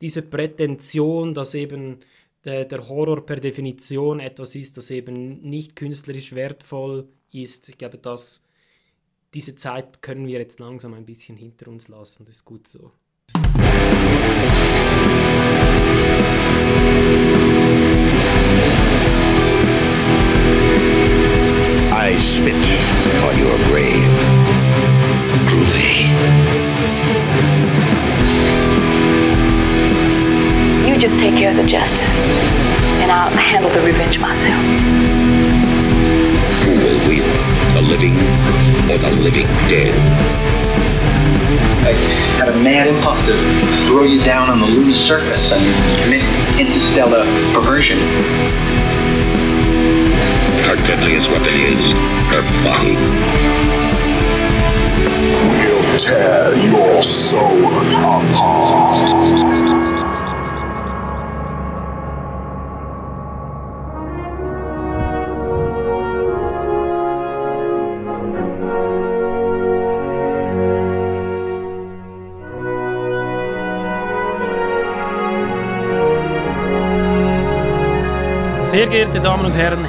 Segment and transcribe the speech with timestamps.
[0.00, 2.00] diese Prätension, dass eben
[2.44, 7.68] der, der Horror per Definition etwas ist, das eben nicht künstlerisch wertvoll ist.
[7.68, 8.44] Ich glaube, dass
[9.34, 12.24] diese Zeit können wir jetzt langsam ein bisschen hinter uns lassen.
[12.24, 12.92] Das ist gut so.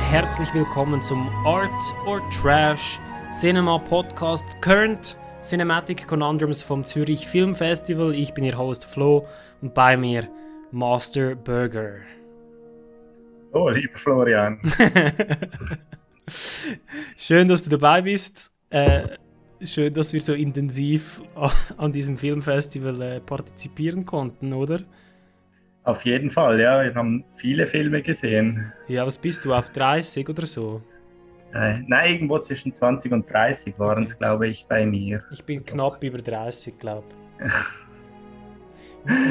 [0.10, 1.70] Herzlich willkommen zum Art
[2.08, 3.00] or Trash
[3.32, 8.16] Cinema Podcast Current Cinematic Conundrums vom Zürich Film Festival.
[8.16, 9.28] Ich bin Ihr Host Flo
[9.62, 10.28] und bei mir
[10.72, 11.98] Master Burger.
[13.52, 14.60] Oh, lieber Florian.
[17.16, 18.52] schön, dass du dabei bist.
[18.72, 19.10] Äh,
[19.62, 21.22] schön, dass wir so intensiv
[21.78, 24.80] an diesem Filmfestival äh, partizipieren konnten, oder?
[25.90, 26.84] Auf jeden Fall, ja.
[26.84, 28.72] Wir haben viele Filme gesehen.
[28.88, 30.84] Ja, was bist du, auf 30 oder so?
[31.52, 35.23] Äh, nein, irgendwo zwischen 20 und 30 waren es, glaube ich, bei mir.
[35.32, 37.08] Ich bin knapp über 30, glaube
[37.44, 37.54] ich.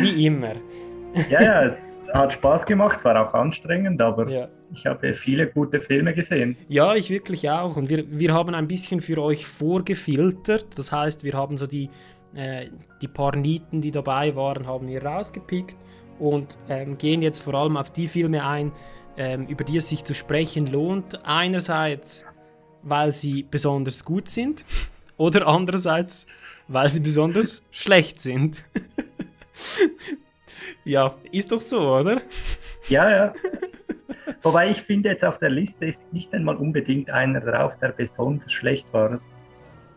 [0.02, 0.54] Wie immer.
[1.30, 4.48] ja, ja, es hat Spaß gemacht, es war auch anstrengend, aber ja.
[4.72, 6.56] ich habe viele gute Filme gesehen.
[6.66, 7.76] Ja, ich wirklich auch.
[7.76, 10.76] Und wir, wir haben ein bisschen für euch vorgefiltert.
[10.76, 11.88] Das heißt, wir haben so die,
[12.34, 12.66] äh,
[13.00, 15.76] die paar Nieten, die dabei waren, haben wir rausgepickt
[16.18, 18.72] und ähm, gehen jetzt vor allem auf die Filme ein,
[19.16, 21.20] ähm, über die es sich zu sprechen lohnt.
[21.24, 22.26] Einerseits,
[22.82, 24.64] weil sie besonders gut sind
[25.16, 26.26] oder andererseits,
[26.68, 28.62] weil sie besonders schlecht sind.
[30.84, 32.22] ja, ist doch so, oder?
[32.88, 33.34] Ja, ja.
[34.42, 38.52] Wobei ich finde, jetzt auf der Liste ist nicht einmal unbedingt einer drauf, der besonders
[38.52, 39.12] schlecht war.
[39.12, 39.38] Es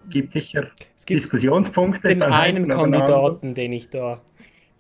[0.10, 0.68] gibt sicher
[0.98, 2.10] es gibt Diskussionspunkte.
[2.10, 4.22] Den einen Kandidaten, den ich da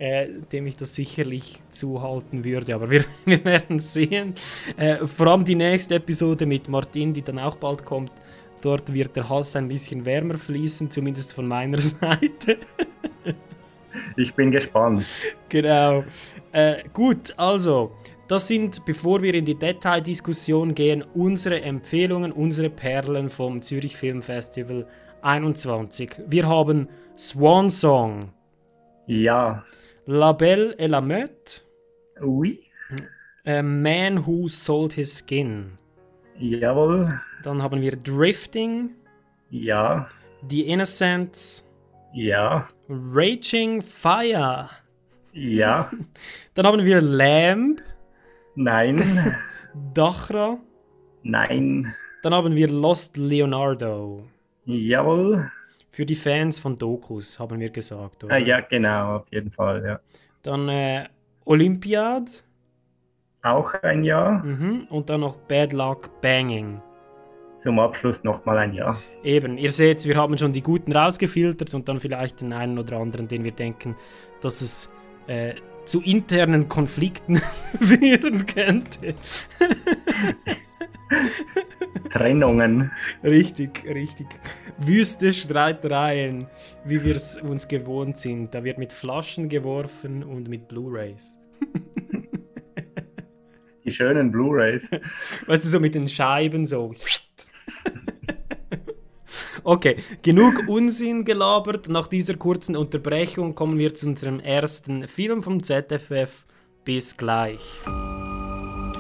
[0.02, 2.74] äh, dem ich das sicherlich zuhalten würde.
[2.74, 4.34] Aber wir, wir werden sehen.
[4.76, 8.12] Äh, vor allem die nächste Episode mit Martin, die dann auch bald kommt.
[8.64, 12.58] Dort wird der Hals ein bisschen wärmer fließen, zumindest von meiner Seite.
[14.18, 15.06] ich bin gespannt.
[15.50, 16.04] Genau.
[16.52, 17.92] Äh, gut, also,
[18.28, 24.24] das sind, bevor wir in die Detaildiskussion gehen, unsere Empfehlungen, unsere Perlen vom Zürich Film
[24.24, 24.88] Festival
[25.22, 26.24] 21.
[26.28, 28.32] Wir haben Swan Song.
[29.06, 29.64] Ja.
[30.06, 31.64] La Belle et la Meute.
[32.22, 32.60] Oui.
[33.46, 35.78] A Man Who Sold His Skin.
[36.40, 37.20] Jawohl.
[37.44, 38.92] Dann haben wir Drifting.
[39.50, 40.08] Ja.
[40.50, 41.68] The Innocents.
[42.14, 42.68] Ja.
[42.90, 44.70] Raging Fire.
[45.34, 45.92] Ja.
[46.56, 47.82] Dann haben wir Lamb.
[48.56, 49.36] Nein.
[49.94, 50.58] Dachra.
[51.24, 51.94] Nein.
[52.24, 54.28] Dann haben wir Lost Leonardo.
[54.66, 55.52] Jawohl.
[55.94, 58.36] Für die Fans von Dokus, haben wir gesagt, oder?
[58.36, 60.00] Ah, ja, genau, auf jeden Fall, ja.
[60.42, 61.04] Dann äh,
[61.44, 62.46] Olympiad.
[63.42, 64.42] Auch ein Jahr.
[64.42, 64.88] Mhm.
[64.90, 66.82] Und dann noch Bad Luck Banging.
[67.62, 68.98] Zum Abschluss nochmal ein Jahr.
[69.22, 72.98] Eben, ihr seht, wir haben schon die guten rausgefiltert und dann vielleicht den einen oder
[72.98, 73.98] anderen, den wir denken,
[74.40, 74.90] dass es
[75.28, 77.36] äh, zu internen Konflikten
[77.82, 79.14] führen könnte.
[82.12, 82.92] Trennungen.
[83.24, 84.28] Richtig, richtig.
[84.78, 86.48] Wüste Streitereien,
[86.86, 88.54] wie wir es uns gewohnt sind.
[88.54, 91.40] Da wird mit Flaschen geworfen und mit Blu-Rays.
[93.86, 94.90] Die schönen Blu-Rays.
[95.48, 96.92] Weißt du, so mit den Scheiben so.
[99.64, 101.88] Okay, genug Unsinn gelabert.
[101.88, 106.46] Nach dieser kurzen Unterbrechung kommen wir zu unserem ersten Film vom ZFF.
[106.84, 107.80] Bis gleich.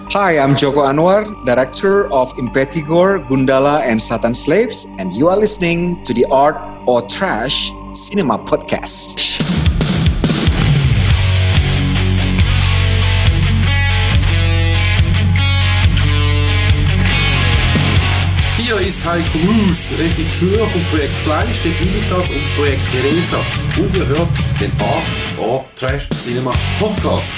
[0.09, 6.03] Hi, I'm Joko Anwar, director of Impetigore, Gundala, and Satan Slaves, and you are listening
[6.03, 6.57] to the Art
[6.87, 9.39] or Trash Cinema Podcast.
[18.57, 23.37] Hier ist Heiko Roos, Regisseur vom Projekt Fleisch, den Imitas und Projekt Teresa.
[23.77, 27.31] Und ihr hört den Art or Trash Cinema Podcast.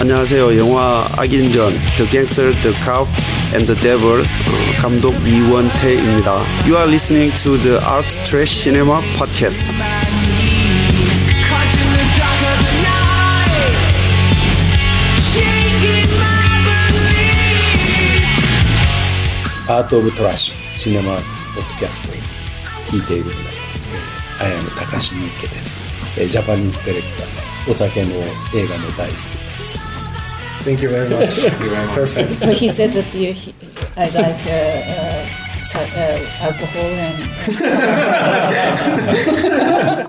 [0.00, 0.56] 안녕하세요.
[0.56, 3.10] 영화 악인전 The Gangster, The Cop
[3.52, 4.24] and The Devil
[4.80, 6.34] 감독 이원태입니다.
[6.66, 9.74] You are listening to the Art Trash Cinema Podcast.
[19.66, 21.16] 아트 오브 트래쉬 시네마
[21.76, 22.08] 팟캐스트
[22.88, 23.48] 기대해 주세요.
[30.68, 31.46] Thank you very much.
[31.94, 32.40] Perfect.
[32.40, 33.54] But he said that he, he,
[33.96, 34.50] I like uh,
[34.92, 35.26] uh,
[35.62, 37.24] so- uh, alcohol and.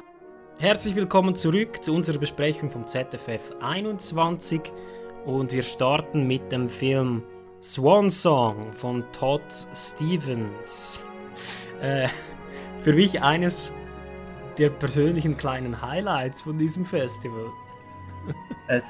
[0.60, 4.60] Herzlich willkommen zurück zu unserer Besprechung vom ZFF 21
[5.26, 7.24] und wir starten mit dem Film
[7.64, 9.42] Swan Song von Todd
[9.74, 11.02] Stevens.
[11.82, 12.10] Äh,
[12.82, 13.72] für mich eines
[14.58, 17.46] der persönlichen kleinen Highlights von diesem Festival.
[18.68, 18.84] Es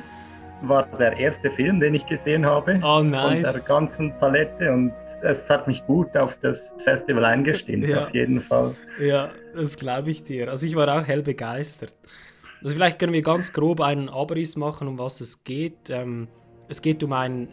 [0.63, 2.79] war der erste Film, den ich gesehen habe.
[2.83, 3.53] Oh, Von nice.
[3.53, 8.03] der ganzen Palette und es hat mich gut auf das Festival eingestimmt, Ja.
[8.03, 8.73] auf jeden Fall.
[9.01, 10.49] Ja, das glaube ich dir.
[10.49, 11.95] Also ich war auch hell begeistert.
[12.61, 15.89] Also vielleicht können wir ganz grob einen Abriss machen, um was es geht.
[15.89, 16.27] Ähm,
[16.67, 17.49] es geht um einen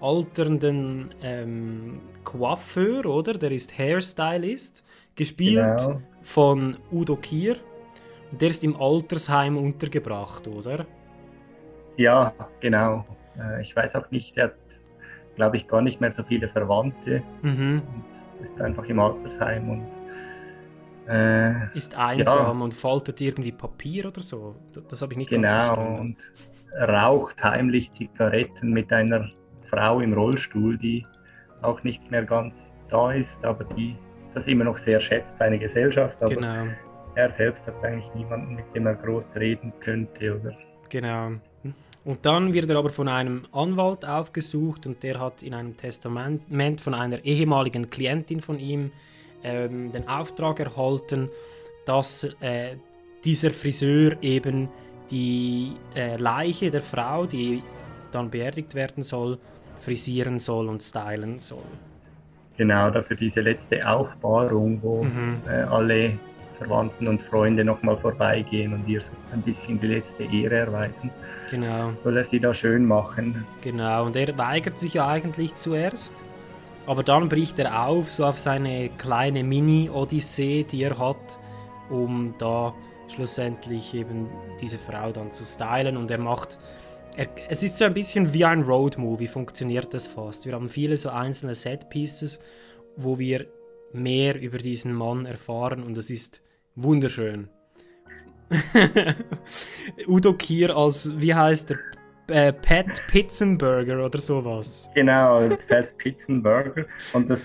[0.00, 3.34] alternden ähm, Coiffeur, oder?
[3.34, 4.84] Der ist Hairstylist,
[5.14, 6.00] gespielt Genau.
[6.22, 7.56] von Udo Kier.
[8.32, 10.86] Und der ist im Altersheim untergebracht, oder?
[12.00, 13.04] Ja, genau.
[13.38, 14.54] Äh, Ich weiß auch nicht, er hat,
[15.36, 17.82] glaube ich, gar nicht mehr so viele Verwandte Mhm.
[17.94, 19.86] und ist einfach im Altersheim und
[21.08, 24.56] äh, Ist einsam und faltet irgendwie Papier oder so.
[24.88, 26.00] Das, habe ich nicht ganz genau verstanden.
[26.00, 26.32] und
[26.88, 29.28] raucht heimlich Zigaretten mit einer
[29.68, 31.04] Frau im Rollstuhl, die
[31.62, 33.94] auch nicht mehr ganz da ist, aber die
[34.34, 36.16] das immer noch sehr schätzt, seine Gesellschaft.
[36.22, 36.64] Aber Genau.
[37.16, 40.40] er selbst hat eigentlich niemanden, mit dem er groß reden könnte.
[40.40, 40.54] Oder
[40.88, 41.32] Genau.
[42.04, 46.80] Und dann wird er aber von einem Anwalt aufgesucht und der hat in einem Testament
[46.80, 48.90] von einer ehemaligen Klientin von ihm
[49.44, 51.28] ähm, den Auftrag erhalten,
[51.84, 52.76] dass äh,
[53.24, 54.68] dieser Friseur eben
[55.10, 57.62] die äh, Leiche der Frau, die
[58.12, 59.38] dann beerdigt werden soll,
[59.80, 61.64] frisieren soll und stylen soll.
[62.56, 65.38] genau dafür diese letzte Aufbahrung, wo Mhm.
[65.48, 66.18] äh, alle
[66.60, 71.10] Verwandten und Freunde nochmal vorbeigehen und ihr so ein bisschen die letzte Ehre erweisen.
[71.50, 71.92] Genau.
[72.04, 73.46] Soll er sie da schön machen?
[73.62, 76.22] Genau, und er weigert sich ja eigentlich zuerst.
[76.86, 81.40] Aber dann bricht er auf, so auf seine kleine Mini-Odyssee, die er hat,
[81.88, 82.74] um da
[83.08, 84.28] schlussendlich eben
[84.60, 85.96] diese Frau dann zu stylen.
[85.96, 86.58] Und er macht.
[87.16, 90.44] Er, es ist so ein bisschen wie ein Road-Movie, funktioniert das fast.
[90.44, 92.38] Wir haben viele so einzelne Set-Pieces,
[92.96, 93.46] wo wir
[93.92, 96.40] mehr über diesen Mann erfahren und das ist
[96.82, 97.48] wunderschön.
[100.06, 101.78] Udo Kier als, wie heißt der?
[102.30, 104.90] Äh, Pat Pitzenberger oder sowas.
[104.94, 106.86] Genau, Pat Pitzenberger.
[107.12, 107.40] Und das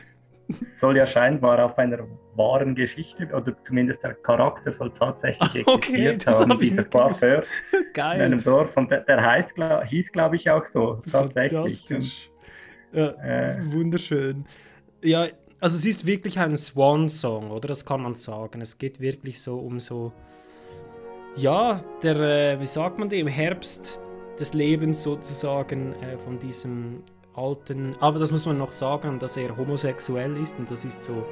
[0.80, 2.00] soll ja scheinbar auf einer
[2.36, 6.84] wahren Geschichte, oder zumindest der Charakter soll tatsächlich Okay, existiert das haben, dieser.
[6.84, 8.22] Coiffeur in Geil.
[8.22, 8.76] einem Dorf.
[8.78, 11.58] Und der, der heißt, glaub, hieß, glaube ich, auch so, tatsächlich.
[11.60, 12.30] Fantastisch.
[12.92, 13.58] Ja, Äh.
[13.74, 14.46] Wunderschön.
[15.04, 15.26] Ja,
[15.66, 17.70] also es ist wirklich ein Swan-Song, oder?
[17.70, 18.62] Das kann man sagen.
[18.62, 20.12] Es geht wirklich so um so.
[21.36, 24.00] Ja, der, äh, wie sagt man dem, Herbst
[24.40, 27.02] des Lebens sozusagen äh, von diesem
[27.34, 27.96] alten.
[28.00, 31.26] Aber das muss man noch sagen, dass er homosexuell ist und das ist so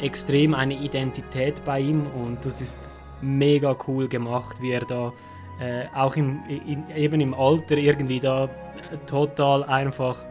[0.00, 2.86] extrem eine Identität bei ihm und das ist
[3.20, 5.12] mega cool gemacht, wie er da
[5.60, 8.48] äh, auch im, in, eben im Alter irgendwie da
[9.08, 10.24] total einfach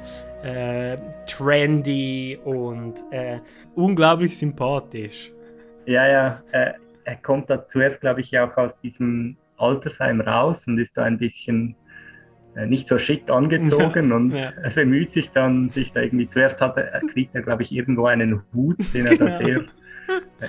[0.45, 3.39] äh, trendy und äh,
[3.75, 5.31] unglaublich sympathisch.
[5.85, 6.73] Ja, ja, äh,
[7.03, 11.17] er kommt da zuerst, glaube ich, auch aus diesem Altersheim raus und ist da ein
[11.17, 11.75] bisschen
[12.55, 14.51] äh, nicht so schick angezogen und Ja.
[14.63, 17.71] er bemüht sich dann, sich da irgendwie, zuerst hat er, er kriegt er, glaube ich,
[17.71, 19.45] irgendwo einen Hut, den er da Genau.
[19.45, 19.57] sehr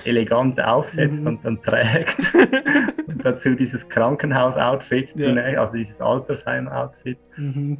[0.03, 1.27] äh, elegant aufsetzt Mhm.
[1.27, 2.17] und dann trägt.
[3.07, 5.33] und dazu dieses Krankenhaus-Outfit, Ja.
[5.59, 7.17] also dieses Altersheim-Outfit.
[7.37, 7.77] Mhm.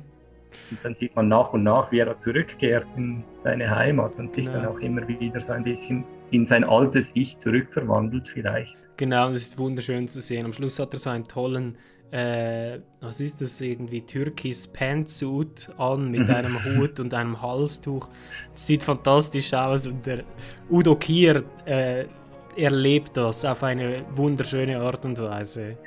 [0.72, 4.46] Und dann sieht man nach und nach, wie er zurückkehrt in seine Heimat und sich
[4.46, 4.58] Genau.
[4.60, 8.76] dann auch immer wieder so ein bisschen in sein altes Ich zurückverwandelt vielleicht.
[8.98, 10.46] Genau, das ist wunderschön zu sehen.
[10.46, 11.78] Am Schluss hat er so einen tollen,
[12.12, 16.34] äh, was ist das, irgendwie Türkis Pantsuit an mit Mhm.
[16.34, 18.10] einem Hut und einem Halstuch.
[18.52, 20.24] Das sieht fantastisch aus und der
[20.70, 22.06] Udo Kier äh,
[22.56, 25.78] erlebt das auf eine wunderschöne Art und Weise.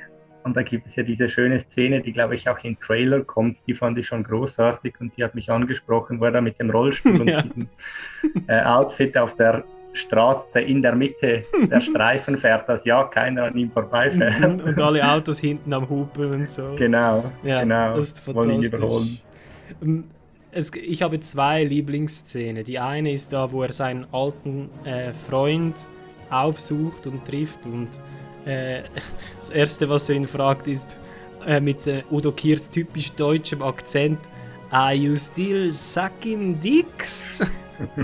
[0.43, 3.59] Und da gibt es ja diese schöne Szene, die glaube ich auch im Trailer kommt,
[3.67, 6.69] die fand ich schon großartig und die hat mich angesprochen, wo er da mit dem
[6.71, 7.41] Rollstuhl Ja.
[7.41, 7.67] und diesem
[8.47, 13.57] äh, Outfit auf der Straße in der Mitte der Streifen fährt, dass ja keiner an
[13.57, 14.63] ihm vorbeifährt.
[14.63, 16.75] und alle Autos hinten am Hupen und so.
[16.77, 17.95] Genau, Ja, genau.
[17.95, 19.21] das ist fantastisch.
[19.81, 20.05] Ähm,
[20.53, 22.63] Es, ich habe zwei Lieblingsszenen.
[22.63, 25.85] Die eine ist da, wo er seinen alten äh, Freund
[26.29, 28.01] aufsucht und trifft und
[28.45, 28.83] äh,
[29.37, 30.97] das erste, was er ihn fragt, ist
[31.45, 34.19] äh, mit äh, Udo Kiers typisch deutschem Akzent:
[34.69, 37.43] Are you still sucking dicks?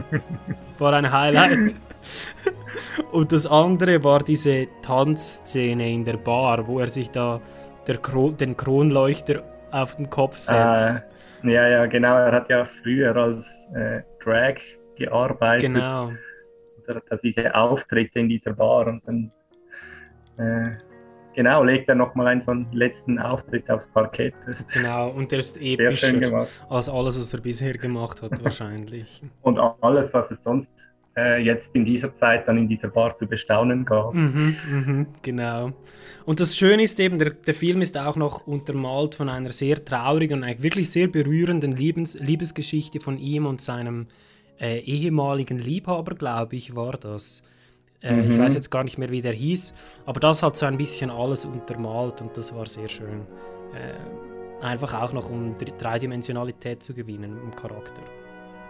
[0.79, 1.75] war ein Highlight.
[3.11, 7.41] Und das andere war diese Tanzszene in der Bar, wo er sich da
[7.87, 11.03] der Kro den Kronleuchter auf den Kopf setzt.
[11.43, 12.15] Ah, ja, ja, genau.
[12.17, 14.55] Er hat ja früher als äh, Drag
[14.95, 15.73] gearbeitet.
[15.73, 16.11] Genau.
[16.87, 19.36] Oder diese Auftritte in dieser Bar und dann äh,
[21.35, 24.33] genau legt er nochmal einen so einen letzten Auftritt aufs Parkett.
[24.73, 29.21] Genau, und der ist epischer als alles, was er bisher gemacht hat, wahrscheinlich.
[29.41, 30.71] Und alles, was es sonst
[31.17, 34.13] äh, jetzt in dieser Zeit dann in dieser Bar zu bestaunen gab.
[34.13, 35.71] Mhm, mhm, genau.
[36.25, 39.83] Und das Schöne ist eben, der, der Film ist auch noch untermalt von einer sehr
[39.83, 44.07] traurigen und eigentlich wirklich sehr berührenden Liebens, Liebesgeschichte von ihm und seinem
[44.59, 47.41] äh, ehemaligen Liebhaber, glaube ich, war das.
[48.01, 48.43] Äh, Ich Mhm.
[48.43, 49.73] weiß jetzt gar nicht mehr, wie der hieß,
[50.05, 53.25] aber das hat so ein bisschen alles untermalt und das war sehr schön.
[53.73, 58.01] Äh, einfach auch noch um Dr- Dreidimensionalität zu gewinnen im Charakter.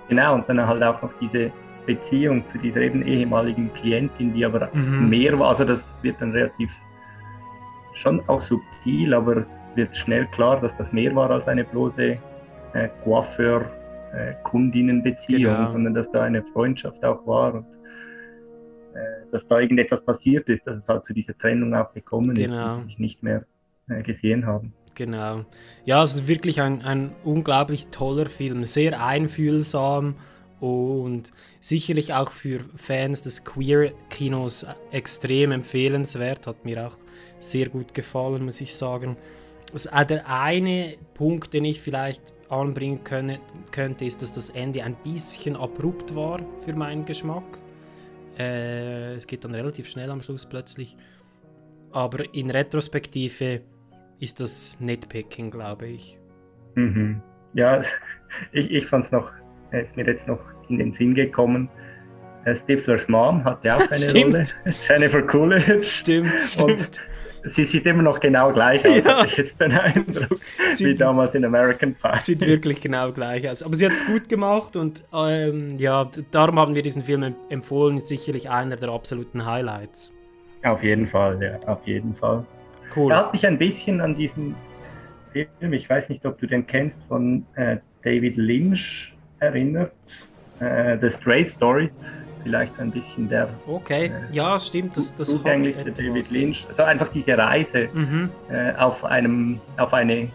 [0.09, 1.51] Genau, und dann halt auch noch diese
[1.85, 5.09] Beziehung zu dieser eben ehemaligen Klientin, die aber Mhm.
[5.09, 5.49] mehr war.
[5.49, 6.69] Also das wird dann relativ
[7.93, 12.17] schon auch subtil, aber es wird schnell klar, dass das mehr war als eine bloße
[12.73, 15.69] äh, Coiffeur-Kundinnen-Beziehung, Genau.
[15.69, 17.76] sondern dass da eine Freundschaft auch war und äh,
[19.31, 22.77] dass da irgendetwas passiert ist, dass es halt zu dieser Trennung auch gekommen Genau.
[22.77, 23.45] ist, die ich nicht mehr
[23.89, 24.73] äh, gesehen haben.
[24.95, 25.45] Genau.
[25.85, 30.15] Ja, es ist wirklich ein, ein unglaublich toller Film, sehr einfühlsam
[30.59, 36.47] und sicherlich auch für Fans des Queer-Kinos extrem empfehlenswert.
[36.47, 36.97] Hat mir auch
[37.39, 39.17] sehr gut gefallen, muss ich sagen.
[39.91, 43.39] Äh, der eine Punkt, den ich vielleicht anbringen könne,
[43.71, 47.43] könnte, ist, dass das Ende ein bisschen abrupt war für meinen Geschmack.
[48.37, 50.97] Äh, es geht dann relativ schnell am Schluss plötzlich.
[51.91, 53.61] Aber in Retrospektive
[54.19, 56.19] ist das Nitpicking, glaube ich.
[56.75, 57.21] Mhm.
[57.53, 57.81] Ja,
[58.51, 59.31] ich, ich fand es noch,
[59.71, 60.39] ist mir jetzt noch
[60.69, 61.69] in den Sinn gekommen.
[62.45, 64.23] Äh, Stiflers Mom hatte auch eine.
[64.23, 64.43] Rolle.
[64.87, 65.83] Jennifer Coolidge.
[65.83, 67.01] Stimmt, Und stimmt.
[67.49, 69.17] Sie sieht immer noch genau gleich aus, Ja.
[69.17, 70.39] habe ich jetzt den Eindruck,
[70.73, 72.17] Sie- wie damals in American Pie.
[72.19, 73.63] Sieht wirklich genau gleich aus.
[73.63, 77.35] Aber sie hat es gut gemacht und ähm, ja, darum haben wir diesen Film em-
[77.49, 77.97] empfohlen.
[77.97, 80.13] Ist sicherlich einer der absoluten Highlights.
[80.63, 82.45] Auf jeden Fall, ja, auf jeden Fall.
[82.95, 83.11] Cool.
[83.11, 84.55] Er hat mich ein bisschen an diesen
[85.33, 89.91] Film, ich weiß nicht, ob du den kennst, von äh, David Lynch erinnert.
[90.59, 91.91] Äh, The Stray Story.
[92.43, 94.95] Vielleicht so ein bisschen der Okay, ja, stimmt.
[94.97, 96.05] Das, das zugänglichste etwas.
[96.05, 96.65] David Lynch.
[96.69, 98.29] Also einfach diese Reise Mhm.
[98.49, 100.29] äh, auf, einem, auf eine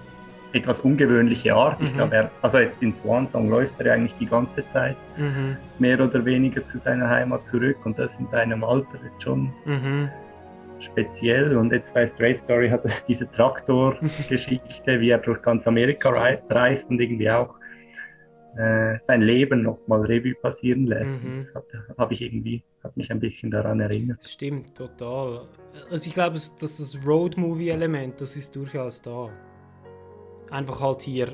[0.53, 1.81] etwas ungewöhnliche Art.
[1.81, 1.97] Ich Mhm.
[1.97, 5.57] glaube, er, also jetzt in Swan Song läuft er ja eigentlich die ganze Zeit Mhm.
[5.79, 10.11] mehr oder weniger zu seiner Heimat zurück und das in seinem Alter ist schon Mhm.
[10.81, 11.57] speziell.
[11.57, 16.39] Und jetzt bei Straight Story hat er diese Traktor-Geschichte, wie er durch ganz Amerika rei
[16.51, 17.55] reist und irgendwie auch
[18.57, 21.23] äh, sein Leben nochmal Revue passieren lässt.
[21.23, 21.47] Mhm.
[21.55, 21.65] Das
[21.99, 24.25] habe ich irgendwie, hat mich ein bisschen daran erinnert.
[24.25, 25.49] Stimmt, total.
[25.91, 29.31] Also ich glaube, dass das Road-Movie-Element, das ist durchaus da.
[30.51, 31.29] Einfach halt hier,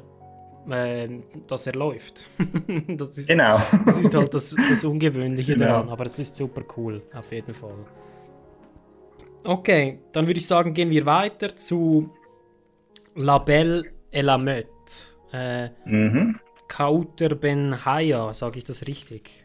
[0.71, 1.09] äh,
[1.49, 2.27] dass er läuft.
[2.89, 3.59] das ist, Genau.
[3.85, 5.67] Das ist halt das, das Ungewöhnliche Genau.
[5.67, 7.75] daran, aber es ist super cool, auf jeden Fall.
[9.45, 12.11] Okay, dann würde ich sagen, gehen wir weiter zu
[13.15, 14.69] La Belle et la Meute.
[15.33, 16.39] Äh, Mhm.
[16.69, 19.45] Kauter Ben Haya, sage ich das richtig?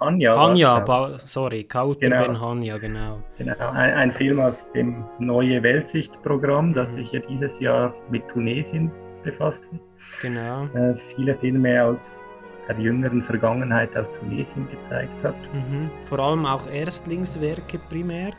[0.00, 2.22] Hanja, war's, glaub ba- sorry, Kauter Genau.
[2.26, 3.22] Ben Hanja, genau.
[3.36, 8.90] Genau, ein, ein Film aus dem Neue Weltsicht-Programm, das sich ja dieses Jahr mit Tunesien
[9.22, 9.80] befasst hat.
[10.22, 10.64] Genau.
[10.74, 12.34] Äh, viele Filme aus
[12.66, 15.34] der jüngeren Vergangenheit aus Tunesien gezeigt hat.
[15.52, 15.90] Mhm.
[16.02, 18.30] Vor allem auch Erstlingswerke primär.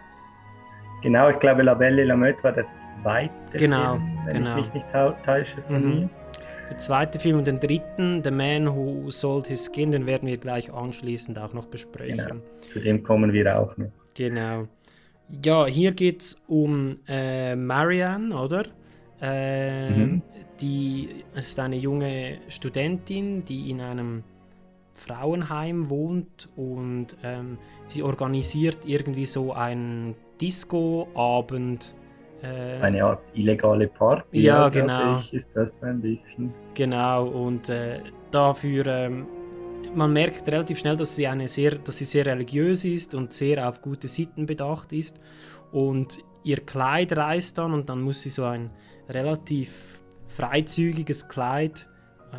[1.04, 2.66] Genau, ich glaube, La Belle et la Meute war der
[3.04, 4.58] zweite Genau, Film, wenn genau.
[4.58, 4.86] ich mich nicht
[5.26, 6.00] täusche von Mhm.
[6.00, 6.10] mir.
[6.72, 10.38] Der zweite Film und den dritten, The Man Who Sold His Skin, den werden wir
[10.38, 12.26] gleich anschließend auch noch besprechen.
[12.26, 13.92] Genau, zu dem kommen wir auch noch.
[14.16, 14.70] Genau.
[15.44, 18.64] Ja, hier geht es um äh, Marianne, oder?
[19.22, 20.22] Äh, Mhm.
[20.62, 24.24] Die ist eine junge Studentin, die in einem
[24.94, 31.96] Frauenheim wohnt und ähm, sie organisiert irgendwie so einen Disco-Abend
[32.42, 34.42] Äh, Eine Art illegale Party.
[34.42, 35.20] Ja, genau.
[35.20, 36.54] Ich, ist das ein bisschen.
[36.74, 38.00] Genau, und äh,
[38.32, 39.28] dafür, ähm,
[39.94, 43.68] man merkt relativ schnell, dass sie, eine sehr, dass sie sehr religiös ist und sehr
[43.68, 45.20] auf gute Sitten bedacht ist.
[45.72, 48.72] Und ihr Kleid reißt dann und dann muss sie so ein
[49.10, 51.88] relativ freizügiges Kleid,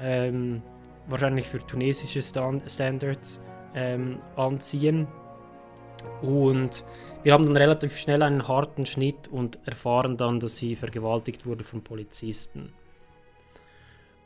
[0.01, 0.63] ähm,
[1.09, 3.41] wahrscheinlich für tunesische Stand Standards,
[3.75, 5.07] ähm, anziehen.
[6.23, 6.85] Und
[7.23, 11.65] wir haben dann relativ schnell einen harten Schnitt und erfahren dann, dass sie vergewaltigt wurde
[11.65, 12.73] von Polizisten.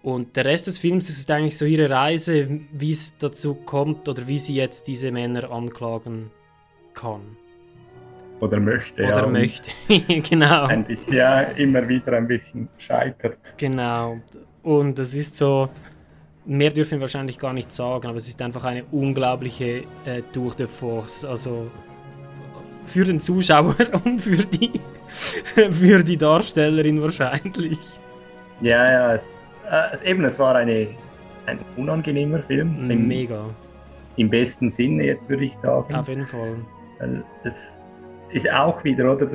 [0.03, 4.26] Und der Rest des Films ist eigentlich so ihre Reise, wie es dazu kommt oder
[4.29, 6.31] wie sie jetzt diese Männer anklagen
[6.95, 7.37] kann.
[8.41, 9.03] Oder möchte.
[9.03, 9.71] Oder ja, möchte.
[10.29, 10.67] genau.
[10.67, 13.38] Ein bisschen, ja, immer wieder ein bisschen scheitert.
[13.57, 14.21] Genau.
[14.62, 15.71] Und es ist so,
[16.45, 20.55] mehr dürfen wir wahrscheinlich gar nicht sagen, aber es ist einfach eine unglaubliche äh, Tour
[20.55, 21.25] de Force.
[21.25, 21.71] Also
[22.87, 23.75] für den Zuschauer
[24.05, 24.73] und für die,
[25.71, 27.78] für die Darstellerin wahrscheinlich.
[28.61, 29.38] Ja, ja, es,
[29.71, 30.88] äh, es, eben, es war eine,
[31.47, 32.90] ein unangenehmer Film.
[32.90, 33.45] Im, Mega.
[34.16, 35.95] Im besten Sinne, jetzt würde ich sagen.
[35.95, 36.57] Auf jeden Fall.
[37.45, 37.55] Das
[38.33, 39.28] ist auch wieder, oder?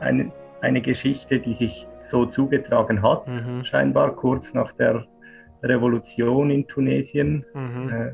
[0.00, 3.64] Eine, eine Geschichte, die sich so zugetragen hat, Mhm.
[3.64, 5.06] scheinbar kurz nach der
[5.62, 7.44] Revolution in Tunesien.
[7.54, 7.88] Mhm.
[7.90, 8.12] Äh,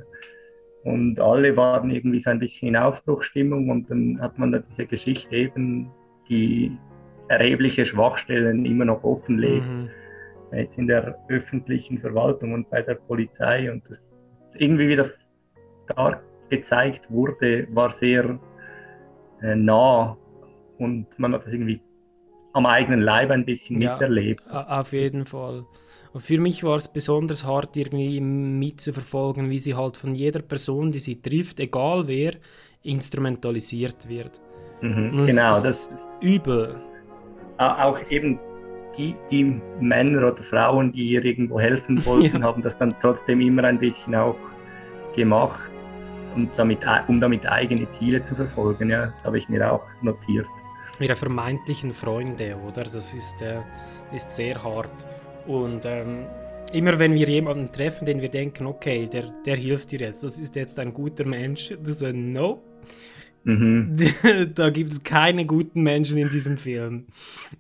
[0.85, 4.87] Und alle waren irgendwie so ein bisschen in Aufbruchsstimmung und dann hat man da diese
[4.87, 5.91] Geschichte eben,
[6.29, 6.77] die
[7.29, 9.89] erhebliche Schwachstellen immer noch offenlegt, Mhm.
[10.53, 13.71] jetzt in der öffentlichen Verwaltung und bei der Polizei.
[13.71, 14.19] Und das
[14.55, 15.19] irgendwie, wie das
[15.97, 18.39] da gezeigt wurde, war sehr
[19.43, 20.17] äh, nah
[20.79, 21.81] und man hat das irgendwie
[22.53, 24.43] am eigenen Leib ein bisschen Ja, miterlebt.
[24.51, 25.65] auf jeden Fall.
[26.13, 30.91] Und für mich war es besonders hart, irgendwie mitzuverfolgen, wie sie halt von jeder Person,
[30.91, 32.33] die sie trifft, egal wer,
[32.83, 34.41] instrumentalisiert wird.
[34.81, 35.91] Mhm, genau, ist das
[36.21, 36.81] übel.
[37.59, 38.39] Au- auch eben
[38.97, 42.43] die, die Männer oder Frauen, die ihr irgendwo helfen wollten, Ja.
[42.43, 44.37] haben das dann trotzdem immer ein bisschen auch
[45.15, 45.71] gemacht,
[46.35, 48.91] um damit, um damit eigene Ziele zu verfolgen.
[48.91, 50.47] Ja, das habe ich mir auch notiert.
[50.99, 52.83] ihre vermeintlichen Freunde, oder?
[52.85, 53.61] Das ist, äh,
[54.13, 54.93] ist sehr hart.
[55.47, 56.27] Und ähm,
[56.73, 60.39] immer wenn wir jemanden treffen, den wir denken, okay, der, der hilft dir jetzt, das
[60.39, 62.63] ist jetzt ein guter Mensch, das ist no.
[63.45, 63.97] Mhm.
[64.55, 67.07] da gibt es keine guten Menschen in diesem Film.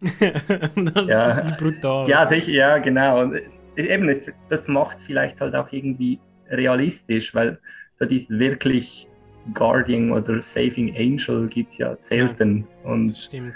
[0.95, 1.31] das Ja.
[1.41, 2.09] ist brutal.
[2.09, 3.23] Ja, sicher, ja, genau.
[3.23, 3.35] Und
[3.77, 4.11] äh, eben,
[4.51, 6.19] das macht vielleicht halt auch irgendwie
[6.51, 7.59] realistisch, weil
[7.99, 9.09] so dieses wirklich
[9.55, 12.67] Guardian oder Saving Angel gibt es ja selten.
[12.85, 13.55] Und Stimmt.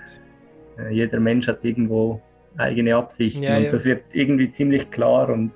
[0.78, 2.22] äh, jeder Mensch hat irgendwo
[2.56, 3.70] eigene Absichten Ja, und ja.
[3.70, 5.52] das wird irgendwie ziemlich klar und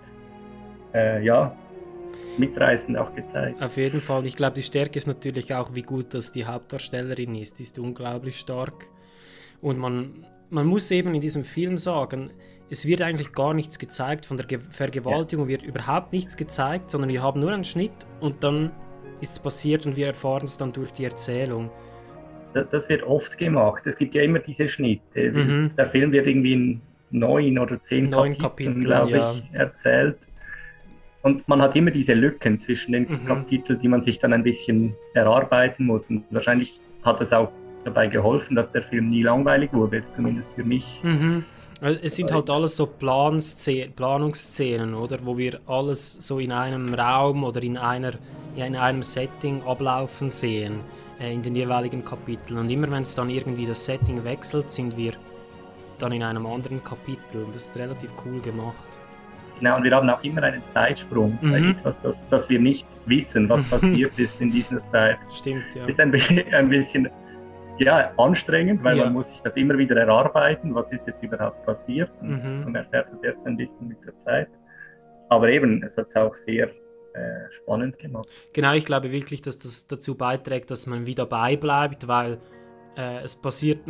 [0.94, 1.54] äh, ja,
[2.38, 3.62] mitreißend auch gezeigt.
[3.62, 4.26] Auf jeden Fall.
[4.26, 7.58] Ich glaube, die Stärke ist natürlich auch, wie gut das die Hauptdarstellerin ist.
[7.58, 8.86] Die ist unglaublich stark.
[9.60, 12.30] Und man, man muss eben in diesem Film sagen,
[12.70, 17.10] es wird eigentlich gar nichts gezeigt von der Ge Vergewaltigung, wird überhaupt nichts gezeigt, sondern
[17.10, 18.70] wir haben nur einen Schnitt und dann
[19.20, 21.70] ist es passiert und wir erfahren es dann durch die Erzählung.
[22.54, 23.86] Das, das wird oft gemacht.
[23.86, 25.32] Es gibt ja immer diese Schnitte.
[25.32, 25.70] Mhm.
[25.76, 29.32] Der Film wird irgendwie in neun oder zehn Neun Kapiteln, Kapiteln, glaube ja.
[29.32, 30.18] ich, erzählt.
[31.22, 33.26] Und man hat immer diese Lücken zwischen den Mhm.
[33.26, 36.08] Kapiteln, die man sich dann ein bisschen erarbeiten muss.
[36.10, 37.50] Und wahrscheinlich hat es auch
[37.84, 41.00] dabei geholfen, dass der Film nie langweilig wurde, zumindest für mich.
[41.02, 41.44] Mhm.
[41.80, 45.18] Also Es sind halt alles so Planszenen, Planungsszenen, oder?
[45.22, 48.12] Wo wir alles so in einem Raum oder in, einer,
[48.56, 50.80] in einem Setting ablaufen sehen,
[51.20, 52.58] äh, in den jeweiligen Kapiteln.
[52.58, 55.12] Und immer wenn es dann irgendwie das Setting wechselt, sind wir
[55.98, 57.44] dann in einem anderen Kapitel.
[57.44, 58.88] Und das ist relativ cool gemacht.
[59.58, 61.70] Genau, und wir haben auch immer einen Zeitsprung, Mhm.
[61.78, 65.18] etwas, das, dass wir nicht wissen, was passiert ist in dieser Zeit.
[65.30, 65.84] Stimmt, ja.
[65.86, 66.12] Ist ein,
[66.52, 67.08] ein bisschen
[67.78, 69.04] ja, anstrengend, weil Ja.
[69.04, 72.10] man muss sich das immer wieder erarbeiten, was ist jetzt überhaupt passiert.
[72.20, 72.64] Und Mhm.
[72.64, 74.48] Man erfährt das erst ein bisschen mit der Zeit.
[75.28, 78.28] Aber eben, es hat es auch sehr äh, spannend gemacht.
[78.52, 82.38] Genau, ich glaube wirklich, dass das dazu beiträgt, dass man wieder dabei bleibt, weil
[82.96, 83.80] äh, es passiert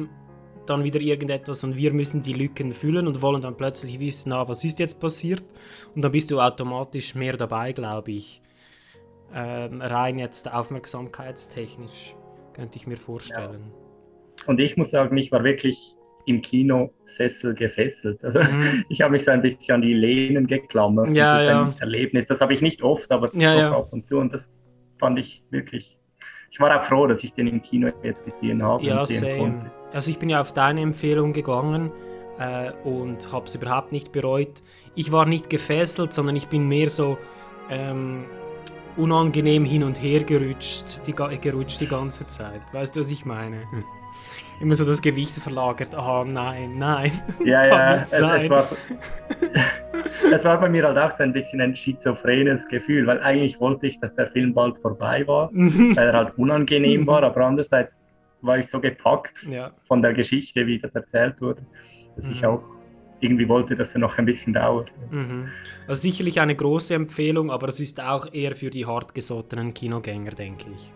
[0.70, 4.46] dann wieder irgendetwas und wir müssen die Lücken füllen und wollen dann plötzlich wissen, ah,
[4.48, 5.44] was ist jetzt passiert?
[5.94, 8.42] Und dann bist du automatisch mehr dabei, glaube ich.
[9.34, 12.16] Ähm, rein jetzt aufmerksamkeitstechnisch,
[12.54, 13.72] könnte ich mir vorstellen.
[14.46, 15.94] Und ich muss sagen, ich war wirklich
[16.26, 18.22] im Kinosessel gefesselt.
[18.22, 18.84] Also Mhm.
[18.88, 21.10] ich habe mich so ein bisschen an die Lehnen geklammert.
[21.10, 21.62] Ja, das ist ja.
[21.62, 22.26] ein Erlebnis.
[22.26, 23.76] Das habe ich nicht oft, aber Ja, ja.
[23.76, 24.18] ab und zu.
[24.18, 24.48] Und das
[24.98, 25.97] fand ich wirklich.
[26.50, 29.20] Ich war auch froh, dass ich den im Kino jetzt gesehen habe Ja, und sehen
[29.20, 29.38] same.
[29.38, 29.70] konnte.
[29.92, 31.90] Also ich bin ja auf deine Empfehlung gegangen
[32.38, 34.62] äh, und habe es überhaupt nicht bereut.
[34.94, 37.18] Ich war nicht gefesselt, sondern ich bin mehr so,
[37.70, 38.24] ähm,
[38.98, 42.60] unangenehm hin und her gerutscht die, gerutscht die ganze Zeit.
[42.72, 43.62] Weißt du, was ich meine?
[44.60, 45.94] Immer so das Gewicht verlagert.
[45.94, 47.12] Ah, nein, nein.
[47.44, 48.68] Ja, Kann ja, nicht es, es, war,
[50.32, 53.86] es war bei mir halt auch so ein bisschen ein schizophrenes Gefühl, weil eigentlich wollte
[53.86, 55.96] ich, dass der Film bald vorbei war, Mhm.
[55.96, 57.98] weil er halt unangenehm war, aber andererseits
[58.42, 59.70] war ich so gepackt Ja.
[59.86, 61.62] von der Geschichte, wie das erzählt wurde,
[62.16, 62.48] dass ich Mhm.
[62.48, 62.62] auch
[63.20, 64.92] irgendwie wollte, dass er noch ein bisschen dauert.
[65.10, 65.48] Mhm.
[65.88, 70.66] Also sicherlich eine große Empfehlung, aber es ist auch eher für die hartgesottenen Kinogänger, denke
[70.72, 70.92] ich.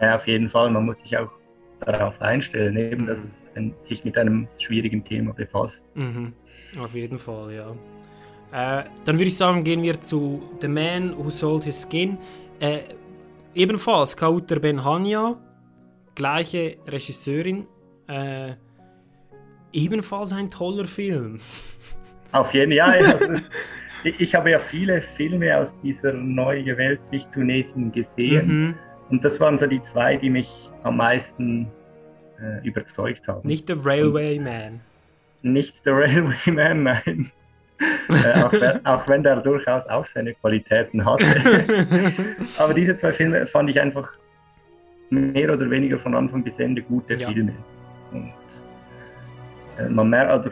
[0.00, 1.30] Ja, auf jeden Fall, man muss sich auch
[1.80, 3.50] darauf einstellen, eben, dass es
[3.84, 5.88] sich mit einem schwierigen Thema befasst.
[5.96, 6.34] Mhm.
[6.78, 7.74] Auf jeden Fall, ja.
[8.54, 12.16] Äh, dann würde ich sagen, gehen wir zu The Man Who Sold His Skin.
[12.60, 12.82] Äh,
[13.52, 15.36] ebenfalls Kauter Benhania,
[16.14, 17.66] gleiche Regisseurin.
[18.06, 18.52] Äh,
[19.72, 21.40] ebenfalls ein toller Film.
[22.32, 23.40] Auf jeden Fall, ja.
[24.04, 28.46] Ich, ich habe ja viele Filme aus dieser neu gewählt sich Tunesien gesehen.
[28.46, 28.74] Mhm.
[29.08, 31.72] Und das waren so die zwei, die mich am meisten
[32.38, 33.48] äh, überzeugt haben.
[33.48, 34.80] Nicht The Railway Man.
[35.40, 37.32] Nicht The Railway Man, nein.
[38.08, 41.24] Äh, auch, wenn- auch wenn der durchaus auch seine Qualitäten hatte.
[42.58, 44.12] Aber diese zwei Filme fand ich einfach
[45.10, 47.28] mehr oder weniger von Anfang bis Ende gute Ja.
[47.30, 47.52] Filme.
[48.12, 48.32] Und
[49.78, 50.50] äh, man merkt, also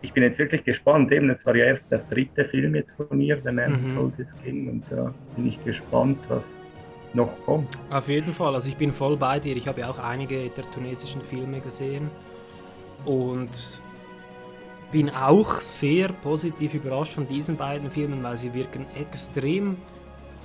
[0.00, 3.06] ich bin jetzt wirklich gespannt, eben, es war ja erst der dritte Film jetzt von
[3.10, 3.94] mir, The Man Mhm.
[3.94, 6.52] Sold His Skin, und da bin ich gespannt, was
[7.14, 7.76] noch kommt.
[7.90, 9.56] Auf jeden Fall, also ich bin voll bei dir.
[9.56, 12.10] Ich habe ja auch einige der tunesischen Filme gesehen
[13.04, 13.82] und
[14.90, 19.76] bin auch sehr positiv überrascht von diesen beiden Filmen, weil sie wirken extrem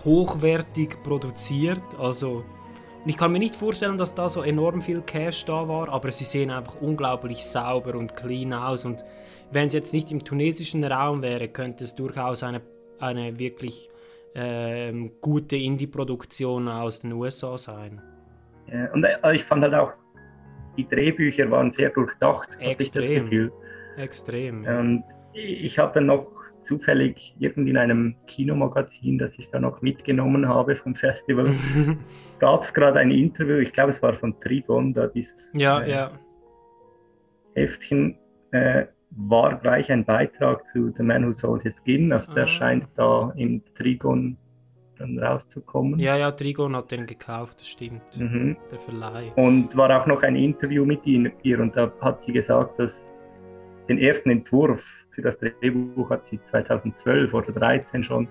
[0.03, 1.83] hochwertig produziert.
[1.99, 2.43] Also
[3.05, 6.23] ich kann mir nicht vorstellen, dass da so enorm viel Cash da war, aber sie
[6.23, 8.85] sehen einfach unglaublich sauber und clean aus.
[8.85, 9.03] Und
[9.51, 12.61] wenn es jetzt nicht im tunesischen Raum wäre, könnte es durchaus eine,
[12.99, 13.89] eine wirklich
[14.35, 18.01] ähm, gute Indie-Produktion aus den USA sein.
[18.71, 19.91] Ja, und äh, ich fand halt auch,
[20.77, 22.49] die Drehbücher waren sehr durchdacht.
[22.59, 23.51] Extrem.
[23.97, 24.63] Extrem.
[24.63, 24.79] Ja.
[24.79, 25.03] Und
[25.33, 26.27] ich habe dann noch
[26.61, 31.51] zufällig irgendwie in einem Kinomagazin, das ich da noch mitgenommen habe vom Festival,
[32.39, 35.91] gab es gerade ein Interview, ich glaube es war von Trigon, da dieses ja, äh,
[35.91, 36.11] ja.
[37.55, 38.17] Heftchen
[38.51, 42.47] äh, war gleich ein Beitrag zu The Man Who Sold His Skin, also der Ah.
[42.47, 44.37] scheint da im Trigon
[44.97, 45.99] dann rauszukommen.
[45.99, 48.17] Ja, ja, Trigon hat den gekauft, das stimmt.
[48.17, 48.57] Mhm.
[48.71, 49.31] Der Verleih.
[49.35, 53.12] Und war auch noch ein Interview mit ihr und da hat sie gesagt, dass
[53.87, 58.27] den ersten Entwurf für das Drehbuch hat sie 2012 oder 2013 schon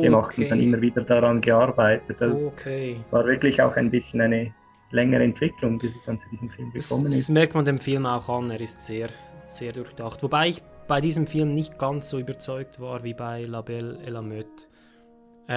[0.00, 0.60] gemacht und dann Okay.
[0.60, 2.20] immer wieder daran gearbeitet.
[2.20, 3.06] Das Okay.
[3.10, 4.54] war wirklich auch ein bisschen eine
[4.90, 7.28] längere Entwicklung, die sie dann zu diesem Film Das, gekommen das ist.
[7.28, 9.08] merkt man dem Film auch an, er ist sehr,
[9.46, 10.22] sehr durchdacht.
[10.22, 14.10] Wobei ich bei diesem Film nicht ganz so überzeugt war wie bei La Belle et
[14.10, 14.48] la Meute.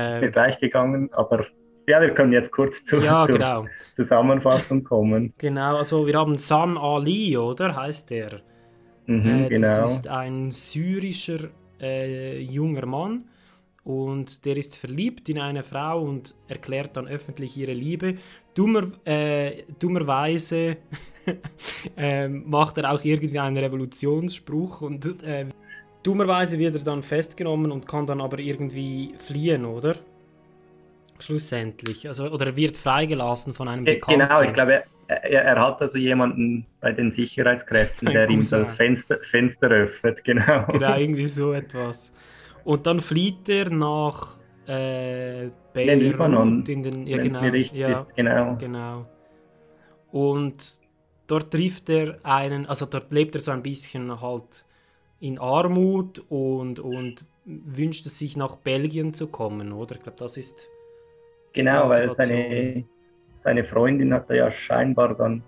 [0.05, 1.45] Ist mir Ähm, gleich gegangen, aber
[1.87, 3.65] ja, wir können jetzt kurz zu, ja, zur genau.
[3.95, 5.33] Zusammenfassung kommen.
[5.37, 7.75] Genau, also wir haben Sam Ali, oder?
[7.75, 8.41] Heißt der?
[9.09, 9.57] Mhm, Äh, genau.
[9.57, 11.49] Das ist ein syrischer
[11.81, 13.25] äh, junger Mann
[13.83, 18.15] und der ist verliebt in eine Frau und erklärt dann öffentlich ihre Liebe.
[18.55, 20.77] Dummer, äh, dummerweise
[21.97, 25.47] ähm, macht er auch irgendwie einen Revolutionsspruch und äh,
[26.03, 29.95] dummerweise wird er dann festgenommen und kann dann aber irgendwie fliehen, oder?
[31.19, 32.07] Schlussendlich.
[32.07, 34.07] Also, oder er wird freigelassen von einem Ge- Bekannten.
[34.07, 38.39] Genau, ich glaube, er, er, er hat also jemanden bei den Sicherheitskräften, Ein der ihm
[38.39, 38.61] Cousin.
[38.61, 40.65] das Fenster, Fenster öffnet, genau.
[40.67, 42.13] Genau, irgendwie so etwas.
[42.63, 48.55] Und dann flieht er nach äh, Beirut Libanon, in den ja, genau, ja, ist, genau.
[48.57, 49.05] genau.
[50.11, 50.79] Und
[51.25, 54.65] dort trifft er einen, also dort lebt er so ein bisschen halt
[55.19, 59.95] in Armut und, und wünscht es sich nach Belgien zu kommen, oder?
[59.95, 60.69] Ich glaube, das ist
[61.53, 62.85] Genau, weil seine,
[63.41, 65.41] seine Freundin hat ja scheinbar dann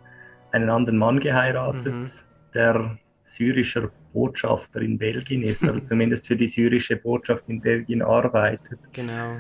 [0.52, 2.08] einen anderen Mann geheiratet, Mhm.
[2.54, 8.80] der syrischer Botschafter in Belgien ist, oder zumindest für die syrische Botschaft in Belgien arbeitet.
[8.92, 9.38] Genau.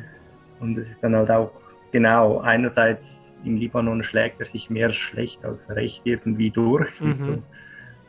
[0.59, 1.51] Und es ist dann halt auch,
[1.91, 6.87] genau, einerseits im Libanon schlägt er sich mehr schlecht als recht irgendwie durch.
[7.01, 7.17] Mhm.
[7.17, 7.43] so.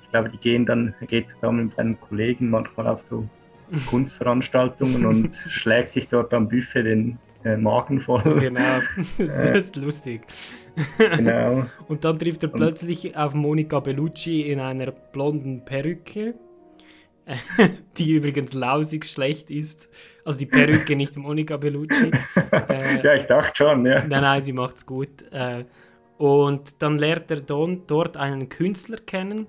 [0.02, 3.28] Ich glaube, die gehen dann, er geht zusammen mit einem Kollegen manchmal auf so
[3.88, 8.40] Kunstveranstaltungen und schlägt sich dort am Buffet den äh, Magen voll.
[8.40, 8.80] Genau,
[9.18, 10.22] das Äh, ist lustig.
[10.98, 11.66] Genau.
[11.88, 16.34] Und dann trifft er plötzlich auf Monika Bellucci in einer blonden Perücke,
[17.98, 19.90] die übrigens lausig schlecht ist.
[20.24, 22.10] Also die Perücke, nicht Monika Bellucci.
[22.68, 24.02] Äh, ja, ich dachte schon, ja.
[24.04, 25.22] Nein, nein, sie macht's gut.
[25.30, 25.64] Äh,
[26.18, 29.46] und dann lernt er don, dort einen Künstler kennen,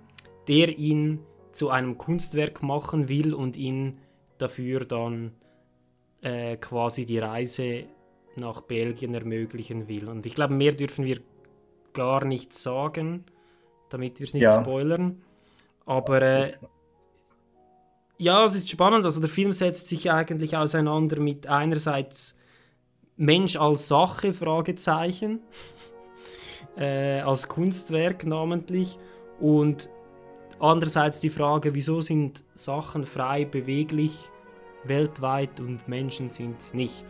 [0.48, 1.20] der ihn
[1.52, 3.98] zu einem Kunstwerk machen will und ihn
[4.40, 5.32] dafür dann
[6.24, 7.86] äh, quasi die Reise
[8.36, 10.10] nach Belgien ermöglichen will.
[10.10, 11.20] Und ich glaube, mehr dürfen wir
[11.94, 13.26] gar nicht sagen,
[13.90, 14.62] damit wir es nicht Ja.
[14.62, 15.16] spoilern.
[15.86, 16.54] Aber äh,
[18.18, 19.06] ja, es ist spannend.
[19.06, 22.38] Also der Film setzt sich eigentlich auseinander mit einerseits
[23.18, 25.42] Mensch als Sache, Fragezeichen,
[26.78, 28.98] äh, als Kunstwerk namentlich
[29.40, 29.90] und
[30.60, 34.30] andererseits die Frage, wieso sind Sachen frei beweglich
[34.86, 37.06] weltweit und Menschen sind es nicht.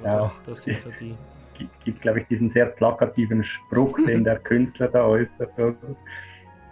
[0.00, 0.10] Oder?
[0.10, 0.32] Ja.
[0.46, 1.14] Das sind so die.
[1.58, 5.50] gibt, gibt glaube ich, diesen sehr plakativen Spruch, den der Künstler da äußert.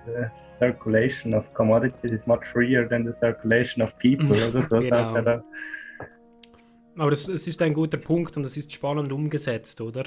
[0.07, 0.25] The
[0.57, 4.27] circulation of commodities is much freer than the circulation of people.
[4.31, 4.89] Oder so Genau.
[4.89, 5.45] sagt er da.
[6.97, 10.05] Aber es, ist ein guter Punkt und es ist spannend umgesetzt, oder?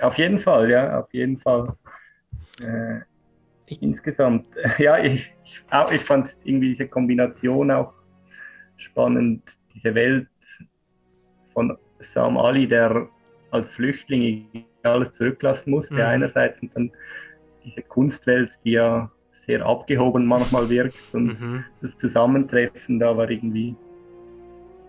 [0.00, 1.72] Auf jeden Fall, ja, auf jeden Fall.
[2.60, 3.00] Äh,
[3.80, 7.92] insgesamt, ja, ich, ich, auch, ich fand irgendwie diese Kombination auch
[8.84, 9.42] spannend,
[9.74, 10.28] diese Welt
[11.52, 13.08] von Sam Ali, der
[13.50, 14.46] als Flüchtling
[14.82, 16.00] alles zurücklassen musste, Mhm.
[16.00, 16.90] einerseits, und dann
[17.64, 21.64] diese Kunstwelt, die ja sehr abgehoben manchmal wirkt, und Mhm.
[21.80, 23.74] das Zusammentreffen da war irgendwie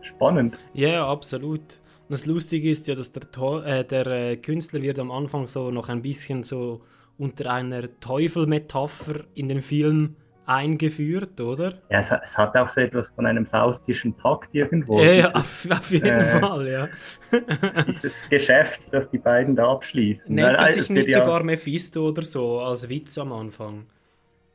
[0.02, 0.64] spannend.
[0.74, 1.60] Ja, ja, absolut.
[2.08, 3.24] Und das Lustige ist ja, dass der,
[3.66, 6.82] äh, der äh, Künstler wird am Anfang so noch ein bisschen so
[7.18, 11.74] unter einer Teufelmetapher in den Film eingeführt, oder?
[11.90, 15.02] Ja, es, hat- es hat auch so etwas von einem faustischen Pakt irgendwo.
[15.02, 16.90] Ja, ja, auf, auf jeden äh, Fall, ja.
[17.88, 20.34] dieses Geschäft, das die beiden da abschließen.
[20.34, 23.86] Nennt Weil, sich nicht ja sogar Mephisto oder so als Witz am Anfang?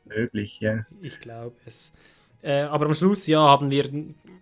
[0.04, 0.84] möglich, ja.
[1.00, 1.92] Ich glaube es.
[2.42, 3.84] Äh, aber am Schluss, ja, haben wir,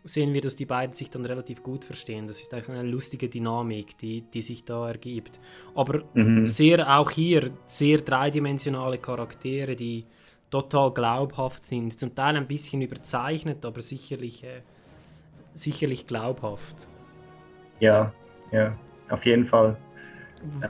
[0.05, 2.27] sehen wir, dass die beiden sich dann relativ gut verstehen.
[2.27, 5.41] Das ist einfach eine lustige Dynamik, die, die sich da ergibt.
[5.75, 6.47] Aber Mhm.
[6.47, 10.07] sehr auch hier, sehr dreidimensionale Charaktere, die
[10.51, 11.99] total glaubhaft sind.
[11.99, 14.63] Zum Teil ein bisschen überzeichnet, aber sicherlich, äh,
[15.55, 16.89] sicherlich glaubhaft.
[17.81, 18.13] Ja,
[18.53, 18.77] ja,
[19.11, 19.77] auf jeden Fall.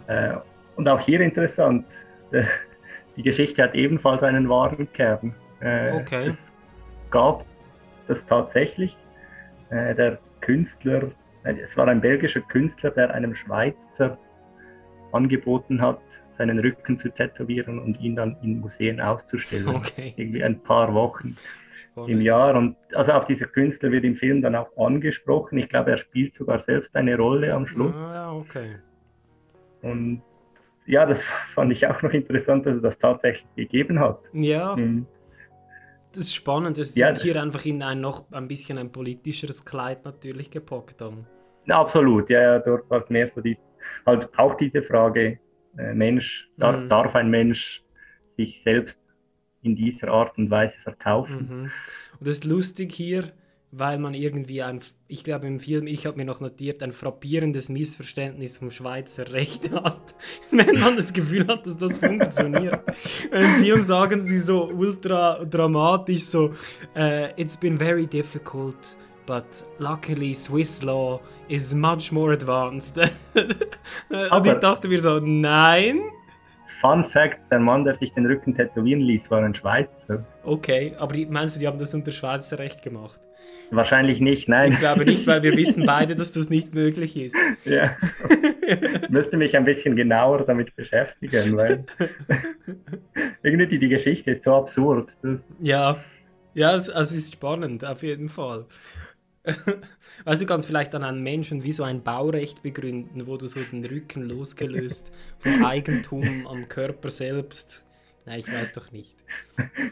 [0.07, 0.37] Äh,
[0.77, 1.87] und auch hier interessant,
[2.33, 2.45] äh,
[3.17, 5.35] die Geschichte hat ebenfalls einen wahren Kern.
[5.61, 6.31] Äh, Okay.
[6.31, 6.37] Es
[7.11, 7.45] gab
[8.07, 8.97] das tatsächlich.
[9.71, 11.11] Äh, der Künstler,
[11.45, 14.19] äh, es war ein belgischer Künstler, der einem Schweizer
[15.13, 16.01] angeboten hat,
[16.39, 19.69] seinen Rücken zu tätowieren und ihn dann in Museen auszustellen.
[19.69, 20.15] Okay.
[20.17, 21.35] Irgendwie ein paar Wochen
[21.75, 22.11] Spannend.
[22.11, 22.55] im Jahr.
[22.57, 25.59] Und also auf dieser Künstler wird im Film dann auch angesprochen.
[25.59, 27.97] Ich glaube, er spielt sogar selbst eine Rolle am Schluss.
[27.97, 28.77] Ah, ja, okay.
[29.83, 30.23] Und
[30.87, 31.25] ja, das
[31.55, 34.21] fand ich auch noch interessant, dass er das tatsächlich gegeben hat.
[34.33, 35.07] Ja, Mhm.
[36.13, 36.79] das ist spannend.
[36.79, 41.03] Es Ja, ist hier einfach in ein noch ein bisschen ein politischeres Kleid natürlich gepackt.
[41.67, 43.65] Ja, absolut, ja, ja, dort war es mehr so dies,
[44.07, 45.39] halt auch diese Frage,
[45.75, 46.89] Mensch, dar, Mhm.
[46.89, 47.83] darf ein Mensch
[48.37, 48.99] sich selbst
[49.63, 51.49] in dieser Art und Weise verkaufen?
[51.49, 51.63] Mhm.
[52.19, 53.25] Und das ist lustig hier,
[53.71, 57.69] weil man irgendwie ein, ich glaube im Film, ich habe mir noch notiert, ein frappierendes
[57.69, 60.15] Missverständnis vom Schweizer Recht hat,
[60.51, 62.81] wenn man das Gefühl hat, dass das funktioniert.
[63.31, 66.55] Im Film sagen sie so ultra dramatisch so,
[66.97, 68.97] äh, it's been very difficult,
[69.29, 72.97] but luckily Swiss law is much more advanced.
[74.09, 76.01] Und ich dachte mir so, nein.
[76.81, 80.25] Fun Fact, der Mann, der sich den Rücken tätowieren ließ, war ein Schweizer.
[80.45, 83.21] Okay, aber die, meinst du, die haben das unter Schweizer Recht gemacht?
[83.71, 84.73] Wahrscheinlich nicht, nein.
[84.73, 87.37] Ich glaube nicht, weil wir wissen beide, dass das nicht möglich ist.
[87.67, 87.97] Ja.
[89.11, 91.85] Müsste mich ein bisschen genauer damit beschäftigen, weil
[93.43, 95.15] irgendwie die, Geschichte ist so absurd.
[95.61, 95.99] Ja,
[96.59, 98.67] ja, es, also es ist spannend, auf jeden Fall.
[100.25, 103.47] Weißt du, du kannst vielleicht an einen Menschen wie so ein Baurecht begründen, wo du
[103.47, 107.85] so den Rücken losgelöst vom Eigentum am Körper selbst.
[108.27, 109.15] Nein, ich weiß doch nicht.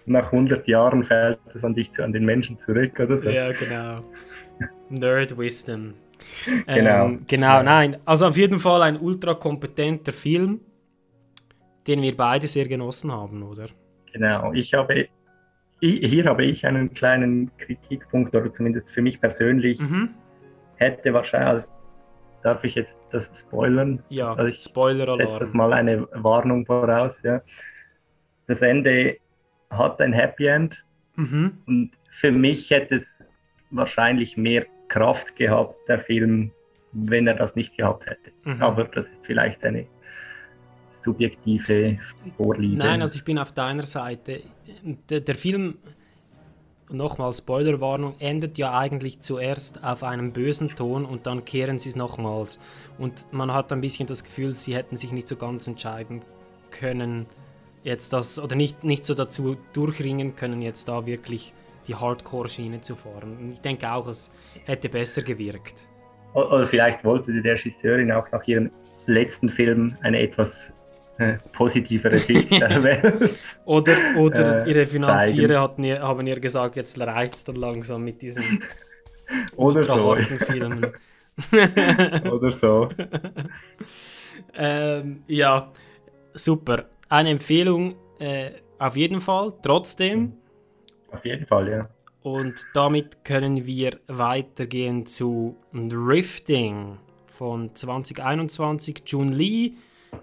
[0.07, 3.31] nach 100 Jahren fällt es an dich, an den Menschen zurück oder so.
[3.31, 4.03] Ja, genau.
[4.91, 5.95] Nerd Wisdom.
[6.67, 7.07] Genau.
[7.07, 7.97] Ähm, genau, nein.
[8.05, 10.61] Also auf jeden Fall ein ultra kompetenter Film,
[11.87, 13.69] den wir beide sehr genossen haben, oder?
[14.13, 15.09] Genau, ich habe,
[15.81, 20.11] hier habe ich einen kleinen Kritikpunkt, oder zumindest für mich persönlich, Mhm.
[20.77, 21.69] hätte wahrscheinlich, also,
[22.43, 24.03] darf ich jetzt das spoilern?
[24.09, 25.19] Ja, Also ich Spoiler-Alarm.
[25.21, 27.23] setze das mal eine Warnung voraus.
[27.23, 27.43] Ja.
[28.47, 29.17] Das Ende
[29.71, 30.85] hat ein Happy End
[31.17, 31.59] Mhm.
[31.67, 33.07] und für mich hätte es
[33.71, 36.53] wahrscheinlich mehr Kraft gehabt, der Film,
[36.93, 38.31] wenn er das nicht gehabt hätte.
[38.45, 38.63] Mhm.
[38.63, 39.87] Aber das ist vielleicht eine
[41.07, 41.99] subjektive
[42.37, 42.77] Vorliebe.
[42.77, 44.41] Nein, also ich bin auf deiner Seite.
[45.09, 45.77] Der, der Film,
[46.91, 51.97] nochmal Spoilerwarnung, endet ja eigentlich zuerst auf einem bösen Ton und dann kehren sie es
[51.97, 52.59] nochmals.
[52.99, 56.21] Und man hat ein bisschen das Gefühl, sie hätten sich nicht so ganz entscheiden
[56.71, 57.27] können,
[57.83, 61.55] jetzt das, oder nicht, nicht so dazu durchringen können, jetzt da wirklich
[61.87, 63.53] die Hardcore-Schiene zu fahren.
[63.53, 64.33] Ich denke auch, es
[64.65, 65.89] hätte besser gewirkt.
[66.35, 68.71] oder vielleicht wollte die Regisseurin auch nach ihrem
[69.07, 70.73] letzten Film eine etwas
[71.53, 73.39] positivere Sicht der Welt.
[73.65, 75.61] Oder, oder äh, ihre Finanzierer zeigen.
[75.61, 78.63] hatten haben ihr gesagt, jetzt reicht es dann langsam mit diesen
[79.57, 80.17] Oder so.
[80.39, 80.93] Filmen.
[82.31, 82.89] Oder so.
[84.55, 85.71] ähm, ja,
[86.35, 86.87] super.
[87.09, 90.35] Eine Empfehlung äh, auf jeden Fall, trotzdem.
[91.11, 91.89] Auf jeden Fall, ja.
[92.23, 99.03] Und damit können wir weitergehen zu Drifting von 2021.
[99.07, 99.75] Jun Lee,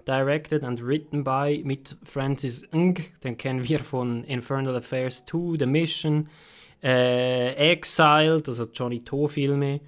[0.04, 5.66] directed and written by mit Francis Ng, den kennen wir von Infernal Affairs 2, The
[5.66, 6.28] Mission,
[6.82, 9.80] äh, Exiled, also Johnny To-Filme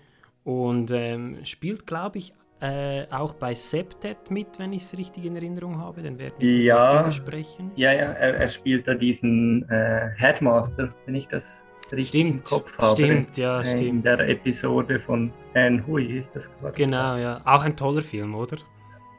[0.45, 5.37] und ähm, spielt, glaube ich, äh, auch bei Septet mit, wenn ich es richtig in
[5.37, 6.01] Erinnerung habe.
[6.01, 7.71] Den werden wir Ja, noch besprechen.
[7.77, 12.45] ja, ja er, er spielt da diesen äh, Headmaster, wenn ich das richtig im Stimmt,
[12.45, 12.92] Kopf habe.
[12.92, 14.07] stimmt, ja, in stimmt.
[14.07, 16.83] der Episode von Anne Hui ist das quasi.
[16.83, 17.42] Genau, ja.
[17.45, 18.57] Auch ein toller Film, oder?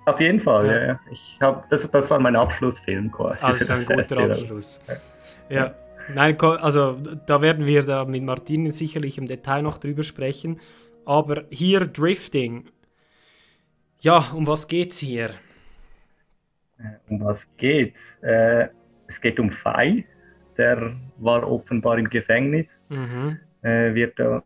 [0.08, 0.74] Auf jeden Fall, Ja.
[0.74, 0.86] ja.
[0.88, 1.00] ja.
[1.12, 3.44] Ich hab, das, das war mein Abschlussfilm quasi.
[3.44, 4.32] Also ein guter Festival.
[4.32, 4.82] Abschluss.
[5.50, 5.74] Ja.
[6.14, 10.60] Nein, ko- also da werden wir da mit Martin sicherlich im Detail noch drüber sprechen.
[11.06, 12.70] Aber hier Drifting.
[14.00, 15.32] Ja, um was geht's hier?
[17.10, 18.18] Um was geht's?
[18.22, 18.68] Äh,
[19.08, 20.06] es geht um Fei,
[20.58, 23.40] der war offenbar im Gefängnis, Mhm.
[23.64, 24.44] äh, wird da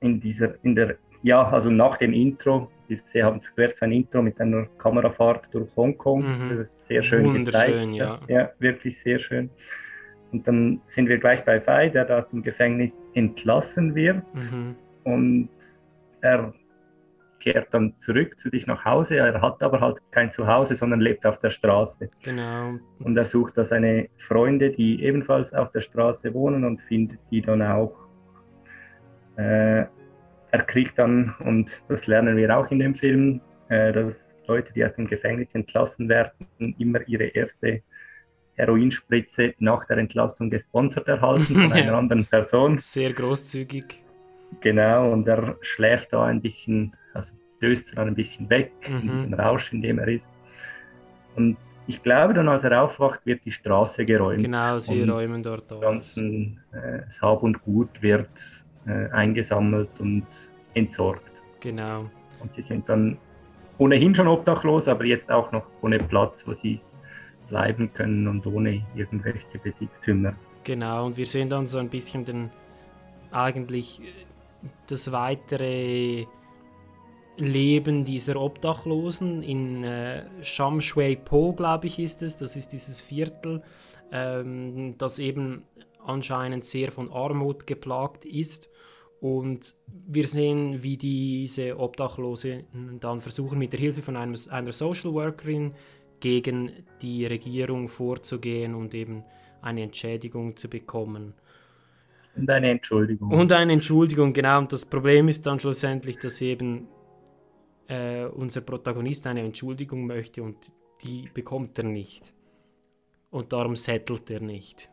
[0.00, 4.22] in dieser, in der, ja, also nach dem Intro, wir sie haben zuerst ein Intro
[4.22, 6.48] mit einer Kamerafahrt durch Hongkong, Mhm.
[6.50, 7.94] das ist sehr schön Wunderschön, gezeigt.
[7.94, 8.40] ja.
[8.40, 9.50] ja, wirklich sehr schön.
[10.32, 14.74] Und dann sind wir gleich bei Fei, der da aus dem Gefängnis entlassen wird Mhm.
[15.04, 15.48] und
[16.22, 16.54] er
[17.40, 19.16] kehrt dann zurück zu sich nach Hause.
[19.16, 22.08] Er hat aber halt kein Zuhause, sondern lebt auf der Straße.
[22.22, 22.74] Genau.
[23.00, 27.42] Und er sucht da seine Freunde, die ebenfalls auf der Straße wohnen und findet die
[27.42, 27.92] dann auch.
[29.36, 29.86] Äh,
[30.52, 34.14] er kriegt dann, und das lernen wir auch in dem Film, äh, dass
[34.46, 36.46] Leute, die aus dem Gefängnis entlassen werden,
[36.78, 37.82] immer ihre erste
[38.56, 42.78] Heroinspritze nach der Entlassung gesponsert erhalten von einer anderen Person.
[42.78, 44.02] Sehr großzügig.
[44.60, 49.10] Genau, und er schläft da ein bisschen, also döst dann ein bisschen weg in Mhm.
[49.16, 50.30] diesem Rausch, in dem er ist.
[51.36, 54.42] Und ich glaube, dann, als er aufwacht, wird die Straße geräumt.
[54.44, 55.80] Genau, sie und räumen dort aus.
[55.80, 58.28] ganzen äh, Hab und Gut wird
[58.86, 60.26] äh, eingesammelt und
[60.74, 61.30] entsorgt.
[61.60, 62.06] Genau.
[62.40, 63.18] Und sie sind dann
[63.78, 66.80] ohnehin schon obdachlos, aber jetzt auch noch ohne Platz, wo sie
[67.48, 70.34] bleiben können und ohne irgendwelche Besitztümer.
[70.64, 72.50] Genau, und wir sehen dann so ein bisschen den
[73.30, 76.26] eigentlich äh, das weitere
[77.36, 82.36] Leben dieser Obdachlosen in äh, Sham Shui Po, glaube ich, ist es.
[82.36, 83.62] Das ist dieses Viertel,
[84.12, 85.64] ähm, das eben
[86.04, 88.68] anscheinend sehr von Armut geplagt ist.
[89.20, 92.64] Und wir sehen, wie diese Obdachlosen
[92.98, 95.74] dann versuchen, mit der Hilfe von einem, einer Social Workerin
[96.18, 99.24] gegen die Regierung vorzugehen und eben
[99.60, 101.34] eine Entschädigung zu bekommen.
[102.36, 103.30] Und eine Entschuldigung.
[103.30, 104.58] Und eine Entschuldigung, genau.
[104.58, 106.88] Und das Problem ist dann schlussendlich, dass eben
[107.88, 112.32] äh, unser Protagonist eine Entschuldigung möchte und die bekommt er nicht.
[113.30, 114.91] Und darum settelt er nicht.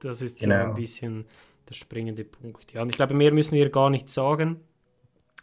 [0.00, 0.66] Das ist so Genau.
[0.66, 1.24] ein bisschen
[1.68, 2.72] der springende Punkt.
[2.72, 4.60] Ja, und ich glaube, mehr müssen wir gar nicht sagen.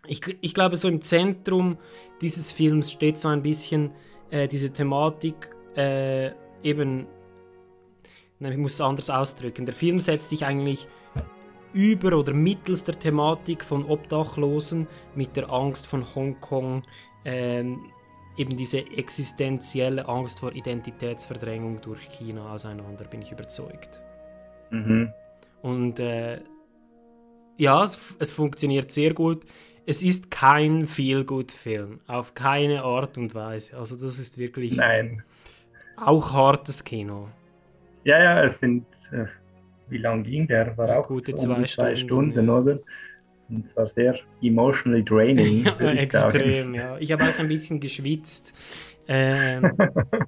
[0.05, 1.77] Ich, ich glaube, so im Zentrum
[2.21, 3.91] dieses Films steht so ein bisschen
[4.29, 7.07] äh, diese Thematik äh, eben
[8.39, 9.65] Nein, ich muss es anders ausdrücken.
[9.65, 10.89] Der Film setzt sich eigentlich
[11.71, 16.81] über oder mittels der Thematik von Obdachlosen mit der Angst von Hongkong,
[17.23, 17.79] ähm,
[18.35, 24.01] eben diese existenzielle Angst vor Identitätsverdrängung durch China auseinander, bin ich überzeugt.
[24.73, 25.13] Mhm.
[25.61, 26.39] Und äh,
[27.57, 29.45] ja, es, es funktioniert sehr gut.
[29.85, 33.77] Es ist kein Feel-Good-Film, auf keine Art und Weise.
[33.77, 35.23] Also das ist wirklich Nein.
[35.97, 37.29] auch hartes Kino.
[38.03, 39.25] Ja, ja, es sind, äh,
[39.89, 40.75] wie lang ging der?
[40.77, 42.79] War auch Gute so um zwei zwei Stunden, Stunden, oder?
[43.49, 45.65] Und zwar sehr emotionally draining.
[45.79, 46.35] Ja, ich sagen.
[46.35, 46.97] extrem, ja.
[46.97, 48.57] Ich habe auch so ein bisschen geschwitzt.
[49.07, 49.77] Ähm,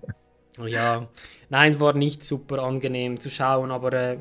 [0.65, 1.07] ja,
[1.49, 4.17] nein, war nicht super angenehm zu schauen, aber äh,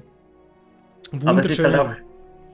[1.25, 1.65] Aber es ist wunderschön.
[1.67, 1.97] halt auch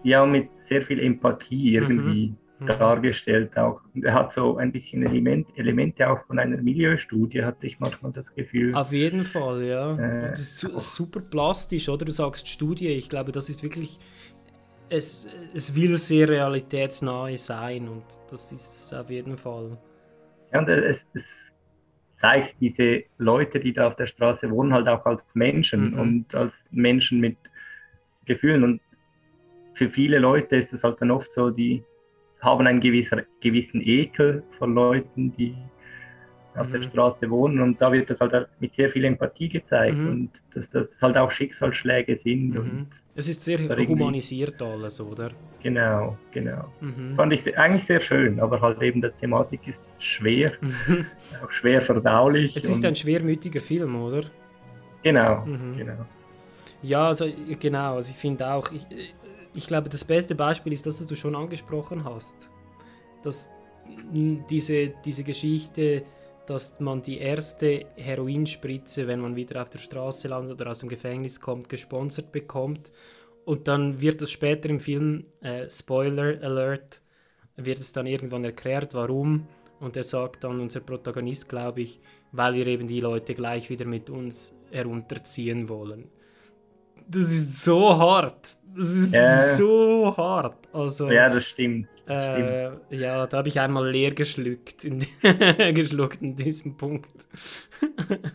[0.02, 2.66] ja, mit sehr viel Empathie irgendwie Mhm.
[2.66, 3.56] dargestellt.
[3.56, 3.80] Auch.
[3.94, 8.12] Und Er hat so ein bisschen Element, Elemente auch von einer Milieustudie, hatte ich manchmal
[8.12, 8.74] das Gefühl.
[8.74, 9.92] Auf jeden Fall, ja.
[9.96, 12.04] Äh, Und das ist su super plastisch, oder?
[12.04, 13.98] Du sagst Studie, ich glaube, das ist wirklich.
[14.92, 19.78] Es, es will sehr realitätsnahe sein und das ist es auf jeden Fall.
[20.52, 21.52] Ja, und es, es
[22.16, 25.98] zeigt diese Leute, die da auf der Straße wohnen, halt auch als Menschen Mhm.
[25.98, 27.36] und als Menschen mit
[28.34, 28.62] Gefühlen.
[28.64, 28.80] Und
[29.74, 31.82] für viele Leute ist es halt dann oft so, die
[32.40, 35.54] haben einen gewisser, gewissen Ekel vor Leuten, die
[36.56, 36.84] auf der Mhm.
[36.84, 40.08] Straße wohnen und da wird das halt mit sehr viel Empathie gezeigt Mhm.
[40.08, 43.58] und dass das halt auch Schicksalsschläge sind und Es ist sehr
[43.88, 45.28] humanisiert alles, oder?
[45.62, 46.64] genau, genau.
[46.80, 47.14] Mhm.
[47.14, 51.06] Fand ich eigentlich sehr schön, aber halt eben die Thematik ist schwer, Mhm.
[51.44, 52.56] auch schwer verdaulich.
[52.56, 54.22] Es ist ein schwermütiger Film, oder?
[55.04, 55.76] Genau, Mhm.
[55.76, 56.04] genau.
[56.82, 57.26] Ja, also
[57.58, 58.84] genau, also ich finde auch, ich,
[59.54, 62.48] ich glaube, das beste Beispiel ist das, was du schon angesprochen hast.
[63.22, 63.50] Dass
[64.48, 66.04] diese, diese Geschichte,
[66.46, 70.88] dass man die erste Heroinspritze, wenn man wieder auf der Straße landet oder aus dem
[70.88, 72.92] Gefängnis kommt, gesponsert bekommt.
[73.44, 77.02] Und dann wird es später im Film, äh, Spoiler Alert,
[77.56, 79.46] wird es dann irgendwann erklärt, warum.
[79.80, 82.00] Und er sagt dann, unser Protagonist, glaube ich,
[82.32, 86.08] weil wir eben die Leute gleich wieder mit uns herunterziehen wollen.
[87.10, 88.56] Das ist so hart.
[88.76, 89.54] Das ist Ja.
[89.54, 90.68] so hart.
[90.72, 91.88] Also, Ja, das stimmt.
[92.06, 92.48] Das stimmt.
[92.92, 95.04] äh, ja, da habe ich einmal leer geschluckt in,
[95.74, 97.12] geschluckt in diesem Punkt.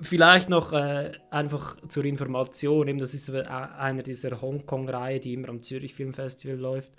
[0.00, 5.48] Vielleicht noch äh, einfach zur Information, eben das ist äh, einer dieser Hongkong-Reihe, die immer
[5.48, 6.92] am Zürich Film Festival läuft.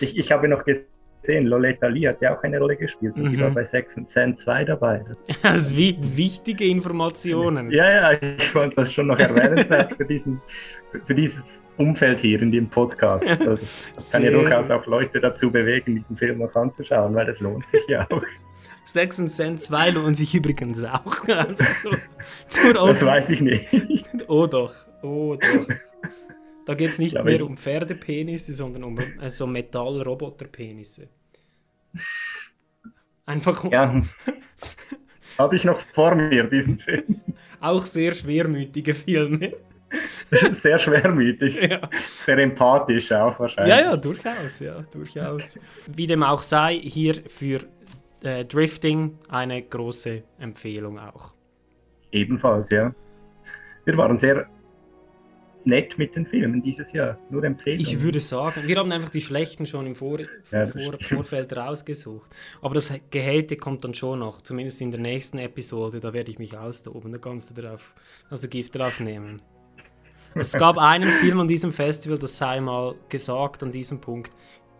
[0.00, 0.86] Ich, ich habe noch gesehen,
[1.26, 3.40] Loleta Lee hat ja auch eine Rolle gespielt und die Mhm.
[3.42, 5.04] war bei Sex and Sense 2 dabei.
[5.28, 7.70] Das, Das sind wi- wichtige Informationen.
[7.70, 10.40] ja, ja, ich fand das schon noch erwähnenswert für, diesen,
[11.06, 11.42] für dieses
[11.76, 13.24] Umfeld hier in dem Podcast.
[13.40, 13.54] Also,
[13.94, 17.64] das kann ja durchaus auch Leute dazu bewegen, diesen Film noch anzuschauen, weil das lohnt
[17.66, 18.22] sich ja auch.
[18.84, 21.28] Sex and Sense 2 lohnt sich übrigens auch.
[21.28, 21.90] Einfach so
[22.48, 23.68] zur Das weiß ich nicht.
[24.26, 25.68] Oh doch, oh doch.
[26.66, 31.08] Da geht es nicht Ja, mehr um Pferdepenisse, sondern um äh, so Metall-Roboter-Penisse.
[33.26, 34.00] Einfach Ja,
[35.38, 37.20] habe ich noch vor mir, diesen Film.
[37.60, 39.52] auch sehr schwermütige Filme.
[40.54, 41.86] Sehr schwermütig, Ja.
[42.24, 43.74] sehr empathisch auch wahrscheinlich.
[43.76, 45.58] Ja, ja, durchaus, ja, durchaus.
[45.86, 47.60] Wie dem auch sei, hier für
[48.22, 51.34] äh, Drifting eine große Empfehlung auch.
[52.10, 52.94] Ebenfalls, ja.
[53.84, 54.46] Wir waren sehr
[55.66, 57.18] nett mit den Filmen dieses Jahr.
[57.30, 57.86] Nur Empfehlungen.
[57.86, 60.96] Ich würde sagen, wir haben einfach die schlechten schon im Vor Ja, Vor.
[61.00, 62.30] Vorfeld rausgesucht.
[62.60, 66.38] Aber das Gehate kommt dann schon noch, zumindest in der nächsten Episode, da werde ich
[66.38, 67.94] mich austoben, da kannst du drauf,
[68.30, 69.40] also Gift drauf nehmen.
[70.34, 74.32] Es gab einen Film an diesem Festival, das sei mal gesagt an diesem Punkt,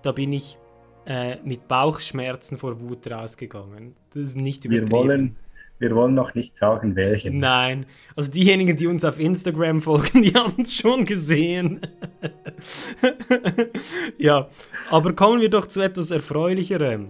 [0.02, 0.58] da bin ich
[1.06, 3.94] äh, mit Bauchschmerzen vor Wut rausgegangen.
[4.10, 5.08] Das ist nicht wir, übertrieben.
[5.08, 5.36] wollen,
[5.82, 7.38] wir wollen noch nicht sagen, welchen.
[7.40, 7.84] Nein,
[8.16, 11.80] also diejenigen, die uns auf Instagram folgen, die haben es schon gesehen.
[14.18, 14.48] ja,
[14.90, 17.08] aber kommen wir doch zu etwas Erfreulicherem.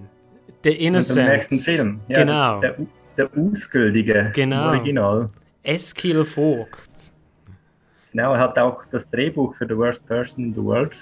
[0.64, 1.10] The Innocence.
[1.16, 2.00] Unserem nächsten Film.
[2.08, 2.60] Ja, genau.
[2.60, 2.76] Der,
[3.16, 4.68] der Usgültige Genau.
[4.68, 5.30] Original.
[5.62, 7.12] Eskil Vogt.
[8.12, 10.92] Genau, er hat auch das Drehbuch für The Worst Person in the World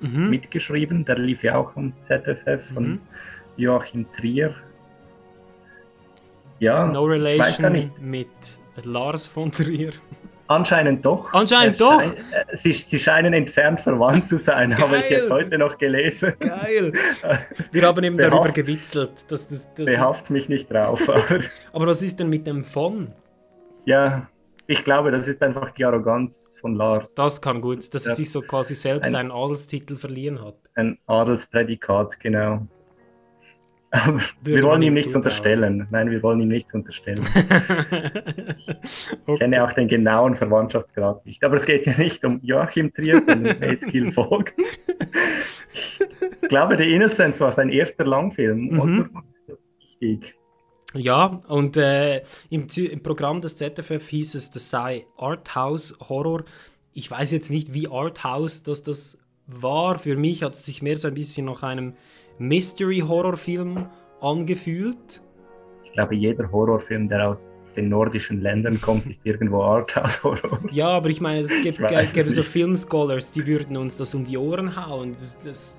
[0.00, 0.28] Mhm.
[0.30, 1.04] mitgeschrieben.
[1.04, 3.00] Der lief ja auch am ZFF von Mhm.
[3.56, 4.54] Joachim Trier.
[6.58, 8.00] Ja, No relation nicht.
[8.00, 8.28] mit
[8.84, 9.90] Lars von Trier.
[10.46, 11.32] Anscheinend doch.
[11.32, 12.00] Anscheinend Es doch.
[12.02, 15.18] schein- äh, sie, sie scheinen entfernt verwandt zu sein, habe ich Geil.
[15.20, 16.34] jetzt heute noch gelesen.
[16.38, 16.92] Geil.
[17.72, 19.30] Wir haben eben darüber gewitzelt.
[19.32, 21.08] Dass das, das, Behaft mich nicht drauf.
[21.08, 21.40] Aber
[21.72, 23.12] aber was ist denn mit dem von?
[23.86, 24.28] ja,
[24.66, 27.14] ich glaube, das ist einfach die Arroganz von Lars.
[27.14, 28.16] Das kann gut, dass er Ja.
[28.16, 30.56] sich so quasi selbst Ein- einen Adelstitel verliehen hat.
[30.74, 32.66] Ein Adelsprädikat, genau.
[34.42, 35.22] Wir wollen ihm nichts zutrauen.
[35.24, 35.86] unterstellen.
[35.90, 37.20] Nein, wir wollen ihm nichts unterstellen.
[38.82, 39.38] Ich Okay.
[39.38, 41.42] kenne auch den genauen Verwandtschaftsgrad nicht.
[41.44, 44.54] Aber es geht ja nicht um Joachim Trier, sondern Edkiel Vogt.
[45.72, 48.68] Ich glaube, The Innocence war sein erster Langfilm.
[48.70, 48.80] Mhm.
[48.80, 49.08] Oder?
[50.94, 56.44] Ja, und äh, im, im Programm des ZFF hieß es, das sei Arthouse Horror.
[56.92, 59.98] Ich weiß jetzt nicht, wie Arthouse das, das war.
[59.98, 61.94] Für mich hat es sich mehr so ein bisschen nach einem
[62.38, 63.86] Mystery-Horrorfilm
[64.20, 65.22] angefühlt.
[65.84, 70.60] Ich glaube, jeder Horrorfilm, der aus den nordischen Ländern kommt, ist irgendwo Arthouse-Horror.
[70.70, 72.42] Ja, aber ich meine, es gibt, gäbe so.
[72.42, 75.12] Filmscholars, die würden uns das um die Ohren hauen.
[75.12, 75.78] Das, das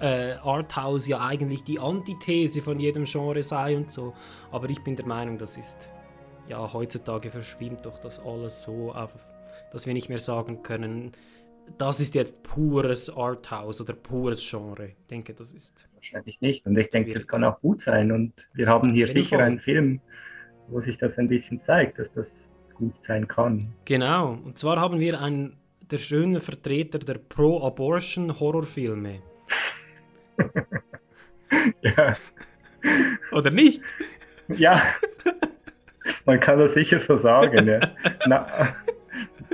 [0.00, 4.14] äh, Arthouse ja eigentlich die Antithese von jedem Genre sei und so.
[4.50, 5.90] Aber ich bin der Meinung, das ist,
[6.48, 9.12] ja, heutzutage verschwimmt doch das alles so, auf,
[9.70, 11.12] dass wir nicht mehr sagen können,
[11.78, 14.88] das ist jetzt pures Arthouse oder pures Genre.
[14.88, 15.88] Ich denke, das ist.
[16.12, 16.64] Wahrscheinlich nicht.
[16.66, 18.12] Und ich denke, das kann auch gut sein.
[18.12, 20.00] Und wir haben hier sicher einen Film,
[20.68, 23.72] wo sich das ein bisschen zeigt, dass das gut sein kann.
[23.86, 24.38] Genau.
[24.44, 29.20] Und zwar haben wir einen der schönen Vertreter der Pro-Abortion-Horrorfilme.
[31.80, 32.14] Ja,
[33.32, 33.80] Oder nicht?
[34.48, 34.82] ja.
[36.26, 37.68] man kann das sicher so sagen.
[37.68, 37.80] Ja.
[38.26, 38.46] Na,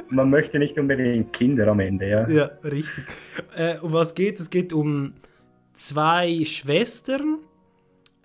[0.08, 2.08] man möchte nicht unbedingt Kinder am Ende.
[2.08, 2.28] Ja.
[2.28, 3.04] Ja, richtig.
[3.56, 4.42] Äh, um was geht es?
[4.42, 5.14] Es geht um
[5.74, 7.38] zwei Schwestern,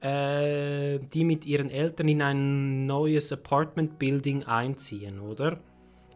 [0.02, 5.60] äh, die mit ihren Eltern in ein neues Apartment-Building einziehen, oder?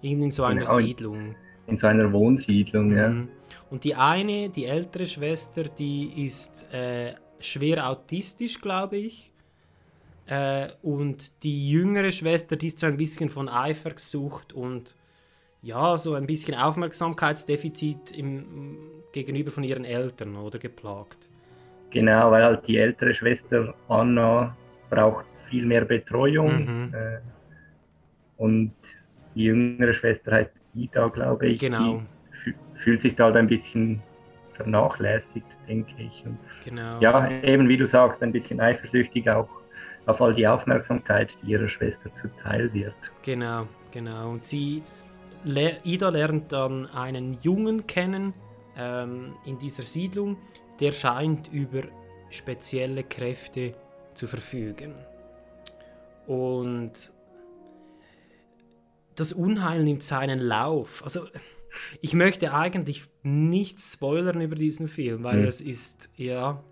[0.01, 1.35] In so einer Genau, Siedlung.
[1.67, 3.09] In so einer Wohnsiedlung, ja.
[3.09, 3.29] Mhm.
[3.69, 9.31] Und die eine, die ältere Schwester, die ist äh, schwer autistisch, glaube ich.
[10.25, 14.95] Äh, und die jüngere Schwester, die ist so ein bisschen von Eifersucht und
[15.61, 21.29] ja, so ein bisschen Aufmerksamkeitsdefizit im, gegenüber von ihren Eltern oder geplagt.
[21.89, 24.55] Genau, weil halt die ältere Schwester Anna
[24.89, 26.87] braucht viel mehr Betreuung.
[26.87, 26.93] Mhm.
[26.93, 27.19] Äh,
[28.37, 28.73] und
[29.35, 31.59] die jüngere Schwester heißt Ida, glaube ich.
[31.59, 32.01] Genau.
[32.45, 34.01] Die fü- fühlt sich da halt ein bisschen
[34.53, 36.23] vernachlässigt, denke ich.
[36.25, 36.99] Und Genau.
[36.99, 39.49] ja, eben wie du sagst, ein bisschen eifersüchtig auch
[40.05, 42.95] auf all die Aufmerksamkeit, die ihrer Schwester zuteil wird.
[43.23, 44.31] Genau, genau.
[44.31, 44.81] Und sie,
[45.83, 48.33] Ida lernt dann einen Jungen kennen
[48.81, 50.37] ähm, in dieser Siedlung,
[50.79, 51.83] der scheint über
[52.29, 53.73] spezielle Kräfte
[54.13, 54.93] zu verfügen.
[56.27, 57.11] Und
[59.15, 61.03] das Unheil nimmt seinen Lauf.
[61.03, 61.27] Also
[62.01, 65.47] ich möchte eigentlich nichts spoilern über diesen Film, weil Hm.
[65.47, 66.63] es ist, ja,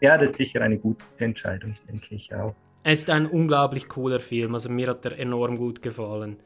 [0.00, 2.54] Ja, das ist sicher eine gute Entscheidung, denke ich auch.
[2.82, 4.54] es ist ein unglaublich cooler Film.
[4.54, 6.36] Also mir hat er enorm gut gefallen.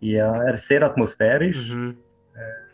[0.00, 1.68] Ja, er ist sehr atmosphärisch.
[1.68, 1.98] Mhm.
[2.34, 2.69] Äh,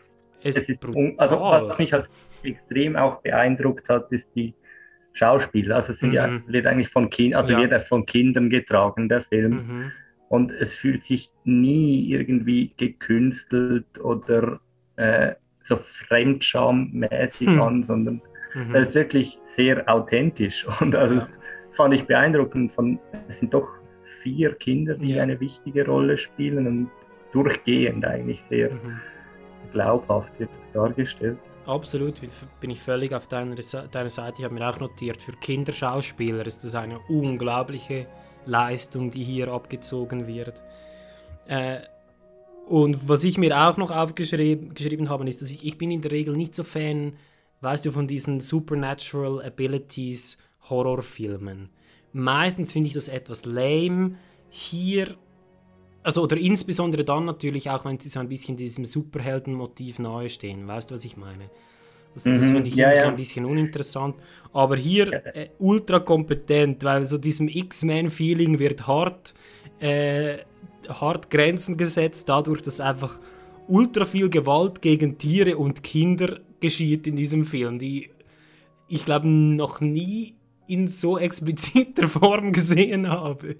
[0.49, 0.95] Es es ist brutal.
[1.03, 2.07] un also was mich halt
[2.43, 4.53] extrem auch beeindruckt hat, ist die
[5.13, 5.77] Schauspieler.
[5.77, 6.43] Also es ja, Mhm.
[6.47, 7.59] wird eigentlich von Kindern, also Ja.
[7.59, 9.51] wird er von Kindern getragen, der Film.
[9.53, 9.91] Mhm.
[10.29, 14.59] Und es fühlt sich nie irgendwie gekünstelt oder
[14.97, 15.33] äh,
[15.63, 17.61] so fremdschammäßig Hm.
[17.61, 18.21] an, sondern
[18.55, 18.75] Mhm.
[18.75, 20.65] es ist wirklich sehr authentisch.
[20.81, 21.21] Und also Ja.
[21.21, 21.39] es
[21.75, 22.71] fand ich beeindruckend.
[22.73, 23.67] Von, es sind doch
[24.23, 25.23] vier Kinder, die Ja.
[25.23, 26.89] eine wichtige Rolle spielen und
[27.31, 28.99] durchgehend eigentlich sehr Mhm.
[29.71, 31.37] Glaubhaft wird das dargestellt.
[31.65, 32.21] Absolut,
[32.61, 34.35] bin- ich völlig auf deiner, deiner Seite.
[34.39, 38.07] Ich habe mir auch notiert, für Kinderschauspieler ist das eine unglaubliche
[38.45, 40.63] Leistung, die hier abgezogen wird.
[41.47, 41.79] Äh,
[42.67, 46.01] und was ich mir auch noch aufgeschrieben geschrieben habe, ist, dass ich, ich bin in
[46.01, 47.13] der Regel nicht so Fan,
[47.61, 50.37] weißt du, von diesen Supernatural Abilities
[50.69, 51.69] Horrorfilmen.
[52.13, 54.15] Meistens finde ich das etwas lame.
[54.49, 55.15] Hier
[56.07, 60.65] also oder insbesondere dann natürlich auch, wenn sie so ein bisschen diesem Superheldenmotiv nahe stehen.
[60.65, 61.49] Weißt du, was ich meine?
[62.13, 63.09] Das, das Mhm, finde ich ja, immer so ja.
[63.09, 64.15] ein bisschen uninteressant.
[64.53, 69.33] Aber hier äh, ultra kompetent, weil so diesem X-Men-Feeling wird hart,
[69.81, 70.37] äh,
[70.87, 73.19] hart Grenzen gesetzt, dadurch, dass einfach
[73.67, 78.11] ultra viel Gewalt gegen Tiere und Kinder geschieht in diesem Film, die
[78.87, 80.35] ich glaube noch nie
[80.69, 83.57] in so expliziter Form gesehen habe.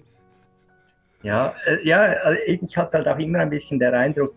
[1.22, 4.34] Ja, äh, ja, also ich hatte halt auch immer ein bisschen der Eindruck,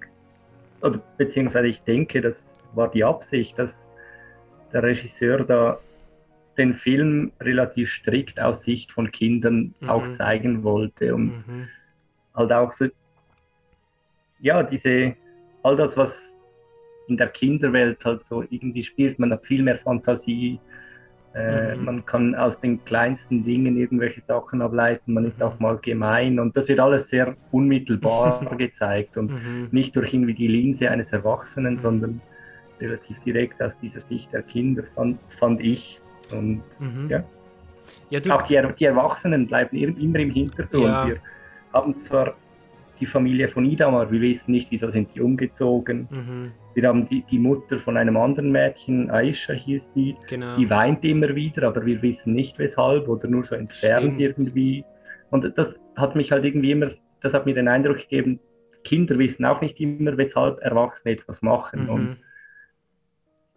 [0.81, 3.77] oder beziehungsweise ich denke, das war die Absicht, dass
[4.73, 5.79] der Regisseur da
[6.57, 9.89] den Film relativ strikt aus Sicht von Kindern Mhm.
[9.89, 11.67] auch zeigen wollte und Mhm.
[12.33, 12.87] halt auch so,
[14.41, 15.15] ja, diese,
[15.63, 16.35] all das, was
[17.07, 20.59] in der Kinderwelt halt so irgendwie spielt, man hat viel mehr Fantasie,
[21.33, 21.85] äh, Mhm.
[21.85, 25.45] man kann aus den kleinsten Dingen irgendwelche Sachen ableiten, man ist Mhm.
[25.45, 29.67] auch mal gemein und das wird alles sehr unmittelbar gezeigt und Mhm.
[29.71, 32.21] nicht durch irgendwie die Linse eines Erwachsenen, sondern
[32.81, 36.01] relativ direkt aus dieser Sicht der Kinder, fand, fand ich.
[36.31, 37.09] Und Mhm.
[37.09, 37.23] ja,
[38.09, 40.83] Ja, auch die, die Erwachsenen bleiben immer im Hintergrund.
[40.83, 41.05] Ja.
[41.07, 41.17] Wir
[41.73, 42.35] haben zwar
[42.99, 46.07] die Familie von Idamar, wir wissen nicht, wieso sind die umgezogen.
[46.73, 50.55] Wir haben die, die Mutter von einem anderen Mädchen, Aisha hieß die, genau.
[50.55, 54.21] die weint immer wieder, aber wir wissen nicht weshalb oder nur so entfernt Stimmt.
[54.21, 54.85] irgendwie.
[55.29, 56.91] Und das hat mich halt irgendwie immer,
[57.21, 58.39] das hat mir den Eindruck gegeben,
[58.83, 61.83] Kinder wissen auch nicht immer, weshalb Erwachsene etwas machen.
[61.83, 61.89] Mhm.
[61.89, 62.17] Und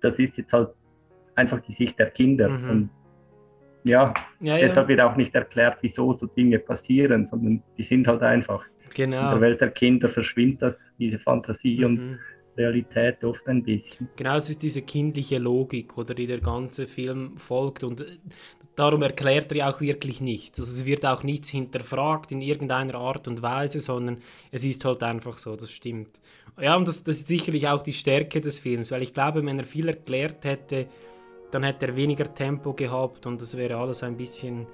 [0.00, 0.70] das ist jetzt halt
[1.34, 2.48] einfach die Sicht der Kinder.
[2.48, 2.70] Mhm.
[2.70, 2.90] Und
[3.84, 8.06] ja, Ja, deshalb ja, wird auch nicht erklärt, wieso so Dinge passieren, sondern die sind
[8.08, 8.64] halt einfach.
[8.84, 9.30] In genau.
[9.30, 12.18] der Welt der Kinder verschwimmt das, diese Fantasie und Mhm.
[12.56, 14.08] Realität oft ein bisschen.
[14.16, 18.18] Genau, es ist diese kindliche Logik, oder die der ganze Film folgt und äh,
[18.76, 20.58] darum erklärt er ja auch wirklich nichts.
[20.58, 24.18] Also es wird auch nichts hinterfragt in irgendeiner Art und Weise, sondern
[24.50, 26.20] es ist halt einfach so, das stimmt.
[26.60, 29.58] Ja, und das, das ist sicherlich auch die Stärke des Films, weil ich glaube, wenn
[29.58, 30.86] er viel erklärt hätte,
[31.50, 34.66] dann hätte er weniger Tempo gehabt und das wäre alles ein bisschen,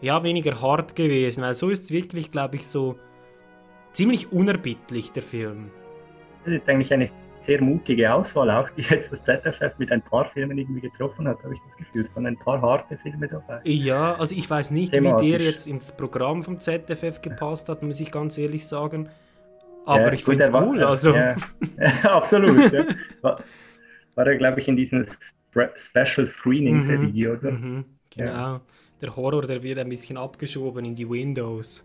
[0.00, 2.96] ja, weniger hart gewesen, weil so ist es wirklich, glaube ich, so
[3.92, 5.70] ziemlich unerbittlich, der Film.
[6.44, 7.06] Das ist eigentlich eine
[7.40, 11.42] sehr mutige Auswahl, auch die jetzt das ZFF mit ein paar Filmen irgendwie getroffen hat,
[11.42, 12.02] habe ich das Gefühl.
[12.02, 13.60] Es waren ein paar harte Filme dabei.
[13.64, 15.28] Ja, also ich weiß nicht, wie Thematisch.
[15.30, 19.08] der jetzt ins Programm vom ZFF gepasst hat, muss ich ganz ehrlich sagen.
[19.86, 20.84] Aber Ja, ich finde es er war- cool.
[20.84, 21.14] Also.
[21.14, 21.34] Ja,
[22.04, 22.72] absolut.
[22.72, 22.84] ja.
[23.22, 23.40] War,
[24.14, 25.06] war er, glaube ich, in diesen
[25.50, 27.50] Pre- Special Screenings Mhm, oder?
[27.50, 27.84] Mhm,
[28.14, 28.60] genau.
[29.00, 31.84] Der Horror, der wird ein bisschen abgeschoben in die Windows.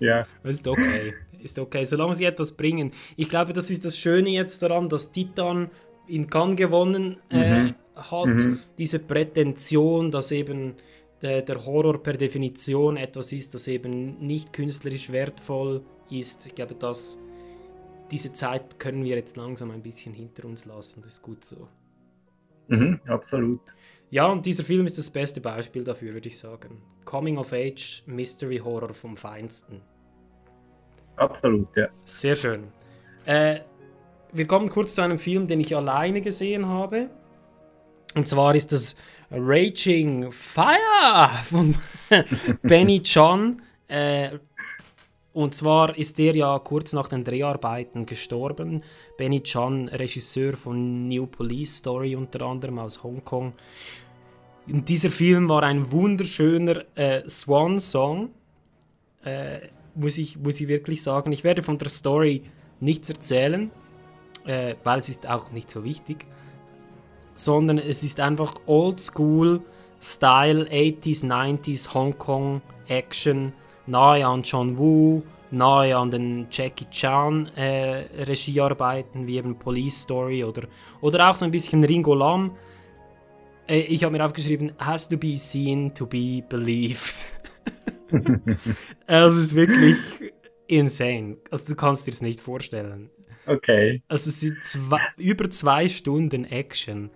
[0.00, 0.24] Ja.
[0.42, 1.14] Ist okay.
[1.42, 2.92] Ist okay, solange sie etwas bringen.
[3.16, 5.70] Ich glaube, das ist das Schöne jetzt daran, dass Titan
[6.06, 7.74] in Cannes gewonnen äh, Mhm.
[7.96, 8.26] hat.
[8.26, 8.58] Mhm.
[8.78, 10.74] Diese Prätension, dass eben
[11.22, 16.46] der, der Horror per Definition etwas ist, das eben nicht künstlerisch wertvoll ist.
[16.46, 17.18] Ich glaube, dass
[18.10, 21.00] diese Zeit können wir jetzt langsam ein bisschen hinter uns lassen.
[21.02, 21.68] Das ist gut so.
[22.68, 23.60] Mhm, absolut.
[24.14, 26.80] Ja, und dieser Film ist das beste Beispiel dafür, würde ich sagen.
[27.04, 29.80] Coming of Age Mystery Horror vom Feinsten.
[31.16, 31.88] Absolut, ja.
[32.04, 32.68] Sehr schön.
[33.24, 33.62] Äh,
[34.32, 37.10] wir kommen kurz zu einem Film, den ich alleine gesehen habe.
[38.14, 38.94] Und zwar ist das
[39.32, 41.74] Raging Fire von
[42.62, 43.62] Benny Chan.
[43.88, 44.38] Äh,
[45.32, 48.84] und zwar ist der ja kurz nach den Dreharbeiten gestorben.
[49.18, 53.52] Benny Chan, Regisseur von New Police Story unter anderem aus Hongkong.
[54.66, 58.30] Und dieser Film war ein wunderschöner äh, Swan-Song.
[59.24, 61.32] Äh, muss, ich, muss ich wirklich sagen.
[61.32, 62.42] Ich werde von der Story
[62.80, 63.70] nichts erzählen,
[64.46, 66.26] äh, weil es ist auch nicht so wichtig.
[67.34, 69.62] Sondern es ist einfach Oldschool
[70.00, 73.52] Style, 80s, 90s, Hongkong Action,
[73.86, 80.44] nahe an John Woo, nahe an den Jackie Chan äh, Regiearbeiten, wie eben Police Story
[80.44, 80.64] oder,
[81.00, 82.50] oder auch so ein bisschen Ringo Lam.
[83.68, 87.32] Äh, ich habe mir aufgeschrieben, has to be seen to be believed.
[89.06, 89.96] also es ist wirklich
[90.66, 91.38] insane.
[91.50, 93.10] Also du kannst dir es nicht vorstellen.
[93.46, 94.02] Okay.
[94.08, 97.10] Also es sind zwei, über zwei Stunden Action.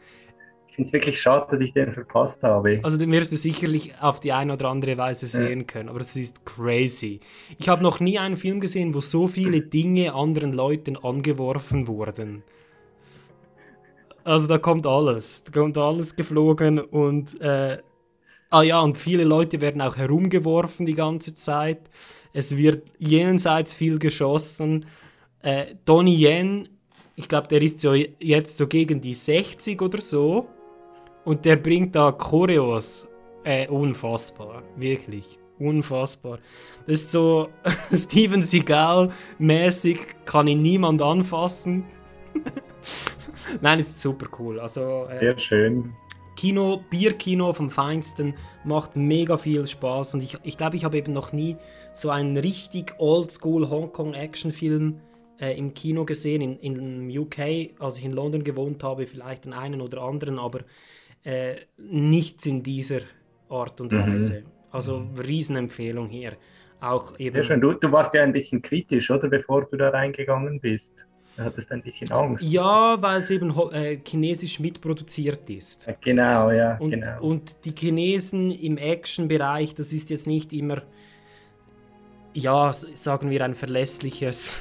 [0.68, 2.80] Ich finde es wirklich schade, dass ich den verpasst habe.
[2.84, 6.14] Also den wirst du sicherlich auf die eine oder andere Weise sehen können, aber es
[6.14, 7.18] ist crazy.
[7.58, 12.44] Ich habe noch nie einen Film gesehen, wo so viele Dinge anderen Leuten angeworfen wurden.
[14.28, 17.78] Also da kommt alles, da kommt alles geflogen und äh,
[18.50, 21.88] ah ja, und viele Leute werden auch herumgeworfen die ganze Zeit.
[22.34, 24.84] Es wird jenseits viel geschossen.
[25.40, 26.68] Äh, Donnie Yen,
[27.16, 30.46] ich glaube, der ist so jetzt so gegen die 60 oder so.
[31.24, 33.08] Und der bringt da Choreos.
[33.44, 34.62] Äh, unfassbar.
[34.76, 35.38] Wirklich.
[35.58, 36.38] Unfassbar.
[36.86, 37.48] Das ist so
[37.90, 41.86] Steven Seagal-mäßig, kann ihn niemand anfassen.
[43.60, 44.60] Nein, ist super cool.
[44.60, 45.92] Also, äh, Sehr schön.
[46.36, 48.34] Kino, Bierkino vom Feinsten,
[48.64, 51.56] macht mega viel Spaß und ich glaube, ich, glaub, ich habe eben noch nie
[51.94, 55.00] so einen richtig oldschool Hongkong-Actionfilm
[55.40, 56.40] äh, im Kino gesehen.
[56.40, 60.60] In, in UK, als ich in London gewohnt habe, vielleicht den einen oder anderen, aber
[61.24, 63.00] äh, nichts in dieser
[63.48, 64.12] Art und Mhm.
[64.12, 64.44] Weise.
[64.70, 66.34] Also Riesenempfehlung hier.
[66.80, 67.34] Auch eben.
[67.34, 67.60] Sehr schön.
[67.60, 69.28] Du, du warst ja ein bisschen kritisch, oder?
[69.28, 71.07] Bevor du da reingegangen bist.
[71.38, 72.44] Du hattest ein bisschen Angst.
[72.44, 75.88] Ja, weil es eben äh, chinesisch mitproduziert ist.
[76.00, 77.22] Genau, ja, Und, genau.
[77.22, 80.82] und die Chinesen im Action-Bereich, das ist jetzt nicht immer,
[82.34, 84.60] ja, sagen wir ein verlässliches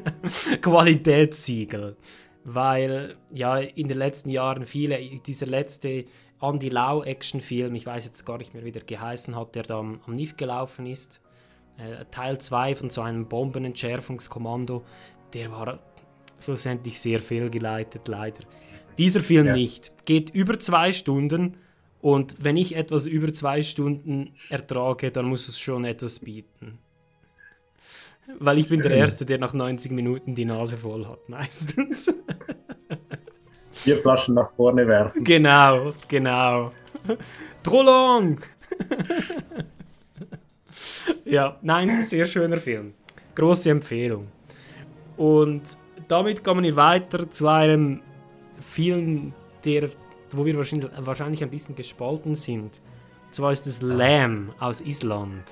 [0.62, 1.98] Qualitätssiegel.
[2.44, 6.06] Weil ja in den letzten Jahren viele, dieser letzte
[6.40, 9.80] Andy Lau Actionfilm, ich weiß jetzt gar nicht mehr, wie der geheißen hat, der da
[9.80, 11.20] am, am NIF gelaufen ist,
[11.76, 14.82] äh, Teil 2 von so einem Bombenentschärfungskommando,
[15.34, 15.78] der war
[16.40, 18.44] schlussendlich sehr fehlgeleitet, leider.
[18.98, 19.52] Dieser Film Ja.
[19.54, 19.92] nicht.
[20.06, 21.56] Geht über zwei Stunden
[22.00, 26.78] und wenn ich etwas über zwei Stunden ertrage, dann muss es schon etwas bieten.
[28.38, 28.90] Weil ich bin der.
[28.96, 32.12] Erste, der nach 90 Minuten die Nase voll hat, meistens.
[33.72, 35.22] Vier Flaschen nach vorne werfen.
[35.22, 36.72] genau, genau.
[37.62, 38.40] Trop long!
[41.24, 42.94] ja, nein, sehr schöner Film.
[43.34, 44.28] Große Empfehlung.
[45.16, 45.62] Und
[46.08, 48.02] damit kommen wir weiter zu einem
[48.60, 49.32] Film,
[49.64, 49.88] der,
[50.30, 52.80] wo wir wahrscheinlich, wahrscheinlich ein bisschen gespalten sind.
[53.26, 55.44] Und zwar ist es Lamb aus Island.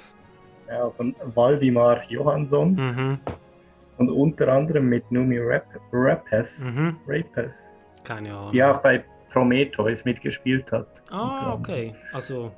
[0.68, 2.74] Ja, von Waldimar Johansson.
[2.74, 3.18] Mhm.
[3.98, 6.58] Und unter anderem mit Numi Rap Rapes.
[6.60, 6.96] Mhm.
[7.06, 7.80] Rapes.
[8.02, 8.52] Keine Ahnung.
[8.52, 11.02] Die auch bei Prometheus mitgespielt hat.
[11.10, 11.94] Ah, okay.
[12.12, 12.52] Also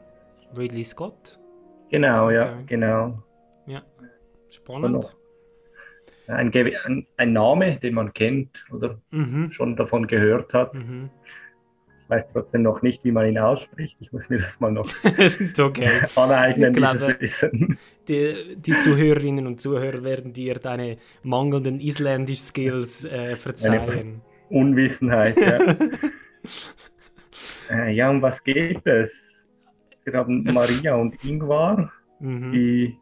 [0.57, 1.39] Ridley Scott.
[1.91, 2.65] Genau, ja, Okay.
[2.67, 3.23] genau.
[3.67, 3.79] Ja.
[3.79, 5.17] Und Spannend.
[6.29, 9.53] Ein, ein, ein Name, den man kennt oder Mhm.
[9.53, 10.75] schon davon gehört hat.
[10.75, 11.11] Mhm.
[12.05, 13.97] Ich weiß trotzdem noch nicht, wie man ihn ausspricht.
[14.01, 15.89] Ich muss mir das mal noch Es ist okay.
[16.17, 17.79] aneignen, glaube, Wissen.
[18.09, 24.21] Die, die Zuhörerinnen und Zuhörer werden dir deine mangelnden Isländisch-Skills äh, verzeihen.
[24.51, 25.77] Unwissenheit, ja.
[27.71, 29.13] äh, ja, um was geht es?
[30.05, 32.53] Wir haben Maria und Ingvar, Mhm.
[32.53, 32.97] die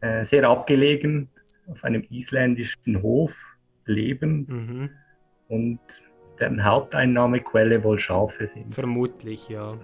[0.00, 1.28] äh, sehr abgelegen
[1.70, 3.34] auf einem isländischen Hof
[3.86, 4.90] leben Mhm.
[5.48, 5.78] und
[6.40, 8.72] deren Haupteinnahmequelle wohl Schafe sind.
[8.74, 9.74] Vermutlich, ja.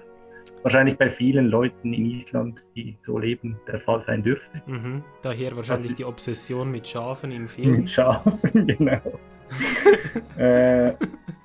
[0.63, 4.63] Wahrscheinlich bei vielen Leuten in Island, die so leben, der Fall sein dürfte.
[4.67, 5.03] Mhm.
[5.23, 7.79] Daher wahrscheinlich die Obsession mit Schafen im Film.
[7.79, 9.01] Mit Schafen, genau.
[10.39, 10.93] äh,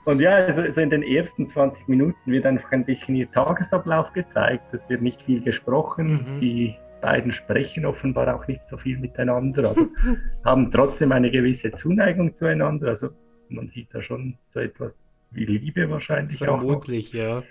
[0.06, 4.12] und ja, also, also in den ersten 20 Minuten wird einfach ein bisschen ihr Tagesablauf
[4.14, 4.74] gezeigt.
[4.74, 6.36] Es wird nicht viel gesprochen.
[6.36, 6.40] Mhm.
[6.40, 9.88] Die beiden sprechen offenbar auch nicht so viel miteinander, aber
[10.46, 12.90] haben trotzdem eine gewisse Zuneigung zueinander.
[12.90, 13.10] Also
[13.50, 14.94] man sieht da schon so etwas
[15.32, 16.58] wie Liebe wahrscheinlich auch.
[16.58, 16.60] noch.
[16.62, 17.44] Vermutlich, ja.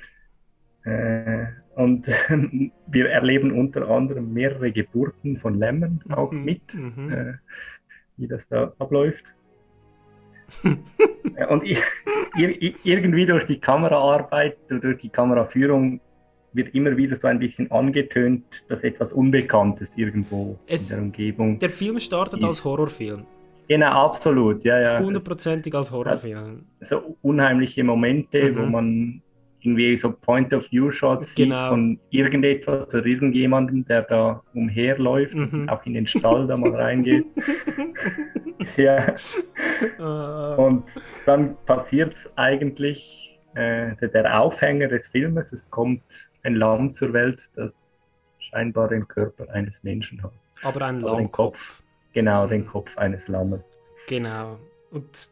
[0.85, 2.07] Äh, und
[2.87, 7.13] wir erleben unter anderem mehrere Geburten von Lämmern auch Mhm, mit, mhm.
[7.13, 7.33] äh,
[8.17, 9.25] wie das da abläuft.
[11.37, 11.77] Äh, und i-
[12.37, 16.01] ir- irgendwie durch die Kameraarbeit, durch die Kameraführung
[16.53, 21.59] wird immer wieder so ein bisschen angetönt, dass etwas Unbekanntes irgendwo Es- in der Umgebung.
[21.59, 23.23] Der Film startet als Horrorfilm.
[23.69, 24.99] Genau, absolut, ja, ja.
[24.99, 26.65] Hundertprozentig als Horrorfilm.
[26.81, 28.73] so unheimliche Momente, wo Mhm.
[28.73, 29.23] man
[29.61, 31.57] irgendwie so Point-of-View-Shots Genau.
[31.63, 35.69] sieht von irgendetwas oder irgendjemandem, der da umherläuft, Mhm.
[35.69, 37.27] auch in den Stall da mal reingeht.
[38.77, 39.15] ja.
[39.99, 40.85] Äh, Und
[41.27, 43.25] dann passiert eigentlich
[43.55, 46.03] äh, der, der Aufhänger des Filmes, es kommt
[46.49, 47.97] ein Lamm zur Welt, das
[48.39, 50.33] scheinbar den Körper eines Menschen hat.
[50.63, 51.83] aber ein Lammkopf.
[52.15, 53.61] Genau, den Kopf eines Lammes.
[54.07, 54.59] Genau.
[54.91, 55.31] Und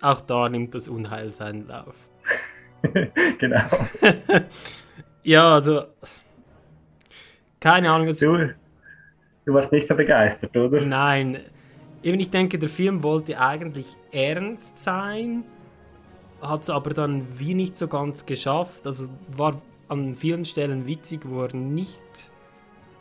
[0.00, 1.96] auch da nimmt das Unheil seinen Lauf.
[3.38, 3.62] genau.
[5.24, 5.84] Ja, also.
[7.60, 8.08] Keine Ahnung.
[8.08, 8.54] Du,
[9.44, 10.80] du warst nicht so begeistert, oder?
[10.80, 11.38] Nein.
[12.02, 15.44] Eben, ich denke, der Film wollte eigentlich ernst sein,
[16.40, 18.84] hat es aber dann wie nicht so ganz geschafft.
[18.84, 19.62] Also war
[19.92, 22.32] an vielen Stellen witzig, wo er nicht,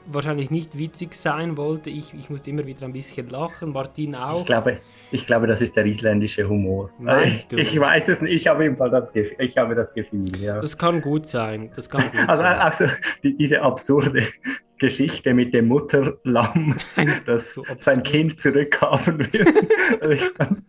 [0.08, 1.90] wahrscheinlich nicht witzig sein wollte.
[1.90, 4.42] Ich, ich musste immer wieder ein bisschen lachen, Martin auch.
[4.42, 4.80] Ich glaube,
[5.12, 6.90] ich glaube, das ist der isländische Humor.
[7.00, 7.58] Meinst du?
[7.58, 10.60] Ich weiß es nicht, ich habe im Fall das Gefühl, ich habe das Gefühl, ja.
[10.60, 11.72] Das kann gut sein.
[11.76, 12.60] Das kann gut also sein.
[12.60, 12.86] also
[13.24, 14.28] die, diese absurde
[14.78, 16.76] Geschichte mit dem Mutterlamm,
[17.26, 20.20] das So sein Kind zurückhaben will.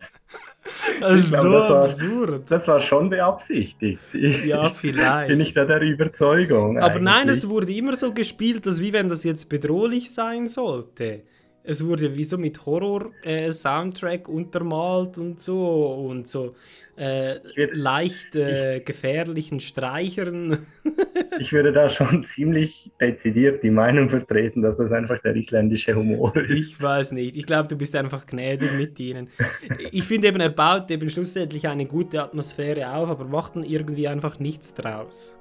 [1.01, 2.51] Also glaube, so das war- absurd.
[2.51, 3.99] das war schon beabsichtigt.
[4.13, 5.27] Ich, Ja, vielleicht.
[5.27, 6.77] Bin ich da der Überzeugung.
[6.79, 7.37] Aber nein, eigentlich.
[7.37, 11.23] es wurde immer so gespielt, dass wie wenn das jetzt bedrohlich sein sollte.
[11.65, 16.55] Es wurde wie so mit Horror-Soundtrack untermalt und so und so
[16.95, 17.39] äh,
[17.71, 20.59] leicht äh, gefährlichen Streichern.
[21.39, 26.35] Ich würde da schon ziemlich dezidiert die Meinung vertreten, dass das einfach der isländische Humor
[26.35, 26.51] ist.
[26.51, 27.35] Ich weiß nicht.
[27.35, 29.29] Ich glaube, du bist einfach gnädig mit ihnen.
[29.91, 34.07] Ich finde eben, er baut eben schlussendlich eine gute Atmosphäre auf, aber macht dann irgendwie
[34.07, 35.39] einfach nichts draus.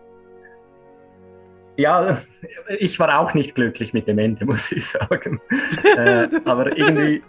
[1.76, 2.20] Ja,
[2.78, 5.40] ich war auch nicht glücklich mit dem Ende, muss ich sagen.
[5.96, 7.22] äh, aber irgendwie,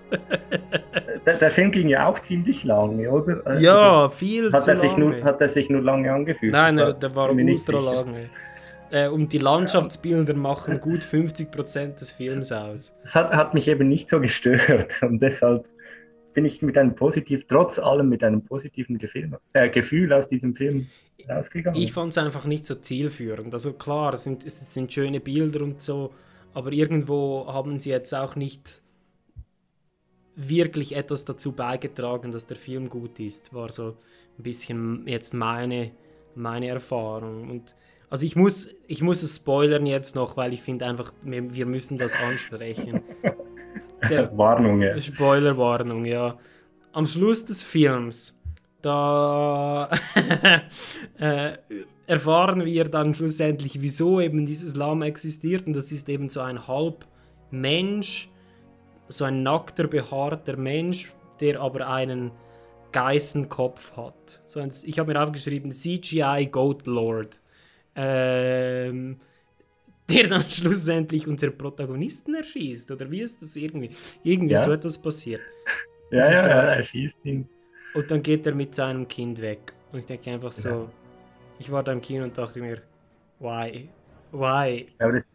[1.25, 3.41] der, der Film ging ja auch ziemlich lange, oder?
[3.45, 5.23] Also, Ja, viel hat zu er sich Nur, lange.
[5.23, 6.51] hat er sich nur lange angefühlt?
[6.53, 8.29] Nein, er, der war ultra lange.
[8.91, 12.95] Äh, und die Landschaftsbilder machen gut 50% des Films aus.
[13.01, 15.65] Das hat, hat mich eben nicht so gestört und deshalb
[16.33, 20.55] bin ich mit einem positiven, trotz allem mit einem positiven Gefühl, äh, Gefühl aus diesem
[20.55, 20.87] Film
[21.29, 21.79] rausgegangen.
[21.79, 23.53] Ich fand es einfach nicht so zielführend.
[23.53, 26.13] Also klar, es sind, es sind schöne Bilder und so,
[26.53, 28.81] aber irgendwo haben sie jetzt auch nicht
[30.35, 33.53] wirklich etwas dazu beigetragen, dass der Film gut ist.
[33.53, 33.97] War so
[34.37, 35.91] ein bisschen jetzt meine,
[36.35, 37.49] meine Erfahrung.
[37.49, 37.75] Und
[38.09, 41.65] also ich muss, ich muss es spoilern jetzt noch, weil ich finde einfach, wir, wir
[41.65, 43.01] müssen das ansprechen.
[44.09, 44.99] Der, Warnung, ja.
[44.99, 46.37] Spoilerwarnung, ja.
[46.91, 48.39] Am Schluss des Films,
[48.81, 49.89] da
[51.19, 51.53] äh,
[52.05, 55.65] erfahren wir dann schlussendlich, wieso eben dieses Lamm existiert.
[55.67, 57.05] Und das ist eben so ein halb
[57.49, 58.29] Mensch,
[59.07, 62.31] so ein nackter, behaarter Mensch, der aber einen
[62.91, 64.41] Geißenkopf hat.
[64.43, 67.41] So ein, ich habe mir aufgeschrieben, CGI Goat Lord.
[67.95, 69.19] Ähm,
[70.09, 72.91] der dann schlussendlich unseren Protagonisten erschießt.
[72.91, 73.89] Oder wie ist das irgendwie?
[74.23, 74.61] Irgendwie Ja.
[74.61, 75.41] so etwas passiert.
[76.11, 76.49] Ja, ja, So.
[76.49, 77.47] ja, er schießt ihn.
[77.93, 79.73] Und dann geht er mit seinem Kind weg.
[79.91, 80.91] Und ich denke einfach so, Ja.
[81.59, 82.81] ich war da im Kino und dachte mir,
[83.39, 83.89] why?
[84.31, 84.87] Why?
[84.99, 85.27] Aber das,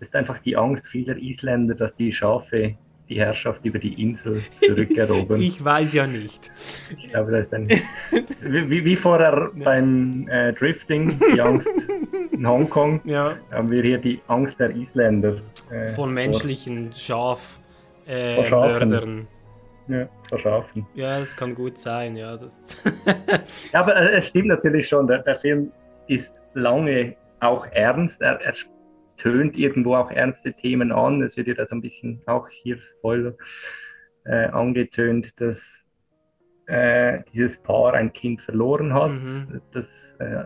[0.00, 2.76] das ist einfach die Angst vieler Isländer, dass die Schafe
[3.08, 5.40] die Herrschaft über die Insel zurückerobern.
[5.40, 6.50] Ich weiß ja nicht.
[6.90, 7.68] Ich glaube, das ist ein.
[7.68, 11.70] Wie, wie- vorher beim äh, Drifting, die Angst
[12.32, 13.36] in Hongkong, Ja.
[13.50, 15.36] haben wir hier die Angst der Isländer.
[15.70, 17.60] äh, Von menschlichen Schaf,
[18.06, 18.48] äh.
[18.50, 19.28] Mördern.
[19.88, 20.84] Ja, vor Schafen.
[20.94, 22.36] Ja, das kann gut sein, ja.
[22.36, 22.76] Das
[23.72, 25.70] Ja, aber äh, es stimmt natürlich schon, der, der Film
[26.08, 28.20] ist lange auch ernst.
[28.20, 28.54] Er, er
[29.16, 31.22] tönt irgendwo auch ernste Themen an.
[31.22, 33.34] Es wird ja da so ein bisschen auch hier Spoiler
[34.24, 35.88] äh, angetönt, dass
[36.66, 39.60] äh, dieses Paar ein Kind verloren hat, Mhm.
[39.72, 40.44] das, äh,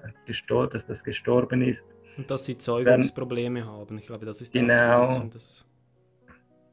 [0.72, 1.86] dass das gestorben ist.
[2.16, 3.96] Und dass sie Zeugungsprobleme haben.
[3.98, 5.00] Ich glaube, das ist Genau.
[5.00, 5.66] bisschen das.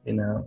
[0.04, 0.46] Genau.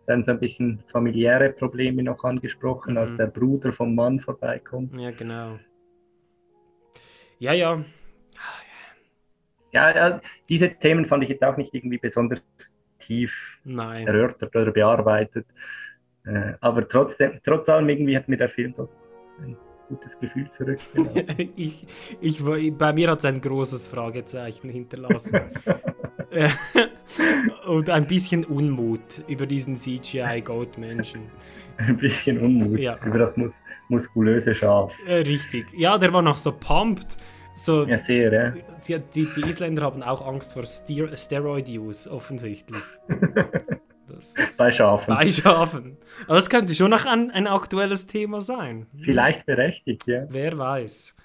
[0.00, 3.16] Es werden so ein bisschen familiäre Probleme noch angesprochen, als Mhm.
[3.18, 4.98] der Bruder vom Mann vorbeikommt.
[4.98, 5.58] Ja, genau.
[7.38, 7.84] Ja, ja.
[9.72, 12.40] Ja, diese Themen fand ich jetzt auch nicht irgendwie besonders
[13.00, 14.06] tief Nein.
[14.06, 15.46] erörtert oder bearbeitet.
[16.24, 18.88] Äh, aber trotzdem, trotz allem irgendwie hat mir der Film so
[19.42, 19.56] ein
[19.88, 21.50] gutes Gefühl zurückgelassen.
[21.56, 21.86] ich,
[22.20, 22.42] ich,
[22.78, 25.40] bei mir hat es ein großes Fragezeichen hinterlassen.
[26.30, 26.48] Äh,
[27.66, 31.20] Und ein bisschen Unmut über diesen CGI-Goat-Menschen.
[31.76, 32.98] ein bisschen Unmut Ja.
[33.04, 33.54] über das mus
[33.90, 34.94] muskulöse Schaf.
[35.06, 35.66] Äh, richtig.
[35.74, 37.18] Ja, der war noch so pumped.
[37.54, 38.52] So, Ja, sehr, ja.
[38.86, 42.82] die, die, die Isländer haben auch Angst vor Steer Steroid-Use, offensichtlich.
[44.08, 45.14] Das, das, Bei Schafen.
[45.14, 45.96] bei Schafen.
[46.26, 48.86] Aber das könnte schon noch ein, ein aktuelles Thema sein.
[49.00, 50.26] Vielleicht berechtigt, ja.
[50.28, 51.16] Wer weiß.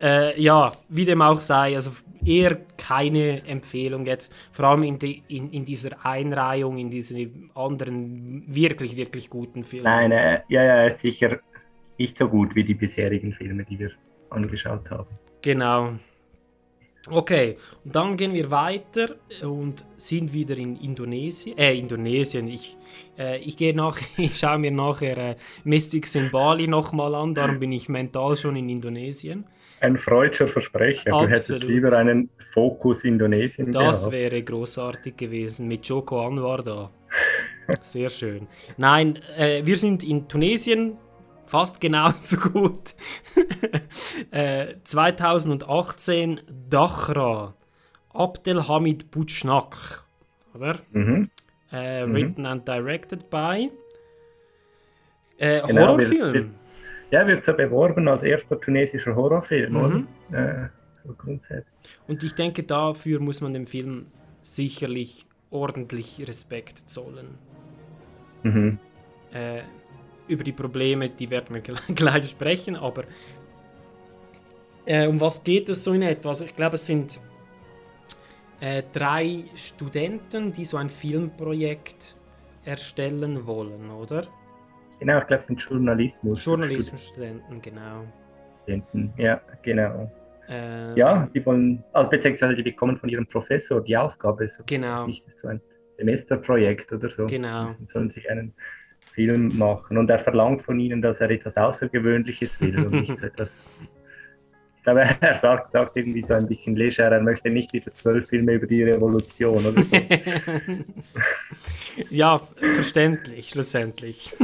[0.00, 1.90] Äh, ja, wie dem auch sei, also
[2.24, 8.44] eher keine Empfehlung jetzt, vor allem in, die, in, in dieser Einreihung, in diesen anderen
[8.46, 9.84] wirklich, wirklich guten Filmen.
[9.84, 11.40] Nein, äh, ja, ja, er ist sicher
[11.98, 13.90] nicht so gut wie die bisherigen Filme, die wir
[14.30, 15.08] angeschaut haben.
[15.42, 15.94] Genau.
[17.10, 21.56] Okay, und dann gehen wir weiter und sind wieder in Indonesien.
[21.56, 22.48] Äh, Indonesien.
[22.48, 22.76] Ich,
[23.18, 27.58] äh, ich gehe nach, ich schaue mir nachher äh, Mystics in Bali nochmal an, darum
[27.58, 29.44] bin ich mental schon in Indonesien.
[29.80, 31.10] Ein freudscher Versprecher.
[31.10, 31.74] Du hättest Absolut.
[31.74, 34.12] lieber einen Fokus Indonesien Das gehabt.
[34.12, 36.90] wäre großartig gewesen mit Joko Anwar da.
[37.80, 38.48] Sehr schön.
[38.76, 40.96] Nein, äh, wir sind in Tunesien
[41.48, 42.94] fast genauso gut.
[44.30, 46.40] äh, 2018
[46.70, 47.54] Dachra.
[48.12, 50.04] Abdelhamid Butschnak.
[50.54, 50.76] Oder?
[50.92, 51.30] Mhm.
[51.72, 52.14] Äh, Mhm.
[52.14, 53.70] Written and directed by.
[55.38, 56.10] Äh, Genau, Horrorfilm.
[56.20, 56.50] wird- wird-
[57.10, 60.08] Ja, wird so beworben als erster tunesischer Horrorfilm, Mhm.
[60.30, 60.64] oder?
[60.64, 60.68] Äh,
[61.06, 61.64] so grundsätzlich.
[62.06, 64.06] Und ich denke, dafür muss man dem Film
[64.42, 67.38] sicherlich ordentlich Respekt zollen.
[68.42, 68.78] Mhm.
[69.32, 69.62] Äh,
[70.28, 71.62] über die Probleme, die werden wir
[71.94, 73.04] gleich- sprechen, aber
[74.86, 76.30] äh, um was geht es so in etwa?
[76.30, 77.20] Also ich glaube, es sind
[78.60, 82.16] äh, drei Studenten, die so ein Filmprojekt
[82.64, 84.26] erstellen wollen, oder?
[85.00, 86.44] Genau, ich glaube, es sind Journalismus.
[86.44, 88.04] Journalismusstudenten, genau.
[88.62, 89.12] Studenten.
[89.16, 90.10] Ja, genau.
[90.48, 95.06] Ähm, Ja, die wollen, also beziehungsweise die bekommen von ihrem Professor die Aufgabe, so Genau.
[95.06, 95.60] nicht ist so ein
[95.98, 97.26] Semesterprojekt oder so.
[97.26, 97.68] Genau.
[97.84, 98.54] Sollen sich einen
[99.14, 103.26] Film machen und er verlangt von ihnen, dass er etwas Außergewöhnliches will und nicht so
[103.26, 103.62] etwas.
[104.76, 108.28] Ich glaube, er sagt, sagt irgendwie so ein bisschen leger, er möchte nicht wieder zwölf
[108.28, 109.88] Filme über die Revolution oder so.
[112.10, 114.34] ja, verständlich, schlussendlich.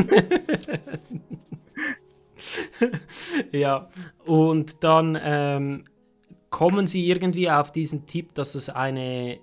[3.53, 3.89] ja,
[4.25, 5.85] und dann ähm,
[6.51, 9.39] kommen sie irgendwie auf diesen Tipp, dass es eine,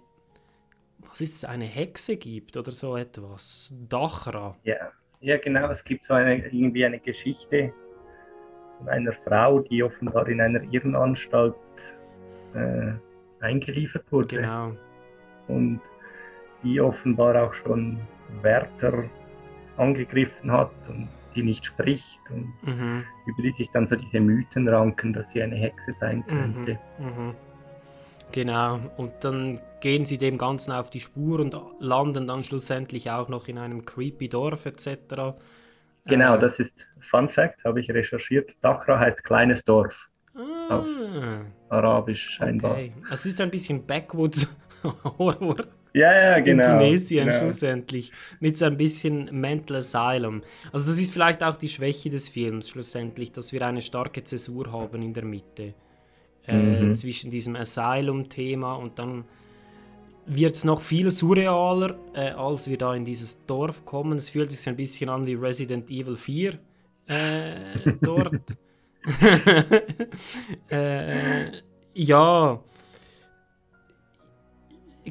[1.09, 3.73] was ist es, eine Hexe gibt oder so etwas.
[3.89, 4.55] Dachra.
[4.63, 4.91] Ja,
[5.21, 5.69] ja, genau.
[5.69, 7.73] Es gibt so eine, irgendwie eine Geschichte
[8.77, 11.55] von einer Frau, die offenbar in einer Irrenanstalt
[12.53, 12.91] äh,
[13.39, 14.37] eingeliefert wurde.
[14.37, 14.73] Genau.
[15.47, 15.79] Und
[16.63, 17.99] die offenbar auch schon
[18.41, 19.03] Wärter
[19.77, 23.03] angegriffen hat und die nicht spricht und Mhm.
[23.25, 26.77] über die sich dann so diese Mythen ranken, dass sie eine Hexe sein könnte.
[26.99, 27.05] Mhm.
[27.05, 27.35] Mhm.
[28.31, 33.29] Genau, und dann gehen sie dem Ganzen auf die Spur und landen dann schlussendlich auch
[33.29, 35.39] noch in einem creepy Dorf etc.
[36.07, 38.55] Genau, Äh, das ist Fun Fact, habe ich recherchiert.
[38.61, 40.09] Dachra heißt kleines Dorf.
[40.67, 42.83] Auf Ah, Arabisch scheinbar.
[42.83, 42.93] okay.
[43.09, 44.47] Es ist ein bisschen Backwoods
[45.19, 45.57] Horror
[45.93, 46.49] Ja, ja, genau.
[46.49, 47.39] in Tunesien genau.
[47.39, 48.13] schlussendlich.
[48.39, 50.43] Mit so ein bisschen Mental Asylum.
[50.71, 54.71] Also das ist vielleicht auch die Schwäche des Films schlussendlich, dass wir eine starke Zäsur
[54.71, 55.73] haben in der Mitte.
[56.47, 56.95] Äh, Mhm.
[56.95, 59.25] Zwischen diesem Asylum-Thema und dann
[60.25, 64.17] wird es noch viel surrealer, äh, als wir da in dieses Dorf kommen.
[64.17, 66.57] Es fühlt sich so ein bisschen an wie Resident Evil 4
[67.07, 68.57] äh, dort.
[70.69, 71.51] äh,
[71.93, 72.63] ja,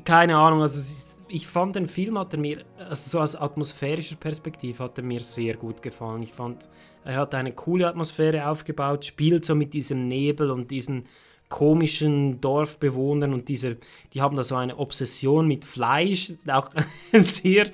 [0.05, 4.83] keine Ahnung, also ich fand den Film hat er mir, also so aus atmosphärischer Perspektive
[4.83, 6.23] hat er mir sehr gut gefallen.
[6.23, 6.69] Ich fand,
[7.05, 11.05] er hat eine coole Atmosphäre aufgebaut, spielt so mit diesem Nebel und diesen
[11.51, 13.77] komischen Dorfbewohnern und diese,
[14.15, 16.71] die haben da so eine Obsession mit Fleisch, auch
[17.13, 17.67] sehr,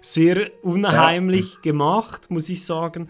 [0.00, 3.08] sehr unheimlich gemacht, muss ich sagen.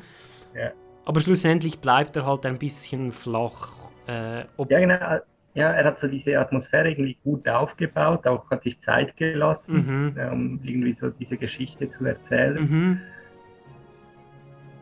[0.56, 0.72] Ja.
[1.04, 3.68] Aber schlussendlich bleibt er halt ein bisschen flach.
[4.08, 5.20] Äh, ob, Ja, genau.
[5.56, 10.32] Ja, er hat so diese Atmosphäre irgendwie gut aufgebaut, auch hat sich Zeit gelassen, Mhm.
[10.32, 12.56] um irgendwie so diese Geschichte zu erzählen.
[12.56, 13.00] Mhm.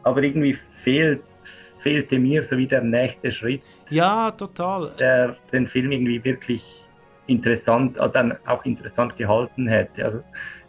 [0.03, 4.93] Aber irgendwie fehlt fehlte mir so wie der nächste Schritt, Ja, total.
[4.99, 6.85] der den Film irgendwie wirklich
[7.27, 10.05] interessant, äh, dann auch interessant gehalten hätte.
[10.05, 10.23] Also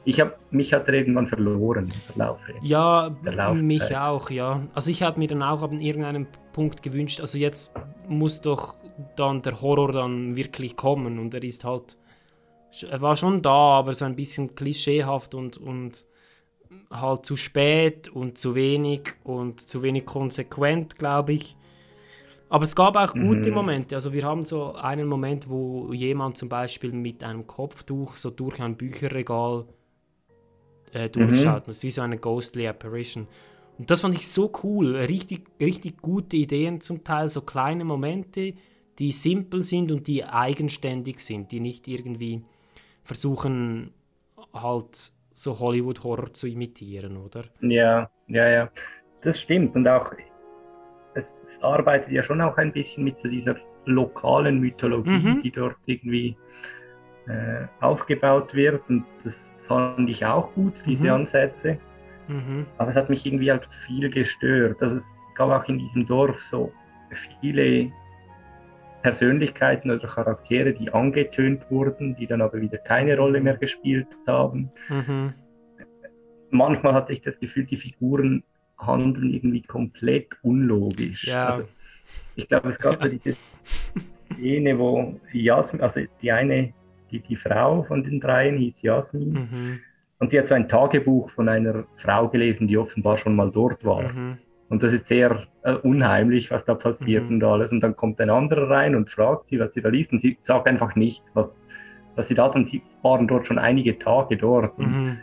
[0.06, 2.40] ich habe mich hat er irgendwann verloren im Verlauf.
[2.62, 3.16] Ja,
[3.54, 4.68] mich auch, ja.
[4.74, 7.72] Also ich habe mir dann auch an irgendeinem Punkt gewünscht, also jetzt
[8.08, 8.78] muss doch
[9.16, 11.98] dann der Horror dann wirklich kommen und er ist halt,
[12.90, 13.50] er war schon da,
[13.80, 16.06] aber so ein bisschen klischeehaft und, und
[16.92, 21.56] halt zu spät und zu wenig und zu wenig konsequent, glaube ich.
[22.50, 23.56] Aber es gab auch gute Mhm.
[23.56, 23.96] Momente.
[23.96, 28.62] Also wir haben so einen Moment, wo jemand zum Beispiel mit einem Kopftuch so durch
[28.62, 29.66] ein Bücherregal
[30.92, 31.68] äh, durchschaut.
[31.68, 33.28] Das ist wie so eine ghostly apparition.
[33.80, 34.96] Und das fand ich so cool.
[34.96, 38.54] Richtig, richtig gute Ideen zum Teil, so kleine Momente,
[39.00, 42.44] die simpel sind und die eigenständig sind, die nicht irgendwie
[43.04, 43.92] versuchen,
[44.54, 47.44] halt so Hollywood-Horror zu imitieren, oder?
[47.62, 48.70] Ja, ja, ja,
[49.22, 49.76] das stimmt.
[49.76, 50.14] Und auch,
[51.16, 53.56] es, es arbeitet ja schon auch ein bisschen mit so dieser
[53.86, 55.42] lokalen Mythologie, Mhm.
[55.44, 56.38] die dort irgendwie
[57.28, 58.82] äh, aufgebaut wird.
[58.90, 61.14] Und das fand ich auch gut, diese Mhm.
[61.14, 61.78] Ansätze.
[62.28, 62.66] Mhm.
[62.78, 64.82] Aber es hat mich irgendwie halt viel gestört.
[64.82, 66.72] Also es gab auch in diesem Dorf so
[67.42, 67.92] viele
[69.04, 74.72] Persönlichkeiten oder Charaktere, die angetönt wurden, die dann aber wieder keine Rolle mehr gespielt haben.
[74.90, 75.34] Mhm.
[76.50, 78.44] Manchmal hatte ich das Gefühl, die Figuren
[78.78, 81.28] handeln irgendwie komplett unlogisch.
[81.28, 81.50] Ja.
[81.50, 81.64] Also
[82.36, 83.36] ich glaube, es gab ja diese
[84.34, 86.74] Szene, wo Jasmin, also die eine,
[87.12, 89.80] die, die Frau von den dreien hieß Jasmin, Mhm.
[90.20, 93.84] und die hat so ein Tagebuch von einer Frau gelesen, die offenbar schon mal dort
[93.84, 94.04] war.
[94.14, 94.38] Mhm.
[94.74, 97.36] Und das ist sehr äh, unheimlich, was da passiert Mhm.
[97.36, 97.72] und alles.
[97.72, 100.12] Und dann kommt ein anderer rein und fragt sie, was sie da liest.
[100.12, 101.62] Und sie sagt einfach nichts, was,
[102.16, 102.56] was sie da hat.
[102.56, 105.18] Und sie waren dort schon einige Tage dort und Mhm.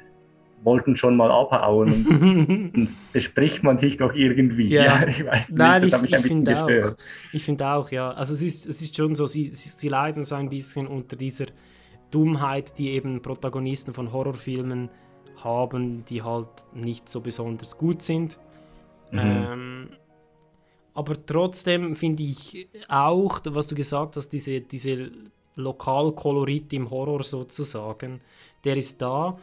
[0.62, 1.88] wollten schon mal abhauen.
[1.92, 2.06] Und,
[2.74, 4.68] und bespricht man sich doch irgendwie.
[4.68, 5.06] Ja.
[5.06, 6.66] ich weiß nicht, Nein, das ich, mich ich ein bisschen finde auch.
[6.66, 6.96] gestört.
[7.32, 8.10] Ich finde auch, ja.
[8.12, 11.16] Also es ist, es ist schon so, sie, sie, sie leiden so ein bisschen unter
[11.16, 11.46] dieser
[12.10, 14.90] Dummheit, die eben Protagonisten von Horrorfilmen
[15.42, 18.38] haben, die halt nicht so besonders gut sind.
[19.12, 19.18] Mhm.
[19.20, 19.88] Ähm,
[20.94, 25.10] aber trotzdem finde ich auch, was du gesagt hast, diese, diese
[25.56, 28.20] Lokalkolorit im Horror sozusagen,
[28.64, 29.38] der ist da.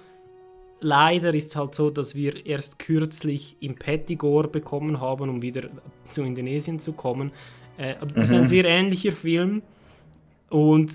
[0.80, 5.70] Leider ist es halt so, dass wir erst kürzlich im Pettigore bekommen haben, um wieder
[6.06, 7.32] zu Indonesien zu kommen.
[7.78, 8.46] Äh, aber das ist ein Mhm.
[8.46, 9.64] sehr ähnlicher Film
[10.50, 10.92] und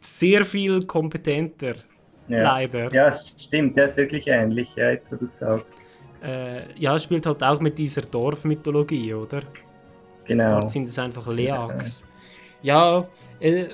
[0.00, 1.74] sehr viel kompetenter.
[2.28, 2.42] Ja.
[2.42, 2.92] Leider.
[2.92, 5.66] Ja, stimmt, der ist wirklich ähnlich, ja, jetzt wo du sagst.
[6.22, 9.42] Äh, ja, spielt halt auch mit dieser Dorfmythologie, oder?
[10.24, 10.48] Genau.
[10.48, 12.06] Dort sind es einfach Leaks.
[12.62, 13.06] Ja,
[13.40, 13.66] äh,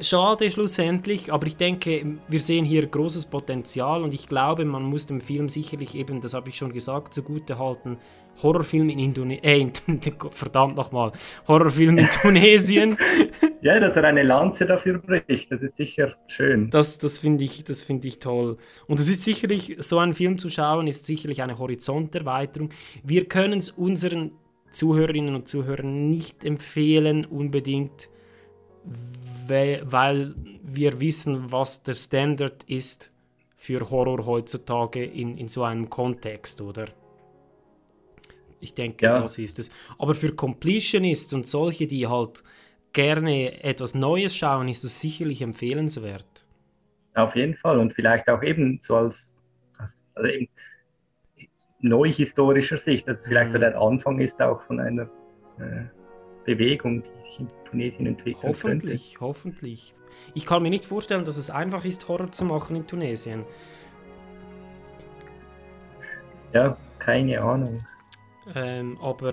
[0.00, 5.06] schade schlussendlich, aber ich denke, wir sehen hier großes Potenzial und ich glaube, man muss
[5.06, 7.98] dem Film sicherlich eben, das habe ich schon gesagt, zugute halten,
[8.42, 11.12] Horrorfilm in Indonesien, äh, verdammt nochmal,
[11.48, 12.96] Horrorfilm in Tunesien.
[13.62, 16.68] Ja, dass er eine Lanze dafür bricht, das ist sicher schön.
[16.70, 18.56] Das, das finde ich, das finde ich toll.
[18.86, 22.68] Und es ist sicherlich, so einen Film zu schauen, ist sicherlich eine Horizonterweiterung.
[23.02, 24.32] Wir können es unseren
[24.70, 28.08] Zuhörerinnen und Zuhörern nicht empfehlen, unbedingt,
[29.46, 33.10] we- weil wir wissen, was der Standard ist
[33.56, 36.86] für Horror heutzutage in, in so einem Kontext, oder?
[38.64, 39.20] Ich denke, Ja.
[39.20, 39.70] das ist es.
[39.98, 42.42] Aber für Completionists und solche, die halt
[42.92, 46.46] gerne etwas Neues schauen, ist das sicherlich empfehlenswert.
[47.14, 49.38] Auf jeden Fall und vielleicht auch eben so als
[50.14, 50.48] also eben
[51.80, 53.62] neuhistorischer Sicht, dass es vielleicht so Mhm.
[53.62, 55.02] der Anfang ist auch von einer
[55.58, 55.84] äh,
[56.44, 58.42] Bewegung, die sich in Tunesien entwickelt.
[58.44, 59.94] Hoffentlich, hoffentlich.
[60.34, 63.44] Ich kann mir nicht vorstellen, dass es einfach ist, Horror zu machen in Tunesien.
[66.52, 67.84] Ja, keine Ahnung.
[68.54, 69.32] Ähm, aber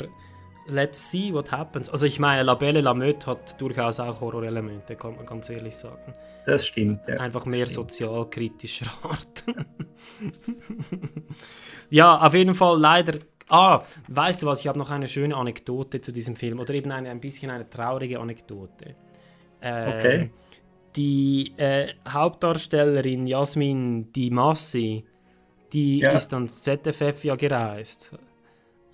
[0.67, 1.89] let's see what happens.
[1.89, 5.75] Also ich meine, La Belle La Meute hat durchaus auch Horrorelemente, kann man ganz ehrlich
[5.75, 6.13] sagen.
[6.45, 7.01] Das stimmt.
[7.07, 7.17] Ja.
[7.17, 9.43] Einfach mehr sozialkritischer Art.
[11.89, 13.19] ja, auf jeden Fall leider.
[13.49, 14.61] Ah, weißt du was?
[14.61, 17.69] Ich habe noch eine schöne Anekdote zu diesem Film oder eben eine ein bisschen eine
[17.69, 18.95] traurige Anekdote.
[19.61, 20.29] Ähm, Okay.
[20.95, 25.05] Die äh, Hauptdarstellerin Jasmin Di Massi,
[25.71, 26.11] die Ja.
[26.11, 28.11] ist ans ZFF ja gereist.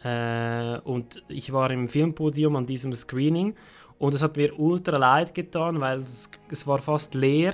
[0.07, 3.55] Äh, und ich war im Filmpodium an diesem Screening
[3.99, 7.53] und es hat mir ultra leid getan, weil es, es war fast leer.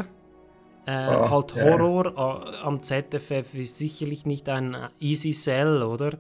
[0.86, 1.64] Äh, Ah, halt ja.
[1.64, 6.12] Horror äh, am ZFF ist sicherlich nicht ein easy sell, oder?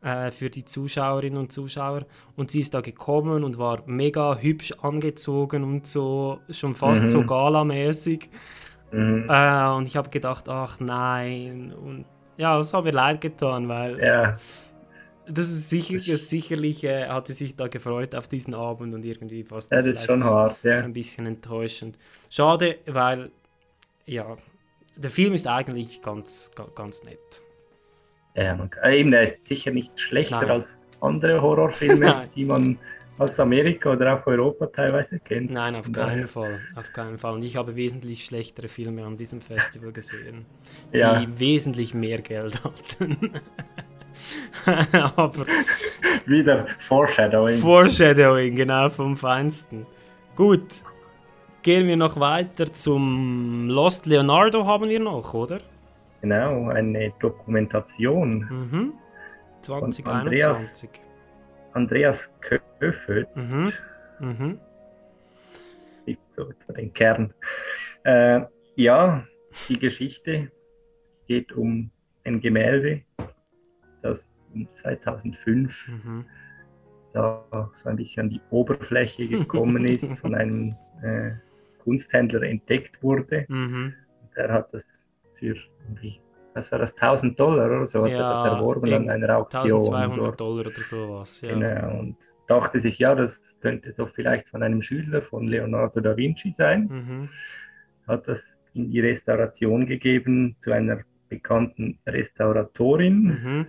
[0.00, 2.02] Äh, für die Zuschauerinnen und Zuschauer.
[2.36, 7.08] Und sie ist da gekommen und war mega hübsch angezogen und so, schon fast Mhm.
[7.08, 8.30] so galamäßig.
[8.92, 9.26] Mhm.
[9.28, 11.74] Äh, und ich habe gedacht, ach nein.
[11.74, 12.04] Und
[12.36, 14.36] ja, das hat mir leid getan, weil Ja.
[15.30, 19.04] Das ist sicher, das sicherlich, äh, hat sie sich da gefreut auf diesen Abend und
[19.04, 20.72] irgendwie fast Ja, das ist schon hart, ja.
[20.74, 21.98] ist ein bisschen enttäuschend.
[22.30, 23.30] Schade, weil
[24.06, 24.36] ja,
[24.96, 27.42] der Film ist eigentlich ganz, ga- ganz nett.
[28.34, 30.50] Ja, man, kann- eben, der ist sicher nicht schlechter Nein.
[30.50, 32.78] als andere Horrorfilme, die man
[33.18, 35.50] aus Amerika oder auch Europa teilweise kennt.
[35.50, 36.60] Nein, auf keinen Fall.
[36.76, 37.34] Auf keinen Fall.
[37.34, 40.46] Und ich habe wesentlich schlechtere Filme an diesem Festival gesehen,
[40.92, 41.18] Ja.
[41.20, 43.32] die wesentlich mehr Geld hatten.
[45.16, 45.46] Aber
[46.26, 47.58] Wieder Foreshadowing.
[47.58, 49.86] Foreshadowing, genau vom Feinsten.
[50.36, 50.82] Gut,
[51.62, 55.58] gehen wir noch weiter zum Lost Leonardo haben wir noch, oder?
[56.20, 58.38] Genau, eine Dokumentation.
[58.50, 58.92] Mhm.
[59.64, 60.90] Von 2021.
[61.74, 63.72] Andreas Köfelt, Mhm.
[64.20, 64.58] Mhm.
[66.06, 67.32] liegt so den Kern.
[68.04, 68.40] Äh,
[68.76, 69.24] ja,
[69.68, 70.50] die Geschichte
[71.26, 71.90] geht um
[72.24, 73.02] ein Gemälde,
[74.02, 76.24] das um 2005 Mhm.
[77.12, 77.44] da
[77.74, 81.32] so ein bisschen an die Oberfläche gekommen ist, von einem äh,
[81.82, 83.44] Kunsthändler entdeckt wurde.
[83.48, 83.94] Mhm.
[84.36, 86.20] Der hat das für irgendwie,
[86.54, 89.62] was war das, 1000 Dollar oder so, hat er das erworben an einer Auktion.
[89.62, 90.40] 1200 dort.
[90.40, 91.40] Dollar oder sowas.
[91.40, 91.48] Ja.
[91.54, 96.16] Genau, und dachte sich, ja, das könnte so vielleicht von einem Schüler von Leonardo da
[96.16, 96.88] Vinci sein.
[96.90, 97.28] Mhm.
[98.06, 103.66] Hat das in die Restauration gegeben zu einer bekannten Restauratorin, Mhm.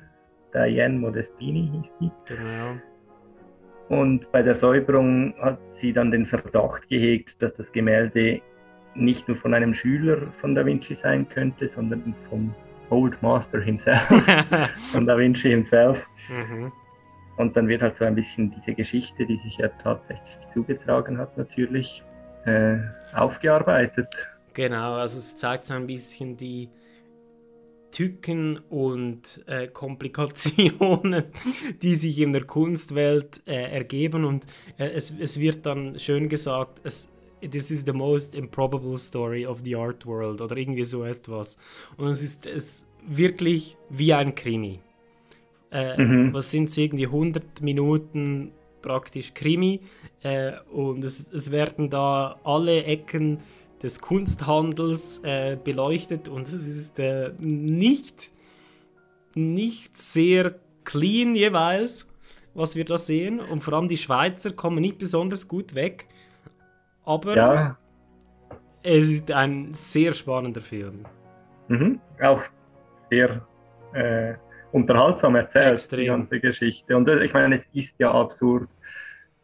[0.53, 2.11] Diane Modestini hieß die.
[2.25, 2.79] Genau.
[3.89, 8.41] Und bei der Säuberung hat sie dann den Verdacht gehegt, dass das Gemälde
[8.95, 12.53] nicht nur von einem Schüler von Da Vinci sein könnte, sondern vom
[12.89, 13.99] Old Master himself,
[14.91, 16.07] von Da Vinci himself.
[16.29, 16.71] Mhm.
[17.37, 21.37] Und dann wird halt so ein bisschen diese Geschichte, die sich ja tatsächlich zugetragen hat,
[21.37, 22.03] natürlich
[22.45, 22.77] äh,
[23.13, 24.07] aufgearbeitet.
[24.53, 26.69] Genau, also es zeigt so ein bisschen die
[27.91, 31.23] Tücken und äh, Komplikationen,
[31.81, 34.45] die sich in der Kunstwelt äh, ergeben und
[34.77, 37.09] äh, es, es wird dann schön gesagt, es,
[37.41, 41.57] this is the most improbable story of the art world oder irgendwie so etwas.
[41.97, 44.79] Und es ist es wirklich wie ein Krimi.
[45.71, 46.33] Äh, Mhm.
[46.33, 49.81] Was sind es irgendwie 100 Minuten praktisch Krimi
[50.23, 53.39] äh, und es, es werden da alle Ecken
[53.83, 58.31] des Kunsthandels äh, beleuchtet und es ist äh, nicht,
[59.35, 62.07] nicht sehr clean jeweils,
[62.53, 63.39] was wir da sehen.
[63.39, 66.07] Und vor allem die Schweizer kommen nicht besonders gut weg.
[67.05, 67.77] Aber Ja,
[68.83, 71.05] es ist ein sehr spannender Film.
[71.67, 71.99] mhm.
[72.21, 72.41] auch
[73.09, 73.45] sehr
[73.93, 74.33] äh,
[74.71, 75.99] unterhaltsam erzählt, Extrem.
[75.99, 76.95] die ganze Geschichte.
[76.95, 78.69] Und äh, ich meine, es ist ja absurd,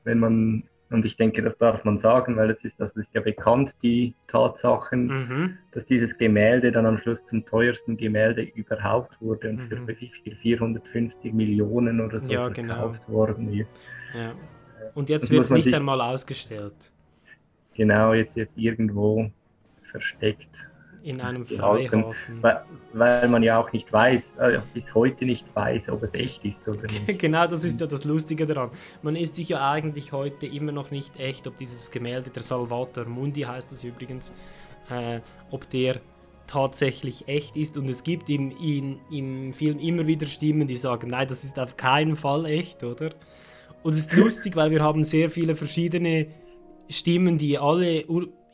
[0.04, 0.64] wenn man,
[0.96, 4.16] und ich denke, das darf man sagen, weil es ist, das ist ja bekannt, die
[4.28, 5.58] Tatsachen, Mhm.
[5.74, 10.36] dass dieses Gemälde dann am Schluss zum teuersten Gemälde überhaupt wurde und für wie viel
[10.36, 12.32] 450 Millionen oder so Mhm.
[12.32, 12.74] Ja, genau.
[12.76, 13.72] verkauft worden ist.
[14.18, 14.34] Ja.
[14.96, 16.92] Und jetzt wird es nicht sich- einmal ausgestellt
[17.76, 19.30] Genau, jetzt, jetzt irgendwo
[19.92, 20.68] versteckt.
[21.06, 22.42] In einem Freihafen.
[22.42, 26.44] Weil, weil man ja auch nicht weiß, äh, bis heute nicht weiß, ob es echt
[26.44, 27.20] ist oder nicht.
[27.20, 28.72] Genau, das ist ja das Lustige daran.
[29.04, 33.06] Man ist sich ja eigentlich heute immer noch nicht echt, ob dieses Gemälde, der Salvator
[33.06, 34.34] Mundi heißt das übrigens,
[34.90, 35.20] äh,
[35.52, 36.02] ob der
[36.48, 37.78] tatsächlich echt ist.
[37.78, 41.60] Und es gibt im, in, im Film immer wieder Stimmen, die sagen, nein, das ist
[41.60, 43.12] auf keinen Fall echt, oder?
[43.84, 46.28] Und es ist lustig, weil wir haben sehr viele verschiedene
[46.90, 48.06] Stimmen, die alle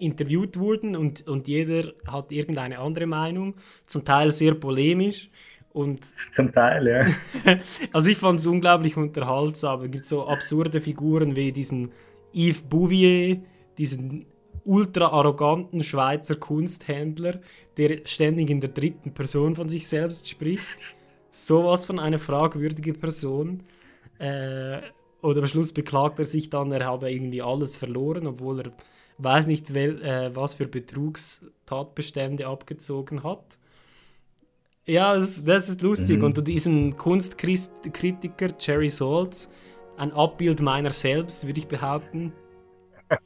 [0.01, 5.29] interviewt wurden und, und jeder hat irgendeine andere Meinung, zum Teil sehr polemisch.
[5.73, 6.01] Und
[6.35, 7.57] Zum Teil, ja.
[7.93, 9.81] also ich fand es unglaublich unterhaltsam.
[9.83, 11.91] Es gibt so absurde Figuren wie diesen
[12.33, 13.41] Yves Bouvier,
[13.77, 14.25] diesen
[14.65, 17.39] ultra arroganten Schweizer Kunsthändler,
[17.77, 20.77] der ständig in der dritten Person von sich selbst spricht.
[21.29, 23.63] Sowas von einer fragwürdige Person.
[24.19, 24.81] Äh,
[25.21, 28.71] oder am Schluss beklagt er sich dann, er habe irgendwie alles verloren, obwohl er
[29.23, 33.57] weiß nicht, wel, äh, was für Betrugstatbestände abgezogen hat.
[34.85, 36.17] Ja, das, das ist lustig.
[36.17, 36.23] Mhm.
[36.25, 39.49] Und diesen Kunstkritiker Jerry Saltz,
[39.97, 42.33] ein Abbild meiner selbst, würde ich behaupten.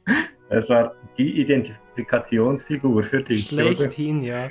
[0.48, 3.52] Das war die Identifikationsfigur für dich.
[3.52, 3.74] oder?
[3.74, 4.48] Schlechthin, ja.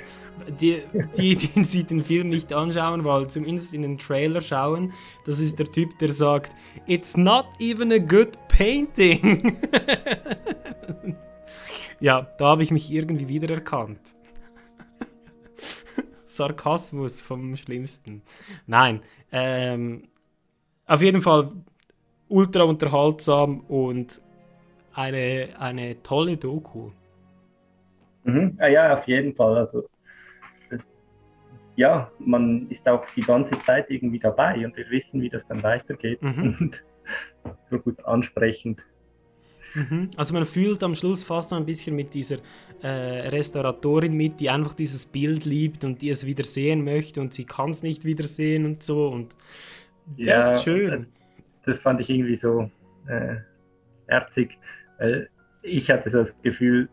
[0.60, 0.82] Die,
[1.16, 4.92] die, die sie den Film nicht anschauen, weil zumindest in den Trailer schauen,
[5.24, 6.54] das ist der Typ, der sagt,
[6.86, 9.56] It's not even a good painting.
[12.00, 14.14] ja, da habe ich mich irgendwie wiedererkannt.
[16.24, 18.22] Sarkasmus vom Schlimmsten.
[18.66, 19.00] Nein,
[19.32, 20.08] ähm,
[20.86, 21.52] auf jeden Fall
[22.28, 24.20] ultra unterhaltsam und
[24.94, 26.90] eine, eine tolle Doku.
[28.24, 28.56] Mhm.
[28.58, 29.56] Ah, ja, auf jeden Fall.
[29.56, 29.84] Also,
[30.70, 30.88] das,
[31.76, 35.62] ja, man ist auch die ganze Zeit irgendwie dabei und wir wissen, wie das dann
[35.62, 36.56] weitergeht Mhm.
[36.60, 36.84] und
[37.70, 38.84] durchaus ansprechend.
[39.76, 40.10] Mhm.
[40.16, 42.38] Also man fühlt am Schluss fast so ein bisschen mit dieser
[42.82, 47.32] äh, Restauratorin mit, die einfach dieses Bild liebt und die es wieder sehen möchte und
[47.34, 49.36] sie kann es nicht wieder sehen und so und
[50.18, 51.06] das ist schön.
[51.64, 52.70] Das fand ich irgendwie so
[53.08, 53.36] äh,
[54.06, 54.56] herzig,
[54.98, 55.28] weil
[55.62, 56.88] ich hatte so das Gefühl,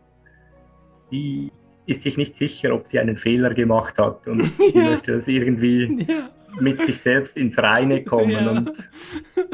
[1.12, 1.52] die
[1.86, 4.92] ist sich nicht sicher, ob sie einen Fehler gemacht hat und sie Ja.
[4.92, 6.30] möchte das irgendwie Ja.
[6.60, 8.50] mit sich selbst ins Reine kommen Ja.
[8.52, 8.72] und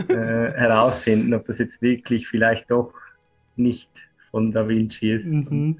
[0.10, 2.94] äh, herausfinden, ob das jetzt wirklich vielleicht doch
[3.60, 3.90] nicht
[4.32, 5.26] von Da Vinci ist.
[5.26, 5.80] Mhm.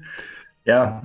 [0.64, 1.02] Ja,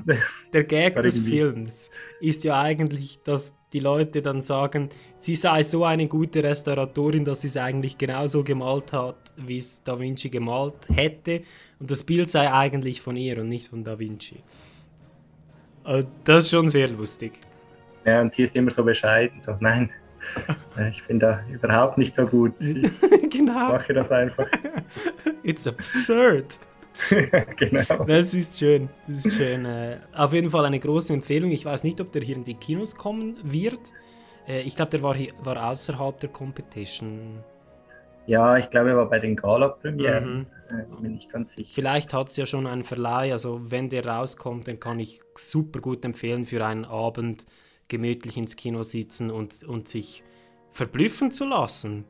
[0.53, 1.89] Der Gag des Films
[2.19, 7.41] ist ja eigentlich, dass die Leute dann sagen, sie sei so eine gute Restauratorin, dass
[7.41, 11.41] sie es eigentlich genauso gemalt hat, wie es Da Vinci gemalt hätte.
[11.79, 14.43] Und das Bild sei eigentlich von ihr und nicht von Da Vinci.
[15.83, 17.33] Also das ist schon sehr lustig.
[18.05, 19.89] ja, und sie ist immer so bescheiden, so nein,
[20.91, 22.53] ich bin da überhaupt nicht so gut.
[23.35, 23.73] Ich genau.
[23.73, 24.47] mache das einfach.
[25.43, 26.57] It's absurd.
[27.57, 28.05] genau.
[28.05, 28.89] Das ist schön.
[29.05, 29.65] Das ist schön.
[29.65, 31.51] Äh, auf jeden Fall eine große Empfehlung.
[31.51, 33.79] Ich weiß nicht, ob der hier in die Kinos kommen wird.
[34.47, 37.43] Äh, ich glaube, der war, hier, war außerhalb der Competition.
[38.27, 40.47] Ja, ich glaube, er war bei den Gala-Premieren.
[40.71, 40.77] Mhm.
[40.77, 41.71] Äh, bin ich ganz sicher.
[41.73, 43.31] Vielleicht hat es ja schon einen Verleih.
[43.31, 47.45] Also, wenn der rauskommt, dann kann ich super gut empfehlen, für einen Abend
[47.87, 50.23] gemütlich ins Kino sitzen und, und sich
[50.71, 52.05] verblüffen zu lassen.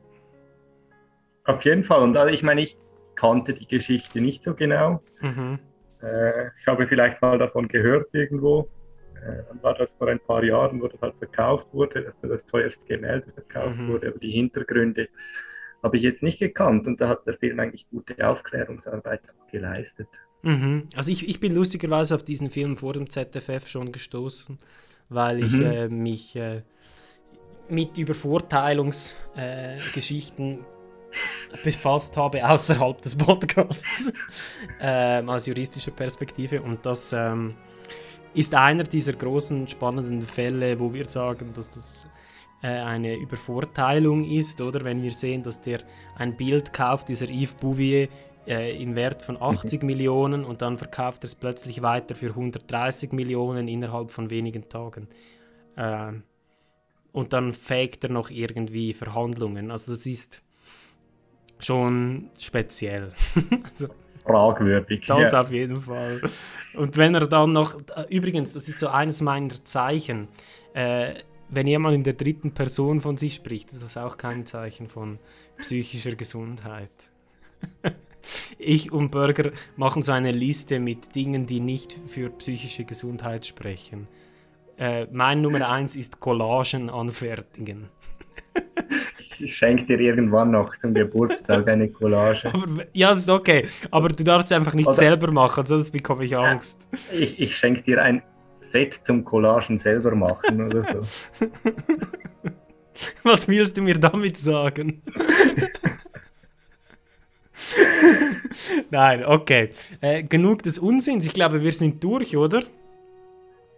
[1.44, 2.02] Auf jeden Fall.
[2.02, 2.76] Und also, ich meine, ich
[3.14, 5.02] kannte die Geschichte nicht so genau.
[5.20, 5.58] Mhm.
[6.02, 8.68] Äh, ich habe vielleicht mal davon gehört irgendwo.
[9.14, 12.28] Äh, dann war das vor ein paar Jahren, wo das halt verkauft wurde, dass da
[12.28, 13.88] das teuerste Gemälde verkauft Mhm.
[13.88, 15.08] wurde, aber die Hintergründe
[15.82, 20.08] habe ich jetzt nicht gekannt und da hat der Film eigentlich gute Aufklärungsarbeit geleistet.
[20.42, 20.88] Mhm.
[20.94, 24.58] Also ich, ich bin lustigerweise auf diesen Film vor dem ZFF schon gestoßen,
[25.08, 25.60] weil ich Mhm.
[25.60, 26.62] äh, mich äh,
[27.68, 30.58] mit Übervorteilungsgeschichten äh,
[31.64, 34.12] befasst habe außerhalb des Podcasts
[34.80, 37.54] ähm, aus juristischer Perspektive und das ähm,
[38.34, 42.06] ist einer dieser großen spannenden Fälle, wo wir sagen, dass das
[42.62, 45.80] äh, eine Übervorteilung ist, oder wenn wir sehen, dass der
[46.16, 48.08] ein Bild kauft, dieser Yves Bouvier,
[48.46, 53.12] äh, im Wert von 80 Millionen und dann verkauft er es plötzlich weiter für 130
[53.12, 55.08] Millionen innerhalb von wenigen Tagen.
[55.76, 56.22] Ähm,
[57.12, 59.70] und dann faked er noch irgendwie Verhandlungen.
[59.70, 60.42] Also das ist
[61.58, 63.12] schon speziell.
[63.64, 63.88] also,
[64.22, 65.04] Fragwürdig.
[65.06, 65.40] das ja.
[65.40, 66.20] auf jeden Fall.
[66.74, 70.28] Und wenn er dann noch, äh, übrigens, das ist so eines meiner Zeichen,
[70.74, 71.14] äh,
[71.48, 75.18] wenn jemand in der dritten Person von sich spricht, ist das auch kein Zeichen von
[75.58, 76.90] psychischer Gesundheit.
[78.58, 84.08] Ich und Burger machen so eine Liste mit Dingen, die nicht für psychische Gesundheit sprechen.
[84.78, 87.88] Äh, mein Nummer eins ist Collagen anfertigen.
[89.38, 92.48] Ich schenke dir irgendwann noch zum Geburtstag eine Collage.
[92.54, 96.24] Aber, ja, ist okay, aber du darfst es einfach nicht Oder- selber machen, sonst bekomme
[96.24, 96.88] ich Angst.
[97.12, 98.22] Ich, ich schenke dir ein
[98.62, 101.00] Set zum Collagen selber machen oder so.
[103.22, 105.02] Was willst du mir damit sagen?
[108.90, 109.70] Nein, okay.
[110.00, 111.26] Äh, genug des Unsinns.
[111.26, 112.62] Ich glaube, wir sind durch, oder?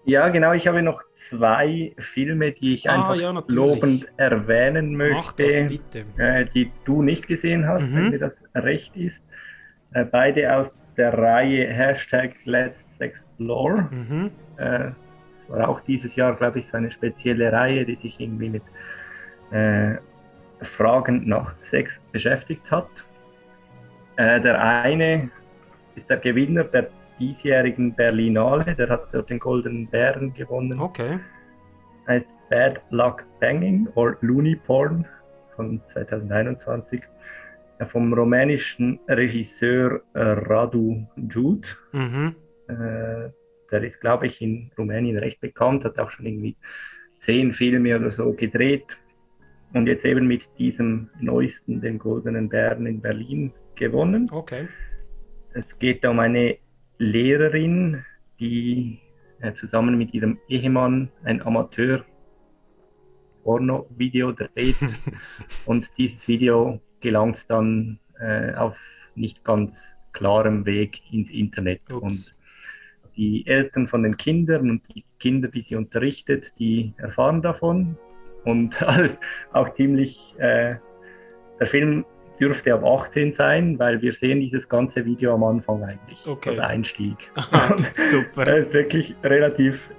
[0.05, 0.52] Ja, genau.
[0.52, 5.44] Ich habe noch zwei Filme, die ich Ah, einfach ja, lobend erwähnen möchte.
[6.16, 7.96] Äh, die du nicht gesehen hast, Mhm.
[7.96, 9.22] wenn dir das recht ist.
[9.92, 13.88] Äh, beide aus der Reihe Hashtag Let's Explore.
[13.90, 14.30] Mhm.
[14.56, 14.90] Äh,
[15.48, 18.62] war auch dieses Jahr, glaube ich, so eine spezielle Reihe, die sich irgendwie mit
[19.50, 19.96] äh,
[20.62, 22.88] Fragen nach Sex beschäftigt hat.
[24.19, 25.31] Äh, der eine
[25.95, 26.90] ist der Gewinner der
[27.20, 30.81] diesjährigen Berlinale, der hat dort den Goldenen Bären gewonnen.
[30.81, 31.20] Okay.
[32.09, 35.07] Heißt Bad Luck Banging or Looney Porn
[35.55, 37.01] von 2021
[37.78, 41.77] äh, vom rumänischen Regisseur äh, Radu Jud.
[41.93, 42.35] Mhm.
[42.66, 43.31] Äh,
[43.70, 46.57] der ist, glaube ich, in Rumänien recht bekannt, hat auch schon irgendwie
[47.19, 48.99] zehn Filme oder so gedreht.
[49.74, 54.28] Und jetzt eben mit diesem neuesten, den Goldenen Bären in Berlin, gewonnen.
[54.30, 54.68] Okay.
[55.55, 56.59] Es geht um eine
[56.98, 58.05] Lehrerin,
[58.38, 58.98] die
[59.40, 62.05] äh, zusammen mit ihrem Ehemann ein Amateur
[63.44, 64.76] Porno-Video dreht.
[65.66, 68.76] und dieses Video gelangt dann äh, auf
[69.14, 71.80] nicht ganz klarem Weg ins Internet.
[71.90, 72.34] Ups.
[73.02, 77.96] Und die Eltern von den Kindern und die Kinder, die sie unterrichtet, die erfahren davon.
[78.44, 79.18] Und alles
[79.52, 80.76] auch ziemlich, äh,
[81.59, 82.05] der Film
[82.39, 86.51] dürfte ab 18 sein, weil wir sehen dieses ganze Video am Anfang eigentlich, Okay.
[86.51, 87.16] als Einstieg.
[87.35, 87.77] Aha,
[88.10, 88.47] super.
[88.47, 89.90] Er ist wirklich relativ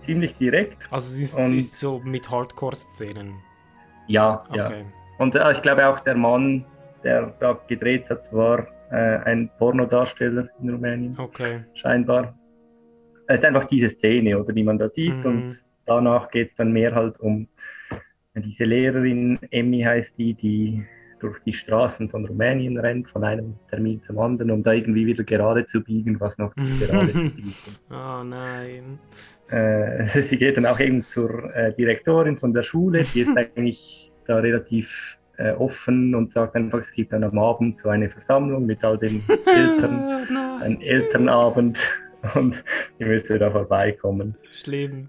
[0.00, 0.78] ziemlich direkt.
[0.90, 3.34] Also es ist, Und- ist so mit Hardcore-Szenen.
[4.06, 4.66] Ja, ja.
[4.66, 4.84] Okay.
[5.18, 6.64] Und äh, ich glaube auch der Mann,
[7.02, 11.64] der da gedreht hat, war äh, ein Pornodarsteller in Rumänien, Okay.
[11.74, 12.34] scheinbar.
[13.26, 15.16] Es ist einfach diese Szene, oder die man da sieht.
[15.16, 15.24] Mhm.
[15.24, 17.48] Und danach geht es dann mehr halt um
[18.36, 20.84] diese Lehrerin, Emmy heißt die, die
[21.24, 25.24] durch die Straßen von Rumänien rennt, von einem Termin zum anderen, um da irgendwie wieder
[25.24, 27.82] gerade zu biegen, was noch gerade zu biegen ist.
[27.90, 28.98] Oh nein.
[29.48, 34.12] Äh, sie geht dann auch eben zur äh, Direktorin von der Schule, die ist eigentlich
[34.26, 38.66] da relativ äh, offen und sagt einfach, es gibt dann am Abend so eine Versammlung
[38.66, 40.62] mit all den Eltern, nein.
[40.62, 41.78] ein Elternabend
[42.34, 42.62] und
[42.98, 44.36] ihr müsst da vorbeikommen.
[44.50, 45.08] Schlimm.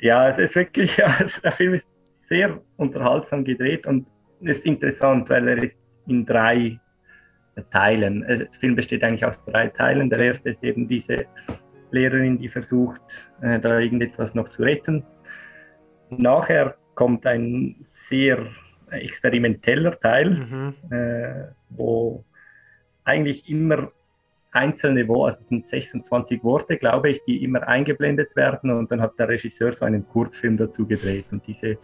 [0.00, 1.08] Ja, es ist wirklich, ja,
[1.42, 1.88] der Film ist
[2.24, 4.06] sehr unterhaltsam gedreht und
[4.40, 6.78] ist interessant, weil er ist in drei
[7.70, 8.24] Teilen.
[8.24, 10.10] Also Der Film besteht eigentlich aus drei Teilen.
[10.10, 11.26] Der erste ist eben diese
[11.90, 15.04] Lehrerin, die versucht, äh, da irgendetwas noch zu retten.
[16.10, 18.46] Nachher kommt ein sehr
[18.90, 20.74] experimenteller Teil, Mhm.
[20.90, 22.24] äh, wo
[23.04, 23.90] eigentlich immer
[24.52, 29.00] einzelne Worte, also es sind 26 Worte, glaube ich, die immer eingeblendet werden und dann
[29.00, 31.76] hat der Regisseur so einen Kurzfilm dazu gedreht und diese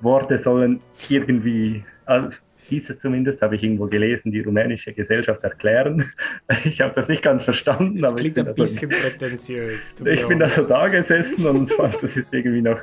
[0.00, 2.36] Worte sollen irgendwie, also
[2.70, 6.04] dieses zumindest habe ich irgendwo gelesen, die rumänische Gesellschaft erklären.
[6.64, 9.94] Ich habe das nicht ganz verstanden, Das aber ich klingt bin, ein also, bisschen prätentiös.
[9.96, 10.70] to be ich bin da so honest.
[10.70, 12.80] da gesessen und fand das ist irgendwie noch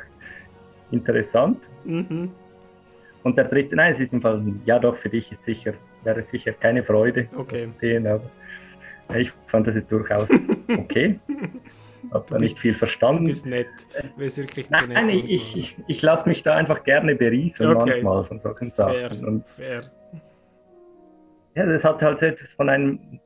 [0.91, 1.59] interessant.
[1.85, 2.31] Mhm.
[3.23, 5.73] Und der dritte, nein, es ist im Fall, ja doch, für dich ist sicher,
[6.03, 7.65] wäre sicher keine Freude Okay.
[7.65, 8.29] zu sehen, aber
[9.17, 10.29] ich fand das jetzt durchaus
[10.77, 11.19] okay.
[12.11, 13.25] Hab da Du nicht viel Du verstanden.
[13.25, 13.67] bist nett.
[14.01, 14.97] Du bist wirklich zu Nein, nett.
[14.97, 17.89] nein, ich, ich, ich lasse mich da einfach gerne berieseln Okay.
[18.01, 19.25] manchmal von solchen Fair, Sachen.
[19.25, 19.83] Und fair.
[21.55, 23.19] ja, das hat halt etwas von einem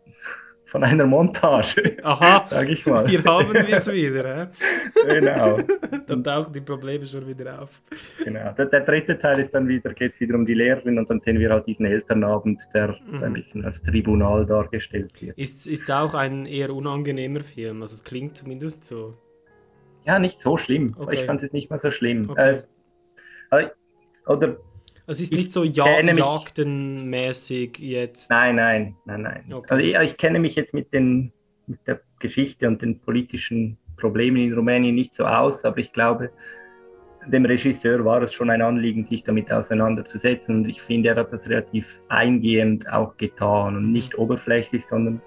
[0.74, 3.08] von einer Montage, Aha, sag ich mal.
[3.08, 4.50] hier haben wir es wieder.
[5.08, 5.60] Genau.
[6.08, 7.80] Dann tauchen die Probleme schon wieder auf.
[8.24, 8.54] Genau.
[8.54, 11.38] Der, der dritte Teil ist dann wieder, geht wieder um die Lehrerin und dann sehen
[11.40, 13.34] wir halt diesen Elternabend, der so ein Mhm.
[13.36, 15.38] bisschen als Tribunal dargestellt wird.
[15.38, 17.82] Ist es auch ein eher unangenehmer Film?
[17.82, 19.14] Also es klingt zumindest so.
[20.06, 20.96] Ja, nicht so schlimm.
[20.98, 21.16] Okay.
[21.16, 22.30] Ich fand es nicht mal so schlimm.
[22.32, 22.60] Okay.
[23.52, 23.68] Äh,
[24.26, 24.58] oder
[25.06, 28.30] Es ist Ich nicht so ja jagdenmäßig jetzt.
[28.30, 29.54] nein, nein, nein, nein.
[29.54, 29.68] Okay.
[29.70, 31.34] Also ich, ich kenne mich jetzt mit, den,
[31.68, 36.32] mit der Geschichte und den politischen Problemen in Rumänien nicht so aus, aber ich glaube,
[37.28, 40.58] dem Regisseur war es schon ein Anliegen, sich damit auseinanderzusetzen.
[40.58, 45.22] Und ich finde, er hat das relativ eingehend auch getan und nicht oberflächlich, sondern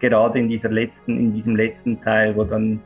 [0.00, 2.80] gerade in dieser letzten, in diesem letzten Teil, wo dann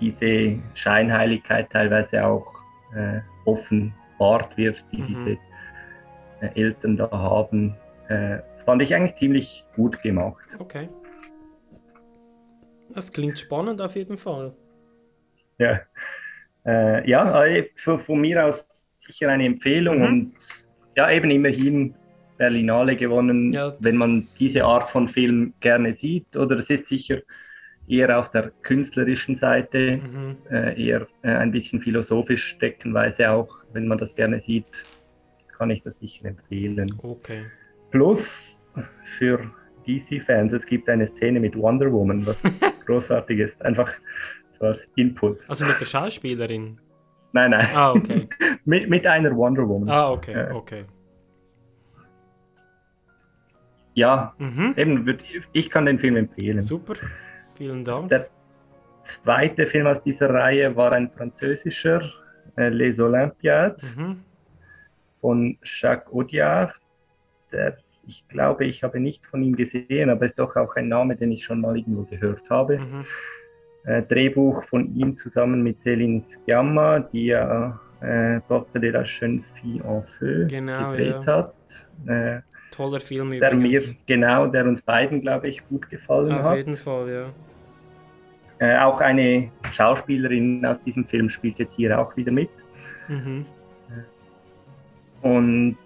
[0.00, 2.54] diese Scheinheiligkeit teilweise auch
[2.94, 3.20] äh,
[4.18, 5.06] offenbart wird, die Mhm.
[5.06, 5.30] diese
[6.40, 7.74] äh, Eltern da haben,
[8.08, 10.42] äh, fand ich eigentlich ziemlich gut gemacht.
[10.58, 10.88] Okay.
[12.94, 14.54] Das klingt spannend auf jeden Fall.
[15.58, 15.80] Ja,
[16.66, 18.66] äh, ja äh, von, von mir aus
[18.98, 20.04] sicher eine Empfehlung Mhm.
[20.04, 20.32] und
[20.96, 21.94] ja, eben immerhin
[22.38, 26.36] Berlinale gewonnen, Ja, wenn man diese Art von Film gerne sieht.
[26.36, 27.18] Oder es ist sicher
[27.88, 30.36] eher auf der künstlerischen Seite, Mhm.
[30.50, 33.48] äh, eher äh, ein bisschen philosophisch steckenweise auch.
[33.72, 34.66] Wenn man das gerne sieht,
[35.56, 36.94] kann ich das sicher empfehlen.
[37.02, 37.46] Okay.
[37.90, 38.62] Plus
[39.18, 39.38] für
[39.86, 42.36] DC-Fans, es gibt eine Szene mit Wonder Woman, was
[42.86, 43.62] großartig ist.
[43.62, 43.90] Einfach
[44.58, 45.48] so als Input.
[45.48, 46.78] Also mit der Schauspielerin.
[47.32, 47.68] Nein, nein.
[47.74, 48.28] Ah, okay.
[48.64, 49.88] mit, mit einer Wonder Woman.
[49.90, 50.84] Ah, okay, okay.
[53.94, 54.74] Ja, Mhm.
[54.76, 56.60] eben, würd, ich kann den Film empfehlen.
[56.60, 56.94] Super.
[57.56, 58.10] Vielen Dank.
[58.10, 58.28] Der
[59.04, 62.02] zweite Film aus dieser Reihe war ein französischer,
[62.56, 64.16] Les Olympiades Mhm.
[65.20, 66.74] von Jacques Audiard.
[67.52, 67.76] Der,
[68.06, 71.32] ich glaube, ich habe nicht von ihm gesehen, aber ist doch auch ein Name, den
[71.32, 72.78] ich schon mal irgendwo gehört habe.
[72.78, 73.04] Mhm.
[73.84, 79.42] Äh, Drehbuch von ihm zusammen mit Céline Sciamma, die ja äh, Porte de la jeune
[79.54, 81.26] fille en feu Genau, gedreht ja.
[81.26, 81.54] hat.
[82.06, 83.96] Äh, Toller Film der mir, übrigens.
[84.06, 86.56] genau, der uns beiden, glaube ich, gut gefallen Auf hat.
[86.58, 87.26] jeden Fall, ja.
[88.58, 92.50] Äh, auch eine Schauspielerin aus diesem Film spielt jetzt hier auch wieder mit.
[93.08, 93.44] Mhm.
[95.22, 95.76] Und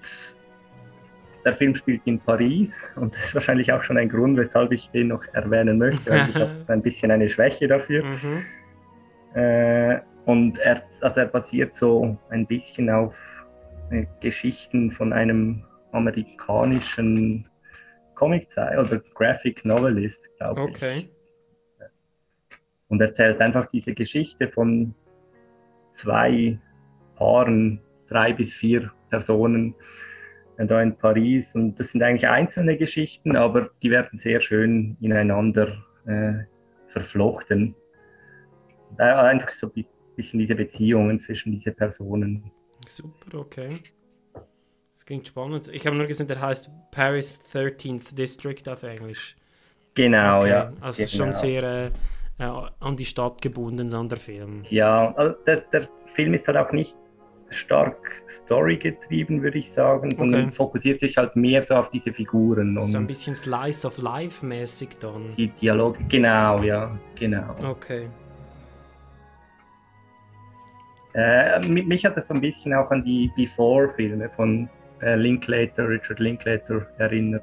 [1.44, 4.90] der Film spielt in Paris und das ist wahrscheinlich auch schon ein Grund, weshalb ich
[4.90, 6.10] den noch erwähnen möchte.
[6.10, 8.04] weil ich habe ein bisschen eine Schwäche dafür.
[8.04, 8.44] Mhm.
[9.34, 13.14] Äh, und er, also er basiert so ein bisschen auf
[13.90, 17.48] äh, Geschichten von einem amerikanischen
[18.14, 21.10] Comiczeichner oder Graphic Novelist, glaube ich.
[22.90, 24.94] Und erzählt einfach diese Geschichte von
[25.92, 26.58] zwei
[27.16, 29.74] Paaren, drei bis vier Personen
[30.58, 31.54] äh, da in Paris.
[31.54, 36.34] Und das sind eigentlich einzelne Geschichten, aber die werden sehr schön ineinander äh,
[36.92, 37.74] verflochten.
[38.98, 42.50] Da einfach so ein bis- bisschen diese Beziehungen zwischen diesen Personen.
[42.86, 43.68] Super, okay.
[44.94, 45.68] Das klingt spannend.
[45.68, 49.36] Ich habe nur gesehen, der heißt Paris 13th District auf Englisch.
[49.94, 50.72] Genau, Okay, ja.
[50.80, 51.24] Also genau.
[51.24, 51.90] schon sehr äh,
[52.40, 52.44] äh,
[52.80, 54.64] an die Stadt gebunden, an der Film.
[54.70, 56.96] Ja, also der, der Film ist halt auch nicht
[57.50, 60.52] stark storygetrieben, würde ich sagen, sondern Okay.
[60.52, 64.44] fokussiert sich halt mehr so auf diese Figuren So ein und bisschen Slice of Life
[64.46, 65.34] mäßig dann.
[65.36, 65.98] die Dialoge.
[66.08, 67.56] Genau, ja, genau.
[67.68, 68.08] Okay.
[71.14, 74.68] Äh, mi- mich hat das so ein bisschen auch an die Before-Filme von
[75.02, 77.42] äh, Linklater, Richard Linklater erinnert.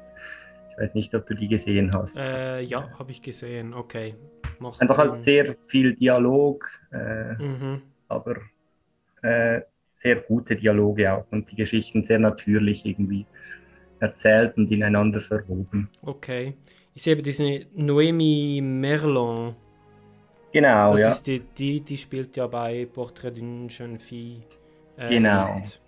[0.72, 2.16] Ich weiß nicht, ob du die gesehen hast.
[2.16, 3.74] Äh, ja, habe ich gesehen.
[3.74, 4.14] Okay.
[4.58, 5.24] Macht Einfach halt Sinn.
[5.24, 7.82] sehr viel Dialog, äh, Mhm.
[8.08, 8.36] aber
[9.22, 9.62] äh,
[9.96, 13.26] sehr gute Dialoge auch und die Geschichten sehr natürlich irgendwie
[14.00, 15.88] erzählt und ineinander verwoben.
[16.02, 16.54] Okay.
[16.94, 19.54] Ich sehe diese Noemi Merlon.
[20.52, 21.08] Genau, das ja.
[21.10, 24.42] ist die, die, die spielt ja bei Portrait d'une jeune fille.
[24.96, 25.56] äh, Genau.
[25.56, 25.80] mit.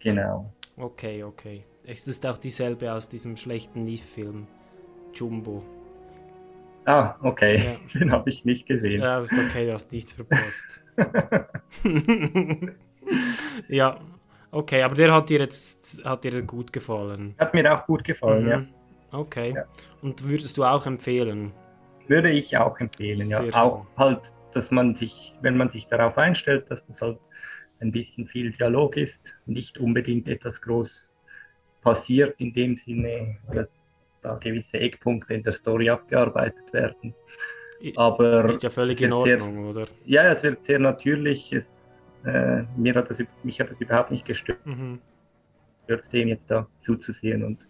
[0.00, 0.52] Genau.
[0.76, 1.64] Okay, okay.
[1.86, 4.46] Es ist auch dieselbe aus diesem schlechten Neve-Film.
[5.14, 5.62] Jumbo.
[6.86, 7.58] Ah, okay.
[7.58, 7.76] Ja.
[8.00, 9.00] Den habe ich nicht gesehen.
[9.00, 10.82] Ja, das ist okay, du hast nichts verpasst.
[13.68, 14.00] ja,
[14.50, 17.34] okay, aber der hat dir jetzt hat dir gut gefallen.
[17.38, 18.58] Hat mir auch gut gefallen, ja.
[18.58, 18.68] Mhm.
[19.12, 19.54] Okay.
[19.56, 19.64] Ja.
[20.02, 21.52] Und würdest du auch empfehlen?
[22.06, 23.42] Würde ich auch empfehlen, ja.
[23.42, 27.18] Sehr Auch halt, dass man sich, wenn man sich darauf einstellt, dass das halt
[27.80, 31.12] ein bisschen viel Dialog ist, nicht unbedingt etwas groß
[31.82, 33.89] passiert in dem Sinne, dass
[34.22, 37.14] da gewisse Eckpunkte in der Story abgearbeitet werden.
[37.96, 39.86] Aber Ist ja völlig in wird sehr- Ordnung, oder?
[40.04, 41.52] Ja, es wird sehr natürlich.
[41.52, 44.98] Es, äh, mir hat das, mich hat das überhaupt nicht gestört, Mhm.
[46.12, 47.66] dem jetzt da zuzusehen und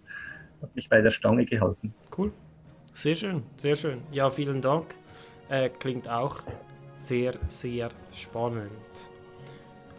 [0.61, 1.95] hat mich bei der Stange gehalten.
[2.17, 2.33] Cool.
[2.93, 4.03] Sehr schön, sehr schön.
[4.11, 4.95] Ja, vielen Dank.
[5.49, 6.41] Äh, klingt auch
[6.97, 8.71] sehr, sehr spannend.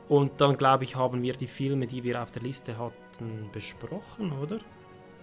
[0.09, 4.33] Und dann, glaube ich, haben wir die Filme, die wir auf der Liste hatten, besprochen,
[4.33, 4.57] oder?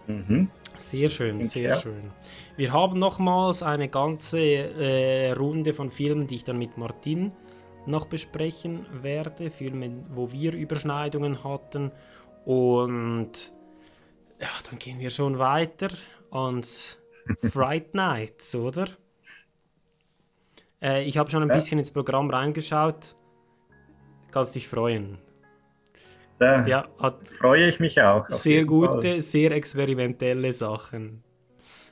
[0.09, 0.51] Mhm.
[0.77, 1.77] Sehr schön, sehr ja.
[1.77, 2.11] schön.
[2.57, 7.33] Wir haben nochmals eine ganze äh, Runde von Filmen, die ich dann mit Martin
[7.87, 9.51] noch besprechen werde.
[9.51, 11.91] Filme, wo wir Überschneidungen hatten.
[12.45, 13.53] Und
[14.41, 15.89] ja, dann gehen wir schon weiter
[16.31, 16.99] ans
[17.51, 18.87] Fright Nights, oder?
[20.81, 21.55] Äh, ich habe schon ein Ja.
[21.55, 23.17] bisschen ins Programm reingeschaut.
[24.31, 25.19] Kannst dich freuen.
[26.39, 28.27] Da Ja, hat freue ich mich auch.
[28.29, 29.21] sehr gute, Fall.
[29.21, 31.23] sehr experimentelle Sachen.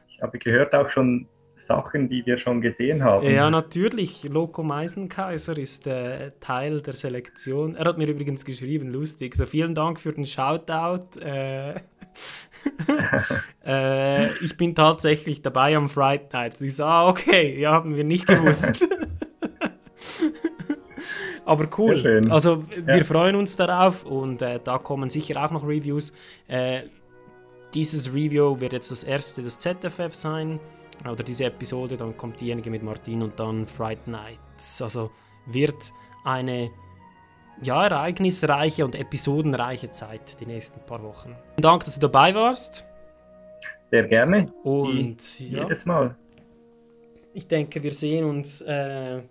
[0.08, 3.28] Ich habe gehört auch schon Sachen, die wir schon gesehen haben.
[3.28, 4.22] Ja, natürlich.
[4.24, 7.74] Loco Meisenkaiser ist äh, Teil der Selektion.
[7.74, 9.34] Er hat mir übrigens geschrieben, lustig.
[9.34, 11.18] So, vielen Dank für den Shoutout.
[11.20, 11.74] Äh,
[13.66, 16.60] äh, ich bin tatsächlich dabei am Fright Night.
[16.60, 18.86] Ich so, ah, okay, ja, haben wir nicht gewusst.
[21.46, 21.98] Aber cool.
[21.98, 22.30] Sehr schön.
[22.30, 23.04] Also, wir Ja.
[23.04, 26.12] freuen uns darauf und äh, da kommen sicher auch noch Reviews.
[26.48, 26.82] Äh,
[27.72, 30.60] dieses Review wird jetzt das erste des ZFF sein.
[31.10, 34.82] Oder diese Episode, dann kommt diejenige mit Martin und dann Fright Nights.
[34.82, 35.10] Also
[35.46, 35.92] wird
[36.24, 36.70] eine
[37.62, 41.28] ja, ereignisreiche und episodenreiche Zeit die nächsten paar Wochen.
[41.54, 42.84] Vielen Dank, dass du dabei warst.
[43.90, 44.46] Sehr gerne.
[44.64, 46.16] Und Wie ja, jedes Mal.
[47.34, 49.22] ich denke, wir sehen uns äh,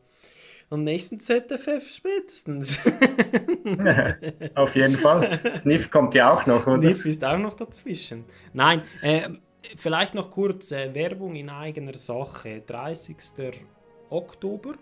[0.69, 2.79] am nächsten ZFF spätestens.
[4.55, 5.39] Auf jeden Fall.
[5.59, 6.77] Sniff kommt ja auch noch, oder?
[6.77, 8.25] Niff ist auch noch dazwischen.
[8.53, 9.29] Nein, äh,
[9.75, 12.61] vielleicht noch kurz äh, Werbung in eigener Sache.
[12.65, 13.15] 30.
[14.09, 14.75] Oktober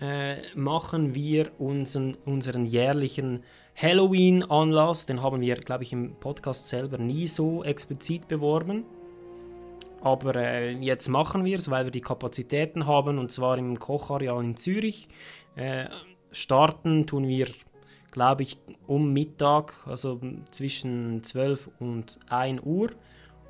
[0.00, 3.42] äh, machen wir unseren, unseren jährlichen
[3.76, 5.06] Halloween-Anlass.
[5.06, 8.84] Den haben wir, glaube ich, im Podcast selber nie so explizit beworben.
[10.00, 14.42] Aber äh, jetzt machen wir es, weil wir die Kapazitäten haben und zwar im Kochareal
[14.44, 15.08] in Zürich.
[15.56, 15.86] Äh,
[16.30, 17.48] starten tun wir,
[18.12, 20.20] glaube ich, um Mittag, also
[20.50, 22.90] zwischen 12 und 1 Uhr.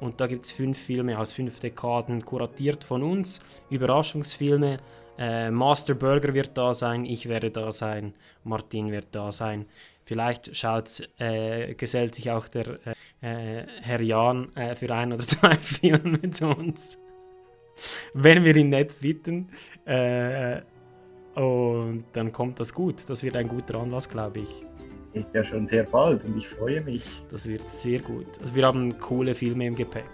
[0.01, 3.41] Und da gibt es fünf Filme aus fünf Dekaden, kuratiert von uns.
[3.71, 4.77] Überraschungsfilme.
[5.19, 8.13] Äh, Master Burger wird da sein, ich werde da sein,
[8.45, 9.65] Martin wird da sein.
[10.07, 12.77] Vielleicht schaut's, äh, gesellt sich auch der
[13.21, 16.97] äh, äh, Herr Jan äh, für ein oder zwei Filme zu uns.
[18.15, 19.49] Wenn wir ihn nicht bitten.
[19.85, 20.61] Äh,
[21.35, 23.11] und dann kommt das gut.
[23.11, 24.65] Das wird ein guter Anlass, glaube ich.
[25.13, 27.25] Ist ja schon sehr bald und ich freue mich.
[27.29, 28.39] Das wird sehr gut.
[28.41, 30.05] Also wir haben coole Filme im Gepäck.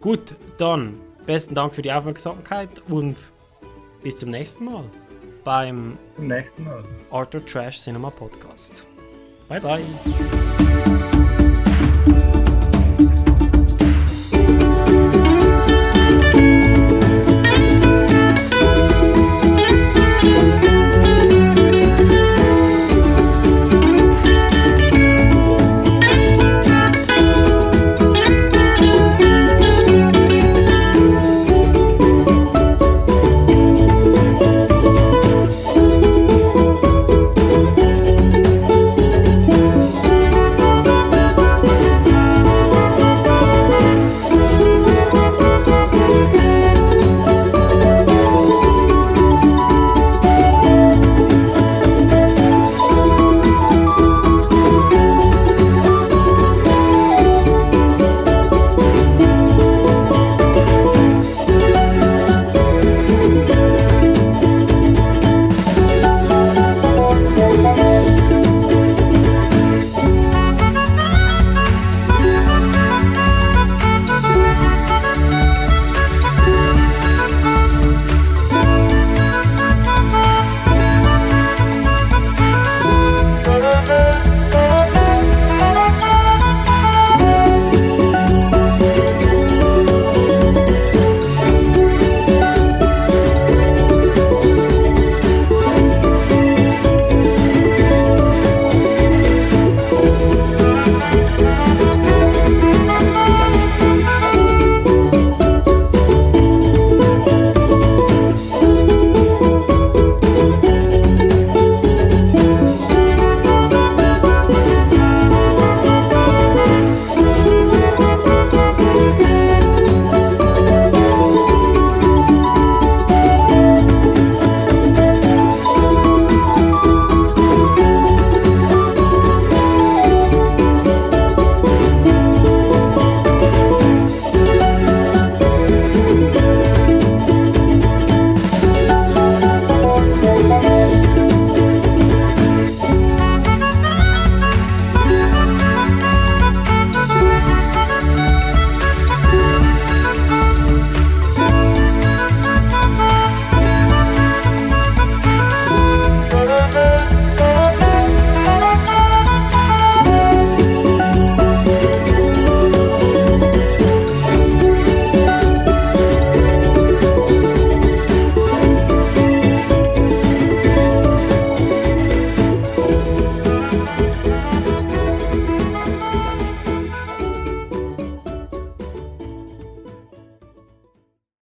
[0.00, 3.30] Gut, dann besten Dank für die Aufmerksamkeit und
[4.02, 4.84] bis zum nächsten Mal
[5.44, 6.82] beim Bis zum nächsten Mal.
[7.10, 8.86] Arthur Trash Cinema Podcast.
[9.48, 9.84] Bye bye.